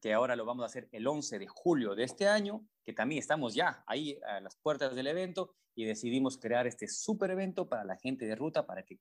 que 0.00 0.12
ahora 0.12 0.36
lo 0.36 0.44
vamos 0.44 0.62
a 0.62 0.66
hacer 0.66 0.88
el 0.92 1.06
11 1.06 1.38
de 1.38 1.46
julio 1.46 1.94
de 1.94 2.04
este 2.04 2.28
año, 2.28 2.66
que 2.84 2.92
también 2.92 3.18
estamos 3.18 3.54
ya 3.54 3.82
ahí 3.86 4.18
a 4.26 4.40
las 4.40 4.56
puertas 4.56 4.94
del 4.94 5.06
evento 5.06 5.54
y 5.74 5.84
decidimos 5.84 6.38
crear 6.38 6.66
este 6.66 6.88
super 6.88 7.30
evento 7.30 7.68
para 7.68 7.84
la 7.84 7.96
gente 7.96 8.26
de 8.26 8.34
ruta 8.34 8.66
para 8.66 8.84
que 8.84 9.00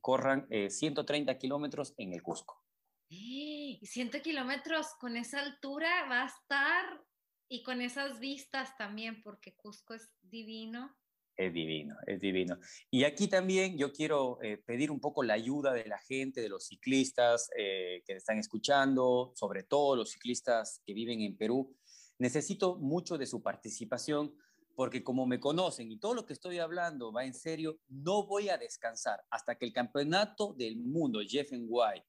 corran 0.00 0.46
130 0.48 1.32
eh, 1.32 1.38
kilómetros 1.38 1.94
en 1.98 2.12
el 2.12 2.22
Cusco. 2.22 2.62
Y 3.08 3.80
100 3.82 4.10
kilómetros 4.22 4.94
con 4.98 5.16
esa 5.16 5.40
altura 5.40 6.06
va 6.10 6.22
a 6.22 6.26
estar 6.26 7.04
y 7.48 7.62
con 7.62 7.80
esas 7.80 8.18
vistas 8.18 8.76
también, 8.76 9.22
porque 9.22 9.54
Cusco 9.54 9.94
es 9.94 10.10
divino. 10.22 10.96
Es 11.36 11.52
divino, 11.52 11.96
es 12.06 12.18
divino. 12.18 12.58
Y 12.90 13.04
aquí 13.04 13.28
también 13.28 13.76
yo 13.76 13.92
quiero 13.92 14.38
eh, 14.42 14.56
pedir 14.56 14.90
un 14.90 15.00
poco 15.00 15.22
la 15.22 15.34
ayuda 15.34 15.74
de 15.74 15.84
la 15.84 15.98
gente, 15.98 16.40
de 16.40 16.48
los 16.48 16.66
ciclistas 16.66 17.50
eh, 17.58 18.02
que 18.06 18.14
están 18.14 18.38
escuchando, 18.38 19.32
sobre 19.34 19.62
todo 19.62 19.96
los 19.96 20.12
ciclistas 20.12 20.80
que 20.86 20.94
viven 20.94 21.20
en 21.20 21.36
Perú. 21.36 21.76
Necesito 22.18 22.76
mucho 22.76 23.18
de 23.18 23.26
su 23.26 23.42
participación 23.42 24.34
porque 24.74 25.04
como 25.04 25.26
me 25.26 25.40
conocen 25.40 25.90
y 25.90 25.98
todo 25.98 26.14
lo 26.14 26.24
que 26.24 26.32
estoy 26.32 26.58
hablando 26.58 27.12
va 27.12 27.24
en 27.24 27.34
serio, 27.34 27.80
no 27.88 28.26
voy 28.26 28.48
a 28.48 28.58
descansar 28.58 29.22
hasta 29.30 29.56
que 29.56 29.66
el 29.66 29.72
campeonato 29.72 30.54
del 30.54 30.76
mundo, 30.76 31.20
Jeff 31.26 31.50
White, 31.52 32.06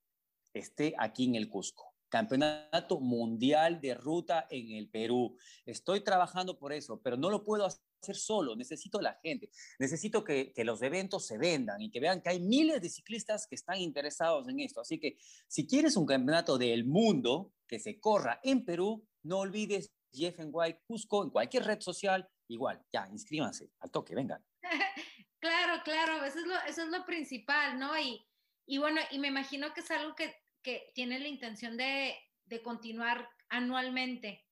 esté 0.53 0.93
aquí 0.97 1.25
en 1.25 1.35
el 1.35 1.49
Cusco. 1.49 1.93
Campeonato 2.09 2.99
Mundial 3.01 3.81
de 3.81 3.93
Ruta 3.93 4.47
en 4.49 4.71
el 4.71 4.89
Perú. 4.89 5.37
Estoy 5.65 6.01
trabajando 6.01 6.57
por 6.57 6.71
eso, 6.71 7.01
pero 7.01 7.17
no 7.17 7.29
lo 7.29 7.43
puedo 7.43 7.65
hacer 7.65 7.86
hacer 8.01 8.15
solo, 8.15 8.55
necesito 8.55 9.01
la 9.01 9.19
gente, 9.23 9.49
necesito 9.79 10.23
que, 10.23 10.53
los 10.57 10.81
eventos 10.81 11.25
se 11.25 11.37
vendan 11.37 11.81
y 11.81 11.89
que 11.89 11.99
vean 11.99 12.21
que 12.21 12.29
hay 12.29 12.39
miles 12.39 12.81
de 12.81 12.89
ciclistas 12.89 13.47
que 13.47 13.55
están 13.55 13.77
interesados 13.77 14.47
en 14.49 14.59
esto. 14.59 14.81
Así 14.81 14.99
que 14.99 15.17
si 15.47 15.65
quieres 15.65 15.95
un 15.95 16.05
campeonato 16.05 16.57
del 16.57 16.85
mundo 16.85 17.53
que 17.67 17.79
se 17.79 17.99
corra 17.99 18.39
en 18.43 18.65
Perú, 18.65 19.07
no 19.23 19.39
olvides 19.39 19.93
Jeff 20.11 20.39
White 20.39 20.83
Cusco 20.85 21.23
en 21.23 21.29
cualquier 21.29 21.63
red 21.63 21.79
social, 21.79 22.27
igual, 22.49 22.83
ya, 22.91 23.07
inscríbanse, 23.11 23.71
al 23.79 23.91
toque, 23.91 24.15
vengan. 24.15 24.43
claro, 25.39 25.81
claro, 25.83 26.25
eso 26.25 26.39
es 26.39 26.47
lo, 26.47 26.55
eso 26.67 26.83
es 26.83 26.89
lo 26.89 27.05
principal, 27.05 27.79
¿no? 27.79 27.97
Y, 27.97 28.25
y 28.65 28.77
bueno, 28.77 28.99
y 29.11 29.19
me 29.19 29.29
imagino 29.29 29.73
que 29.73 29.81
es 29.81 29.91
algo 29.91 30.15
que, 30.15 30.35
que 30.61 30.91
tiene 30.93 31.19
la 31.19 31.27
intención 31.27 31.77
de, 31.77 32.15
de 32.45 32.61
continuar 32.61 33.29
anualmente. 33.49 34.46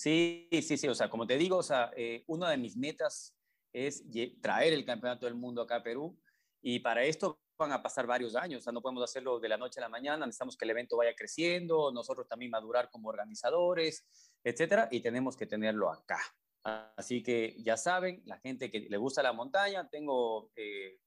Sí, 0.00 0.48
sí, 0.50 0.78
sí, 0.78 0.88
o 0.88 0.94
sea, 0.94 1.10
como 1.10 1.26
te 1.26 1.36
digo, 1.36 1.58
o 1.58 1.62
sea, 1.62 1.90
eh, 1.94 2.24
una 2.26 2.48
de 2.48 2.56
mis 2.56 2.74
metas 2.74 3.36
es 3.70 4.02
traer 4.40 4.72
el 4.72 4.86
campeonato 4.86 5.26
del 5.26 5.34
mundo 5.34 5.60
acá 5.60 5.76
a 5.76 5.82
Perú 5.82 6.18
y 6.62 6.78
para 6.78 7.04
esto 7.04 7.38
van 7.58 7.72
a 7.72 7.82
pasar 7.82 8.06
varios 8.06 8.34
años, 8.34 8.60
o 8.60 8.64
sea, 8.64 8.72
no 8.72 8.80
podemos 8.80 9.04
hacerlo 9.04 9.38
de 9.38 9.50
la 9.50 9.58
noche 9.58 9.78
a 9.78 9.82
la 9.82 9.90
mañana, 9.90 10.24
necesitamos 10.24 10.56
que 10.56 10.64
el 10.64 10.70
evento 10.70 10.96
vaya 10.96 11.14
creciendo, 11.14 11.92
nosotros 11.92 12.26
también 12.26 12.50
madurar 12.50 12.88
como 12.88 13.10
organizadores, 13.10 14.06
etcétera, 14.42 14.88
y 14.90 15.00
tenemos 15.00 15.36
que 15.36 15.44
tenerlo 15.44 15.90
acá. 15.90 16.18
Así 16.62 17.22
que 17.22 17.56
ya 17.62 17.76
saben, 17.76 18.22
la 18.24 18.38
gente 18.38 18.70
que 18.70 18.80
le 18.80 18.96
gusta 18.96 19.22
la 19.22 19.34
montaña, 19.34 19.86
tengo 19.86 20.50
eh, 20.56 20.98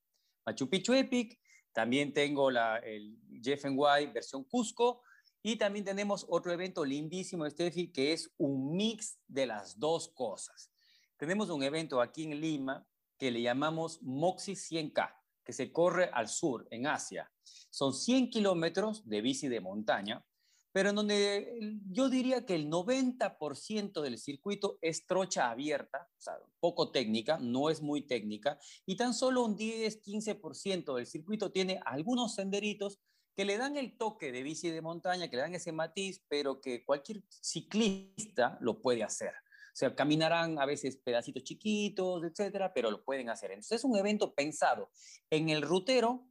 Machu 0.45 0.69
Picchu 0.69 0.93
Epic, 0.93 1.39
también 1.71 2.13
tengo 2.13 2.51
la, 2.51 2.77
el 2.77 3.17
Jeff 3.41 3.65
White 3.65 4.13
versión 4.13 4.43
Cusco, 4.43 5.01
y 5.43 5.57
también 5.57 5.83
tenemos 5.83 6.25
otro 6.29 6.53
evento 6.53 6.85
lindísimo, 6.85 7.47
Steffi, 7.47 7.91
que 7.91 8.13
es 8.13 8.31
un 8.37 8.75
mix 8.75 9.19
de 9.27 9.45
las 9.45 9.77
dos 9.77 10.07
cosas. 10.07 10.71
Tenemos 11.17 11.49
un 11.49 11.61
evento 11.63 12.01
aquí 12.01 12.23
en 12.23 12.39
Lima 12.39 12.87
que 13.17 13.29
le 13.29 13.41
llamamos 13.41 14.01
Moxi 14.01 14.53
100K, 14.53 15.13
que 15.43 15.51
se 15.51 15.71
corre 15.73 16.09
al 16.13 16.29
sur, 16.29 16.65
en 16.71 16.87
Asia. 16.87 17.29
Son 17.69 17.93
100 17.93 18.29
kilómetros 18.29 19.07
de 19.07 19.21
bici 19.21 19.49
de 19.49 19.59
montaña, 19.59 20.25
pero 20.71 20.89
en 20.89 20.95
donde 20.95 21.79
yo 21.91 22.09
diría 22.09 22.45
que 22.45 22.55
el 22.55 22.69
90% 22.69 24.01
del 24.01 24.17
circuito 24.17 24.79
es 24.81 25.05
trocha 25.05 25.51
abierta, 25.51 26.09
o 26.17 26.21
sea, 26.21 26.39
poco 26.59 26.89
técnica, 26.89 27.37
no 27.37 27.69
es 27.69 27.81
muy 27.81 28.07
técnica, 28.07 28.57
y 28.85 28.95
tan 28.95 29.13
solo 29.13 29.43
un 29.43 29.57
10-15% 29.57 30.95
del 30.95 31.05
circuito 31.05 31.51
tiene 31.51 31.79
algunos 31.85 32.33
senderitos 32.35 32.99
que 33.35 33.45
le 33.45 33.57
dan 33.57 33.77
el 33.77 33.97
toque 33.97 34.31
de 34.31 34.43
bici 34.43 34.69
de 34.69 34.81
montaña, 34.81 35.29
que 35.29 35.35
le 35.35 35.41
dan 35.41 35.55
ese 35.55 35.71
matiz, 35.71 36.23
pero 36.27 36.61
que 36.61 36.83
cualquier 36.85 37.23
ciclista 37.29 38.57
lo 38.61 38.79
puede 38.79 39.03
hacer. 39.03 39.33
O 39.73 39.75
sea, 39.75 39.95
caminarán 39.95 40.59
a 40.59 40.65
veces 40.65 40.97
pedacitos 40.97 41.43
chiquitos, 41.43 42.23
etcétera, 42.23 42.73
pero 42.73 42.91
lo 42.91 43.03
pueden 43.03 43.29
hacer. 43.29 43.51
Entonces 43.51 43.79
es 43.79 43.83
un 43.83 43.97
evento 43.97 44.35
pensado 44.35 44.91
en 45.31 45.49
el 45.49 45.63
rutero 45.63 46.27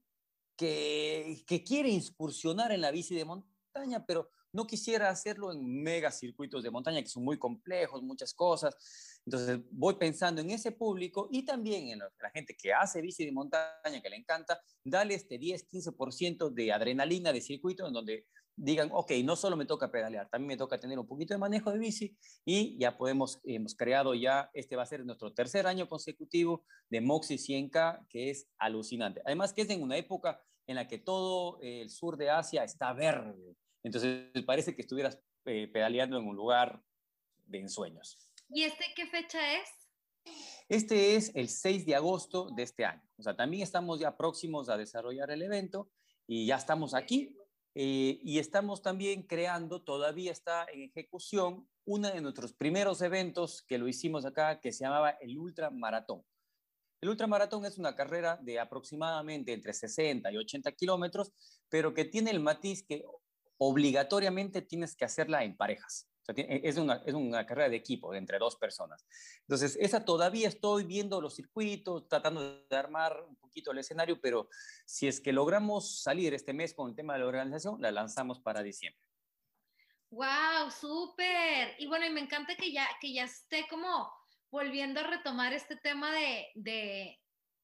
que, 0.56 1.42
que 1.46 1.64
quiere 1.64 1.88
incursionar 1.88 2.70
en 2.70 2.82
la 2.82 2.92
bici 2.92 3.16
de 3.16 3.24
montaña, 3.24 4.06
pero 4.06 4.30
no 4.52 4.66
quisiera 4.66 5.08
hacerlo 5.08 5.52
en 5.52 5.82
mega 5.82 6.10
circuitos 6.10 6.62
de 6.62 6.70
montaña 6.70 7.02
que 7.02 7.08
son 7.08 7.24
muy 7.24 7.38
complejos, 7.38 8.02
muchas 8.02 8.34
cosas. 8.34 8.74
Entonces 9.24 9.60
voy 9.70 9.94
pensando 9.94 10.40
en 10.40 10.50
ese 10.50 10.72
público 10.72 11.28
y 11.30 11.44
también 11.44 11.88
en 11.88 11.98
la 11.98 12.30
gente 12.34 12.56
que 12.56 12.72
hace 12.72 13.00
bici 13.00 13.24
de 13.24 13.32
montaña, 13.32 14.00
que 14.02 14.10
le 14.10 14.16
encanta, 14.16 14.60
dale 14.84 15.14
este 15.14 15.38
10, 15.38 15.68
15% 15.70 16.50
de 16.50 16.72
adrenalina 16.72 17.32
de 17.32 17.40
circuito 17.40 17.86
en 17.86 17.92
donde 17.92 18.26
digan, 18.54 18.90
ok, 18.92 19.12
no 19.24 19.34
solo 19.34 19.56
me 19.56 19.64
toca 19.64 19.90
pedalear, 19.90 20.28
también 20.28 20.48
me 20.48 20.56
toca 20.56 20.78
tener 20.78 20.98
un 20.98 21.06
poquito 21.06 21.32
de 21.32 21.38
manejo 21.38 21.70
de 21.70 21.78
bici 21.78 22.16
y 22.44 22.78
ya 22.78 22.98
podemos, 22.98 23.40
hemos 23.44 23.74
creado 23.74 24.14
ya, 24.14 24.50
este 24.52 24.76
va 24.76 24.82
a 24.82 24.86
ser 24.86 25.04
nuestro 25.06 25.32
tercer 25.32 25.66
año 25.66 25.88
consecutivo 25.88 26.64
de 26.90 27.00
Moxie 27.00 27.38
100K, 27.38 28.06
que 28.08 28.30
es 28.30 28.48
alucinante. 28.58 29.22
Además 29.24 29.54
que 29.54 29.62
es 29.62 29.70
en 29.70 29.82
una 29.82 29.96
época 29.96 30.42
en 30.66 30.76
la 30.76 30.86
que 30.86 30.98
todo 30.98 31.58
el 31.62 31.88
sur 31.90 32.16
de 32.16 32.30
Asia 32.30 32.62
está 32.62 32.92
verde, 32.92 33.56
entonces 33.82 34.30
parece 34.46 34.74
que 34.74 34.82
estuvieras 34.82 35.18
eh, 35.44 35.68
pedaleando 35.68 36.18
en 36.18 36.26
un 36.26 36.36
lugar 36.36 36.82
de 37.46 37.60
ensueños. 37.60 38.18
¿Y 38.48 38.62
este 38.64 38.84
qué 38.94 39.06
fecha 39.06 39.54
es? 39.54 39.68
Este 40.68 41.16
es 41.16 41.32
el 41.34 41.48
6 41.48 41.86
de 41.86 41.94
agosto 41.94 42.50
de 42.54 42.62
este 42.62 42.84
año. 42.84 43.02
O 43.18 43.22
sea, 43.22 43.34
también 43.34 43.62
estamos 43.62 44.00
ya 44.00 44.16
próximos 44.16 44.68
a 44.68 44.76
desarrollar 44.76 45.30
el 45.30 45.42
evento 45.42 45.90
y 46.26 46.46
ya 46.46 46.56
estamos 46.56 46.94
aquí. 46.94 47.36
Eh, 47.74 48.20
y 48.22 48.38
estamos 48.38 48.82
también 48.82 49.22
creando, 49.22 49.82
todavía 49.82 50.30
está 50.30 50.66
en 50.72 50.82
ejecución, 50.82 51.66
uno 51.86 52.08
de 52.08 52.20
nuestros 52.20 52.52
primeros 52.52 53.00
eventos 53.00 53.62
que 53.62 53.78
lo 53.78 53.88
hicimos 53.88 54.26
acá, 54.26 54.60
que 54.60 54.72
se 54.72 54.84
llamaba 54.84 55.10
el 55.20 55.38
Ultramaratón. 55.38 56.22
El 57.00 57.08
ultramaratón 57.08 57.66
es 57.66 57.78
una 57.78 57.96
carrera 57.96 58.38
de 58.40 58.60
aproximadamente 58.60 59.52
entre 59.52 59.72
60 59.72 60.30
y 60.30 60.36
80 60.36 60.70
kilómetros, 60.70 61.32
pero 61.68 61.92
que 61.92 62.04
tiene 62.04 62.30
el 62.30 62.38
matiz 62.38 62.84
que 62.86 63.02
obligatoriamente 63.68 64.62
tienes 64.62 64.96
que 64.96 65.04
hacerla 65.04 65.44
en 65.44 65.56
parejas. 65.56 66.08
es, 66.36 66.76
una, 66.78 67.02
es 67.06 67.14
una 67.14 67.46
carrera 67.46 67.68
de 67.68 67.76
equipo, 67.76 68.14
entre 68.14 68.38
dos 68.38 68.56
personas. 68.56 69.06
Entonces, 69.42 69.76
esa 69.80 70.04
todavía 70.04 70.48
estoy 70.48 70.84
viendo 70.84 71.20
los 71.20 71.36
circuitos, 71.36 72.08
tratando 72.08 72.64
de 72.64 72.76
armar 72.76 73.24
un 73.28 73.36
poquito 73.36 73.70
el 73.70 73.78
escenario, 73.78 74.20
pero 74.20 74.48
si 74.84 75.06
es 75.06 75.20
que 75.20 75.32
logramos 75.32 76.02
salir 76.02 76.34
este 76.34 76.52
mes 76.52 76.74
con 76.74 76.90
el 76.90 76.96
tema 76.96 77.14
de 77.14 77.20
la 77.20 77.26
organización, 77.26 77.80
la 77.80 77.92
lanzamos 77.92 78.40
para 78.40 78.62
diciembre. 78.62 79.00
¡Wow! 80.10 80.70
¡Súper! 80.70 81.74
Y 81.78 81.86
bueno, 81.86 82.04
y 82.06 82.10
me 82.10 82.20
encanta 82.20 82.56
que 82.56 82.72
ya, 82.72 82.86
que 83.00 83.12
ya 83.12 83.24
esté 83.24 83.66
como 83.70 84.12
volviendo 84.50 85.00
a 85.00 85.04
retomar 85.04 85.52
este 85.52 85.76
tema 85.76 86.12
de, 86.12 86.46
de, 86.54 87.18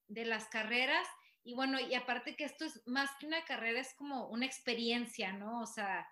de 0.07 0.25
las 0.25 0.47
carreras 0.49 1.07
y 1.45 1.55
bueno, 1.55 1.78
y 1.80 1.95
aparte 1.95 2.36
que 2.36 2.45
esto 2.45 2.64
es 2.64 2.86
más 2.86 3.11
que 3.18 3.26
una 3.26 3.45
carrera, 3.45 3.80
es 3.80 3.95
como 3.95 4.28
una 4.28 4.47
experiencia, 4.47 5.32
¿no? 5.32 5.62
O 5.62 5.66
sea, 5.66 6.07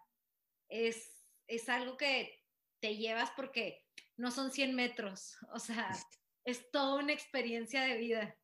es, 0.69 1.25
es 1.47 1.69
algo 1.69 1.97
que 1.97 2.43
te 2.81 2.97
llevas 2.97 3.31
porque 3.37 3.85
no 4.17 4.31
son 4.31 4.51
100 4.51 4.75
metros, 4.75 5.37
o 5.55 5.59
sea, 5.59 5.91
es 6.45 6.71
toda 6.71 7.03
una 7.03 7.13
experiencia 7.13 7.83
de 7.83 7.99
vida. 7.99 8.39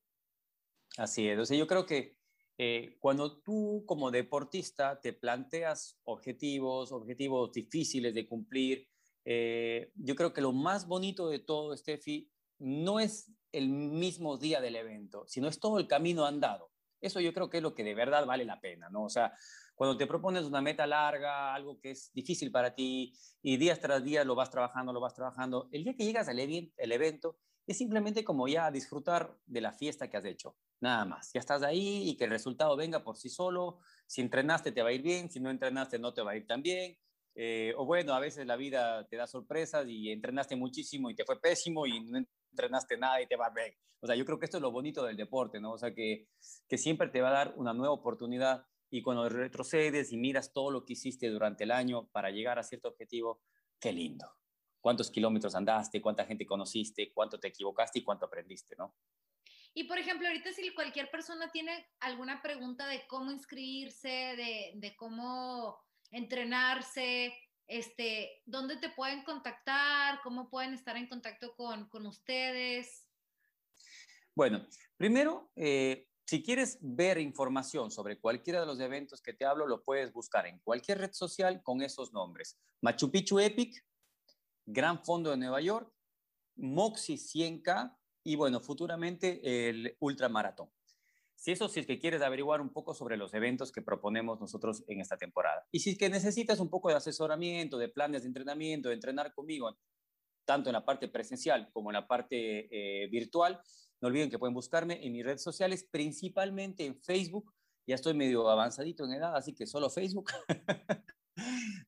Así 0.98 1.28
es, 1.28 1.38
o 1.38 1.46
sea, 1.46 1.56
yo 1.56 1.66
creo 1.66 1.86
que 1.86 2.18
eh, 2.58 2.96
cuando 3.00 3.40
tú 3.40 3.84
como 3.86 4.10
deportista 4.10 5.00
te 5.00 5.12
planteas 5.12 5.98
objetivos, 6.04 6.92
objetivos 6.92 7.52
difíciles 7.52 8.14
de 8.14 8.28
cumplir, 8.28 8.88
eh, 9.24 9.90
yo 9.94 10.14
creo 10.14 10.32
que 10.32 10.40
lo 10.40 10.52
más 10.52 10.86
bonito 10.86 11.28
de 11.28 11.38
todo, 11.38 11.76
Steffi, 11.76 12.30
no 12.58 13.00
es 13.00 13.32
el 13.52 13.68
mismo 13.68 14.36
día 14.36 14.60
del 14.60 14.76
evento, 14.76 15.24
sino 15.26 15.48
es 15.48 15.60
todo 15.60 15.78
el 15.78 15.86
camino 15.86 16.24
andado. 16.24 16.71
Eso 17.02 17.20
yo 17.20 17.34
creo 17.34 17.50
que 17.50 17.58
es 17.58 17.62
lo 17.62 17.74
que 17.74 17.84
de 17.84 17.94
verdad 17.94 18.24
vale 18.24 18.44
la 18.44 18.60
pena, 18.60 18.88
¿no? 18.88 19.04
O 19.04 19.08
sea, 19.10 19.34
cuando 19.74 19.98
te 19.98 20.06
propones 20.06 20.44
una 20.44 20.62
meta 20.62 20.86
larga, 20.86 21.52
algo 21.52 21.78
que 21.80 21.90
es 21.90 22.12
difícil 22.14 22.50
para 22.50 22.74
ti 22.74 23.12
y 23.42 23.56
días 23.56 23.80
tras 23.80 24.02
día 24.02 24.24
lo 24.24 24.34
vas 24.34 24.50
trabajando, 24.50 24.92
lo 24.92 25.00
vas 25.00 25.14
trabajando, 25.14 25.68
el 25.72 25.84
día 25.84 25.94
que 25.94 26.04
llegas 26.04 26.28
al 26.28 26.38
el 26.38 26.92
evento 26.92 27.38
es 27.66 27.78
simplemente 27.78 28.24
como 28.24 28.48
ya 28.48 28.70
disfrutar 28.70 29.36
de 29.46 29.60
la 29.60 29.72
fiesta 29.72 30.08
que 30.08 30.16
has 30.16 30.24
hecho, 30.24 30.56
nada 30.80 31.04
más. 31.04 31.30
Ya 31.32 31.40
estás 31.40 31.62
ahí 31.62 32.08
y 32.08 32.16
que 32.16 32.24
el 32.24 32.30
resultado 32.30 32.76
venga 32.76 33.04
por 33.04 33.16
sí 33.16 33.28
solo. 33.28 33.78
Si 34.06 34.20
entrenaste 34.20 34.72
te 34.72 34.82
va 34.82 34.88
a 34.88 34.92
ir 34.92 35.02
bien, 35.02 35.30
si 35.30 35.40
no 35.40 35.50
entrenaste 35.50 35.98
no 35.98 36.12
te 36.12 36.22
va 36.22 36.32
a 36.32 36.36
ir 36.36 36.46
tan 36.46 36.62
bien. 36.62 36.96
Eh, 37.34 37.72
o 37.76 37.86
bueno, 37.86 38.14
a 38.14 38.20
veces 38.20 38.46
la 38.46 38.56
vida 38.56 39.06
te 39.06 39.16
da 39.16 39.26
sorpresas 39.26 39.86
y 39.88 40.10
entrenaste 40.10 40.56
muchísimo 40.56 41.08
y 41.08 41.14
te 41.14 41.24
fue 41.24 41.40
pésimo 41.40 41.86
y 41.86 42.00
no 42.04 42.18
entrenaste 42.52 42.96
nada 42.96 43.20
y 43.20 43.26
te 43.26 43.36
va 43.36 43.50
bien. 43.50 43.74
O 44.00 44.06
sea, 44.06 44.16
yo 44.16 44.24
creo 44.24 44.38
que 44.38 44.46
esto 44.46 44.58
es 44.58 44.62
lo 44.62 44.70
bonito 44.70 45.04
del 45.04 45.16
deporte, 45.16 45.60
¿no? 45.60 45.72
O 45.72 45.78
sea, 45.78 45.94
que, 45.94 46.28
que 46.68 46.78
siempre 46.78 47.08
te 47.08 47.20
va 47.20 47.28
a 47.28 47.32
dar 47.32 47.54
una 47.56 47.72
nueva 47.72 47.94
oportunidad 47.94 48.66
y 48.90 49.02
cuando 49.02 49.28
retrocedes 49.28 50.12
y 50.12 50.16
miras 50.16 50.52
todo 50.52 50.70
lo 50.70 50.84
que 50.84 50.92
hiciste 50.92 51.28
durante 51.28 51.64
el 51.64 51.70
año 51.70 52.08
para 52.08 52.30
llegar 52.30 52.58
a 52.58 52.62
cierto 52.62 52.88
objetivo, 52.88 53.40
qué 53.80 53.92
lindo. 53.92 54.26
¿Cuántos 54.80 55.10
kilómetros 55.10 55.54
andaste? 55.54 56.02
¿Cuánta 56.02 56.26
gente 56.26 56.44
conociste? 56.44 57.12
¿Cuánto 57.14 57.38
te 57.38 57.48
equivocaste 57.48 58.00
y 58.00 58.04
cuánto 58.04 58.26
aprendiste, 58.26 58.74
no? 58.76 58.94
Y 59.74 59.84
por 59.84 59.98
ejemplo, 59.98 60.26
ahorita 60.26 60.52
si 60.52 60.74
cualquier 60.74 61.10
persona 61.10 61.50
tiene 61.50 61.86
alguna 62.00 62.42
pregunta 62.42 62.86
de 62.86 63.06
cómo 63.06 63.30
inscribirse, 63.30 64.08
de, 64.08 64.72
de 64.74 64.96
cómo 64.96 65.78
entrenarse, 66.10 67.32
este, 67.66 68.42
¿dónde 68.44 68.76
te 68.76 68.90
pueden 68.90 69.22
contactar? 69.24 70.20
¿Cómo 70.22 70.50
pueden 70.50 70.74
estar 70.74 70.96
en 70.96 71.08
contacto 71.08 71.54
con, 71.54 71.88
con 71.88 72.06
ustedes? 72.06 73.08
Bueno, 74.34 74.66
primero, 74.96 75.50
eh, 75.56 76.08
si 76.26 76.42
quieres 76.42 76.78
ver 76.80 77.18
información 77.18 77.90
sobre 77.90 78.18
cualquiera 78.18 78.60
de 78.60 78.66
los 78.66 78.80
eventos 78.80 79.20
que 79.20 79.34
te 79.34 79.44
hablo, 79.44 79.66
lo 79.66 79.82
puedes 79.82 80.12
buscar 80.12 80.46
en 80.46 80.58
cualquier 80.60 80.98
red 80.98 81.12
social 81.12 81.62
con 81.62 81.82
esos 81.82 82.12
nombres. 82.12 82.58
Machu 82.80 83.10
Picchu 83.10 83.38
Epic, 83.38 83.84
Gran 84.64 85.04
Fondo 85.04 85.30
de 85.30 85.36
Nueva 85.36 85.60
York, 85.60 85.92
Moxie 86.56 87.16
100K 87.16 87.96
y 88.24 88.36
bueno, 88.36 88.60
futuramente 88.60 89.68
el 89.68 89.96
Ultramaratón. 90.00 90.70
Si 91.42 91.50
eso, 91.50 91.68
si 91.68 91.80
es 91.80 91.88
que 91.88 91.98
quieres 91.98 92.22
averiguar 92.22 92.60
un 92.60 92.72
poco 92.72 92.94
sobre 92.94 93.16
los 93.16 93.34
eventos 93.34 93.72
que 93.72 93.82
proponemos 93.82 94.40
nosotros 94.40 94.84
en 94.86 95.00
esta 95.00 95.16
temporada. 95.16 95.66
Y 95.72 95.80
si 95.80 95.90
es 95.90 95.98
que 95.98 96.08
necesitas 96.08 96.60
un 96.60 96.70
poco 96.70 96.88
de 96.88 96.94
asesoramiento, 96.94 97.78
de 97.78 97.88
planes 97.88 98.22
de 98.22 98.28
entrenamiento, 98.28 98.90
de 98.90 98.94
entrenar 98.94 99.34
conmigo, 99.34 99.76
tanto 100.44 100.68
en 100.68 100.74
la 100.74 100.84
parte 100.84 101.08
presencial 101.08 101.68
como 101.72 101.90
en 101.90 101.94
la 101.94 102.06
parte 102.06 102.68
eh, 102.70 103.08
virtual, 103.08 103.60
no 104.00 104.06
olviden 104.06 104.30
que 104.30 104.38
pueden 104.38 104.54
buscarme 104.54 105.04
en 105.04 105.12
mis 105.12 105.24
redes 105.24 105.42
sociales, 105.42 105.84
principalmente 105.90 106.86
en 106.86 107.02
Facebook. 107.02 107.52
Ya 107.88 107.96
estoy 107.96 108.14
medio 108.14 108.48
avanzadito 108.48 109.04
en 109.04 109.14
edad, 109.14 109.34
así 109.34 109.52
que 109.52 109.66
solo 109.66 109.90
Facebook. 109.90 110.30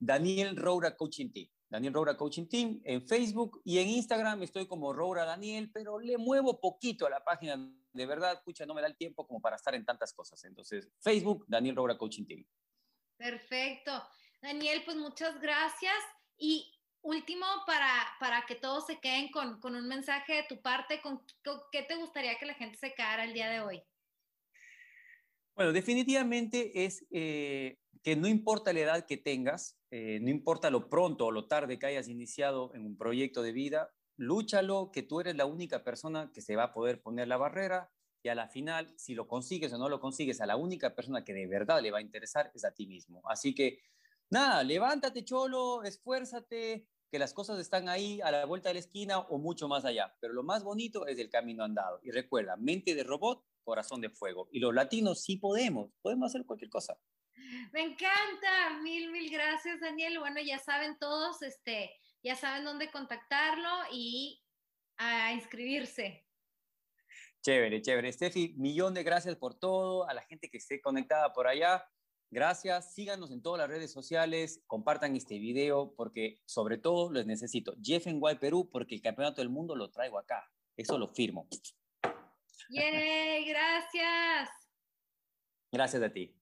Daniel 0.01 0.57
Roura 0.57 0.97
Coaching 0.97 1.31
Team. 1.31 1.49
Daniel 1.69 1.93
Roura 1.93 2.17
Coaching 2.17 2.47
Team 2.47 2.81
en 2.85 3.07
Facebook 3.07 3.61
y 3.65 3.79
en 3.79 3.89
Instagram 3.89 4.43
estoy 4.43 4.67
como 4.67 4.93
Roura 4.93 5.25
Daniel, 5.25 5.71
pero 5.73 5.99
le 5.99 6.17
muevo 6.19 6.61
poquito 6.61 7.07
a 7.07 7.11
la 7.11 7.25
página. 7.25 7.57
De 7.93 8.07
verdad, 8.07 8.35
escucha, 8.35 8.65
no 8.65 8.75
me 8.75 8.81
da 8.81 8.87
el 8.87 8.97
tiempo 8.97 9.27
como 9.27 9.41
para 9.41 9.57
estar 9.57 9.75
en 9.75 9.85
tantas 9.85 10.13
cosas. 10.13 10.45
Entonces, 10.45 10.89
Facebook, 11.01 11.45
Daniel 11.49 11.77
Roura 11.77 11.99
Coaching 11.99 12.27
Team. 12.27 12.45
Perfecto. 13.17 13.91
Daniel, 14.41 14.83
pues 14.85 14.97
muchas 14.97 15.41
gracias. 15.41 15.95
Y 16.37 16.71
último, 17.03 17.47
para, 17.67 18.07
para 18.21 18.45
que 18.47 18.55
todos 18.55 18.87
se 18.87 18.99
queden 19.01 19.31
con, 19.31 19.61
con 19.61 19.75
un 19.75 19.89
mensaje 19.89 20.35
de 20.35 20.43
tu 20.45 20.61
parte, 20.61 21.01
¿con, 21.01 21.25
qué 21.73 21.83
te 21.83 21.97
gustaría 21.97 22.39
que 22.39 22.47
la 22.47 22.55
gente 22.55 22.79
se 22.79 22.95
quedara 22.95 23.25
el 23.25 23.35
día 23.35 23.49
de 23.49 23.61
hoy? 23.61 23.83
Bueno, 25.55 25.73
definitivamente 25.73 26.85
es 26.85 27.07
eh, 27.11 27.79
que 28.03 28.17
no 28.17 28.29
importa 28.29 28.73
la 28.73 28.81
edad 28.81 29.07
que 29.07 29.17
tengas, 29.17 29.79
eh, 29.91 30.19
no 30.21 30.31
importa 30.31 30.71
lo 30.71 30.89
pronto 30.89 31.27
o 31.27 31.31
lo 31.31 31.47
tarde 31.47 31.79
que 31.79 31.87
hayas 31.87 32.09
iniciado 32.09 32.75
en 32.75 32.85
un 32.85 32.97
proyecto 32.97 33.43
de 33.43 33.53
vida, 33.53 33.91
lúchalo, 34.17 34.91
que 34.93 35.03
tú 35.03 35.21
eres 35.21 35.37
la 35.37 35.47
única 35.47 35.85
persona 35.85 36.31
que 36.33 36.41
se 36.41 36.57
va 36.57 36.65
a 36.65 36.73
poder 36.73 37.01
poner 37.03 37.29
la 37.29 37.37
barrera 37.37 37.91
y 38.23 38.29
a 38.29 38.35
la 38.35 38.49
final, 38.49 38.93
si 38.97 39.15
lo 39.15 39.29
consigues 39.29 39.73
o 39.73 39.79
no 39.79 39.89
lo 39.89 40.01
consigues, 40.01 40.41
a 40.41 40.47
la 40.47 40.57
única 40.57 40.95
persona 40.95 41.25
que 41.25 41.35
de 41.35 41.47
verdad 41.47 41.83
le 41.83 41.91
va 41.91 41.99
a 41.99 42.03
interesar 42.03 42.51
es 42.55 42.65
a 42.65 42.73
ti 42.73 42.87
mismo. 42.87 43.21
Así 43.29 43.55
que, 43.55 43.81
nada, 44.31 44.63
levántate, 44.63 45.25
cholo, 45.25 45.83
esfuérzate, 45.83 46.87
que 47.11 47.19
las 47.19 47.35
cosas 47.35 47.61
están 47.61 47.89
ahí 47.89 48.21
a 48.23 48.31
la 48.31 48.47
vuelta 48.47 48.71
de 48.71 48.75
la 48.75 48.81
esquina 48.81 49.19
o 49.19 49.39
mucho 49.39 49.69
más 49.69 49.85
allá. 49.85 50.17
Pero 50.21 50.33
lo 50.33 50.43
más 50.43 50.65
bonito 50.65 51.07
es 51.07 51.19
el 51.19 51.29
camino 51.29 51.65
andado. 51.65 52.01
Y 52.03 52.11
recuerda, 52.11 52.57
mente 52.57 52.95
de 52.95 53.05
robot, 53.05 53.45
corazón 53.63 54.01
de 54.01 54.11
fuego. 54.11 54.49
Y 54.51 54.59
los 54.59 54.75
latinos 54.75 55.23
sí 55.23 55.37
podemos, 55.37 55.91
podemos 56.01 56.31
hacer 56.31 56.47
cualquier 56.47 56.71
cosa. 56.71 56.99
Me 57.73 57.83
encanta, 57.83 58.79
mil, 58.83 59.11
mil 59.11 59.31
gracias, 59.31 59.81
Daniel. 59.81 60.19
Bueno, 60.19 60.41
ya 60.41 60.59
saben 60.59 60.99
todos, 60.99 61.43
este, 61.43 61.91
ya 62.23 62.37
saben 62.37 62.65
dónde 62.65 62.91
contactarlo 62.91 63.71
y 63.93 64.43
a 64.97 65.33
inscribirse. 65.33 66.27
Chévere, 67.43 67.83
chévere. 67.83 68.11
Steffi, 68.13 68.55
millón 68.57 68.95
de 68.95 69.03
gracias 69.03 69.37
por 69.37 69.55
todo, 69.55 70.09
a 70.09 70.15
la 70.15 70.23
gente 70.23 70.49
que 70.49 70.57
esté 70.57 70.81
conectada 70.81 71.33
por 71.33 71.47
allá. 71.47 71.87
Gracias, 72.31 72.95
síganos 72.95 73.31
en 73.31 73.43
todas 73.43 73.59
las 73.61 73.69
redes 73.69 73.93
sociales, 73.93 74.65
compartan 74.67 75.15
este 75.15 75.39
video 75.39 75.95
porque 75.95 76.41
sobre 76.47 76.79
todo 76.79 77.13
les 77.13 77.27
necesito. 77.27 77.77
Jeff 77.83 78.07
en 78.07 78.19
Guay 78.19 78.39
Perú 78.39 78.71
porque 78.73 78.95
el 78.95 79.03
campeonato 79.03 79.41
del 79.41 79.51
mundo 79.51 79.77
lo 79.77 79.91
traigo 79.91 80.19
acá. 80.19 80.51
Eso 80.77 80.99
lo 80.99 81.09
firmo. 81.09 81.47
¡Yay! 82.71 83.45
Gracias. 83.45 84.49
Gracias 85.71 86.03
a 86.03 86.13
ti. 86.13 86.35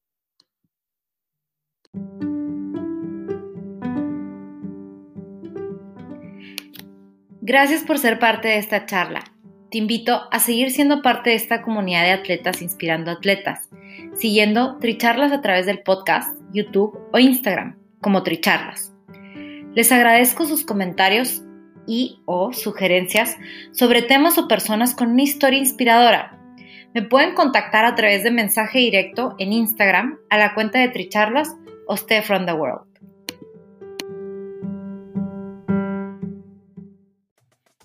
Gracias 7.45 7.83
por 7.83 7.99
ser 7.99 8.21
parte 8.21 8.47
de 8.47 8.59
esta 8.59 8.87
charla. 8.87 9.25
Te 9.73 9.79
invito 9.79 10.29
a 10.31 10.39
seguir 10.39 10.71
siendo 10.71 11.03
parte 11.03 11.31
de 11.31 11.37
esta 11.37 11.61
comunidad 11.61 12.05
de 12.05 12.13
atletas 12.13 12.63
inspirando 12.63 13.11
atletas, 13.11 13.69
siguiendo 14.15 14.79
Tricharlas 14.79 15.33
a 15.33 15.41
través 15.41 15.67
del 15.67 15.81
podcast, 15.81 16.39
YouTube 16.53 16.97
o 17.13 17.19
Instagram 17.19 17.77
como 18.01 18.23
Tricharlas. 18.23 18.95
Les 19.75 19.91
agradezco 19.91 20.47
sus 20.47 20.65
comentarios 20.65 21.43
y 21.85 22.21
o 22.27 22.53
sugerencias 22.53 23.37
sobre 23.73 24.03
temas 24.03 24.39
o 24.39 24.47
personas 24.47 24.95
con 24.95 25.11
una 25.11 25.23
historia 25.23 25.59
inspiradora. 25.59 26.39
Me 26.95 27.03
pueden 27.03 27.35
contactar 27.35 27.85
a 27.85 27.97
través 27.97 28.23
de 28.23 28.31
mensaje 28.31 28.79
directo 28.79 29.35
en 29.41 29.53
Instagram 29.53 30.17
a 30.31 30.39
la 30.39 30.55
cuenta 30.55 30.79
de 30.79 30.91
Tricharlas 30.91 31.57
o 31.89 31.95
Stay 31.95 32.23
from 32.23 32.47
the 32.47 32.53
World. 32.53 32.92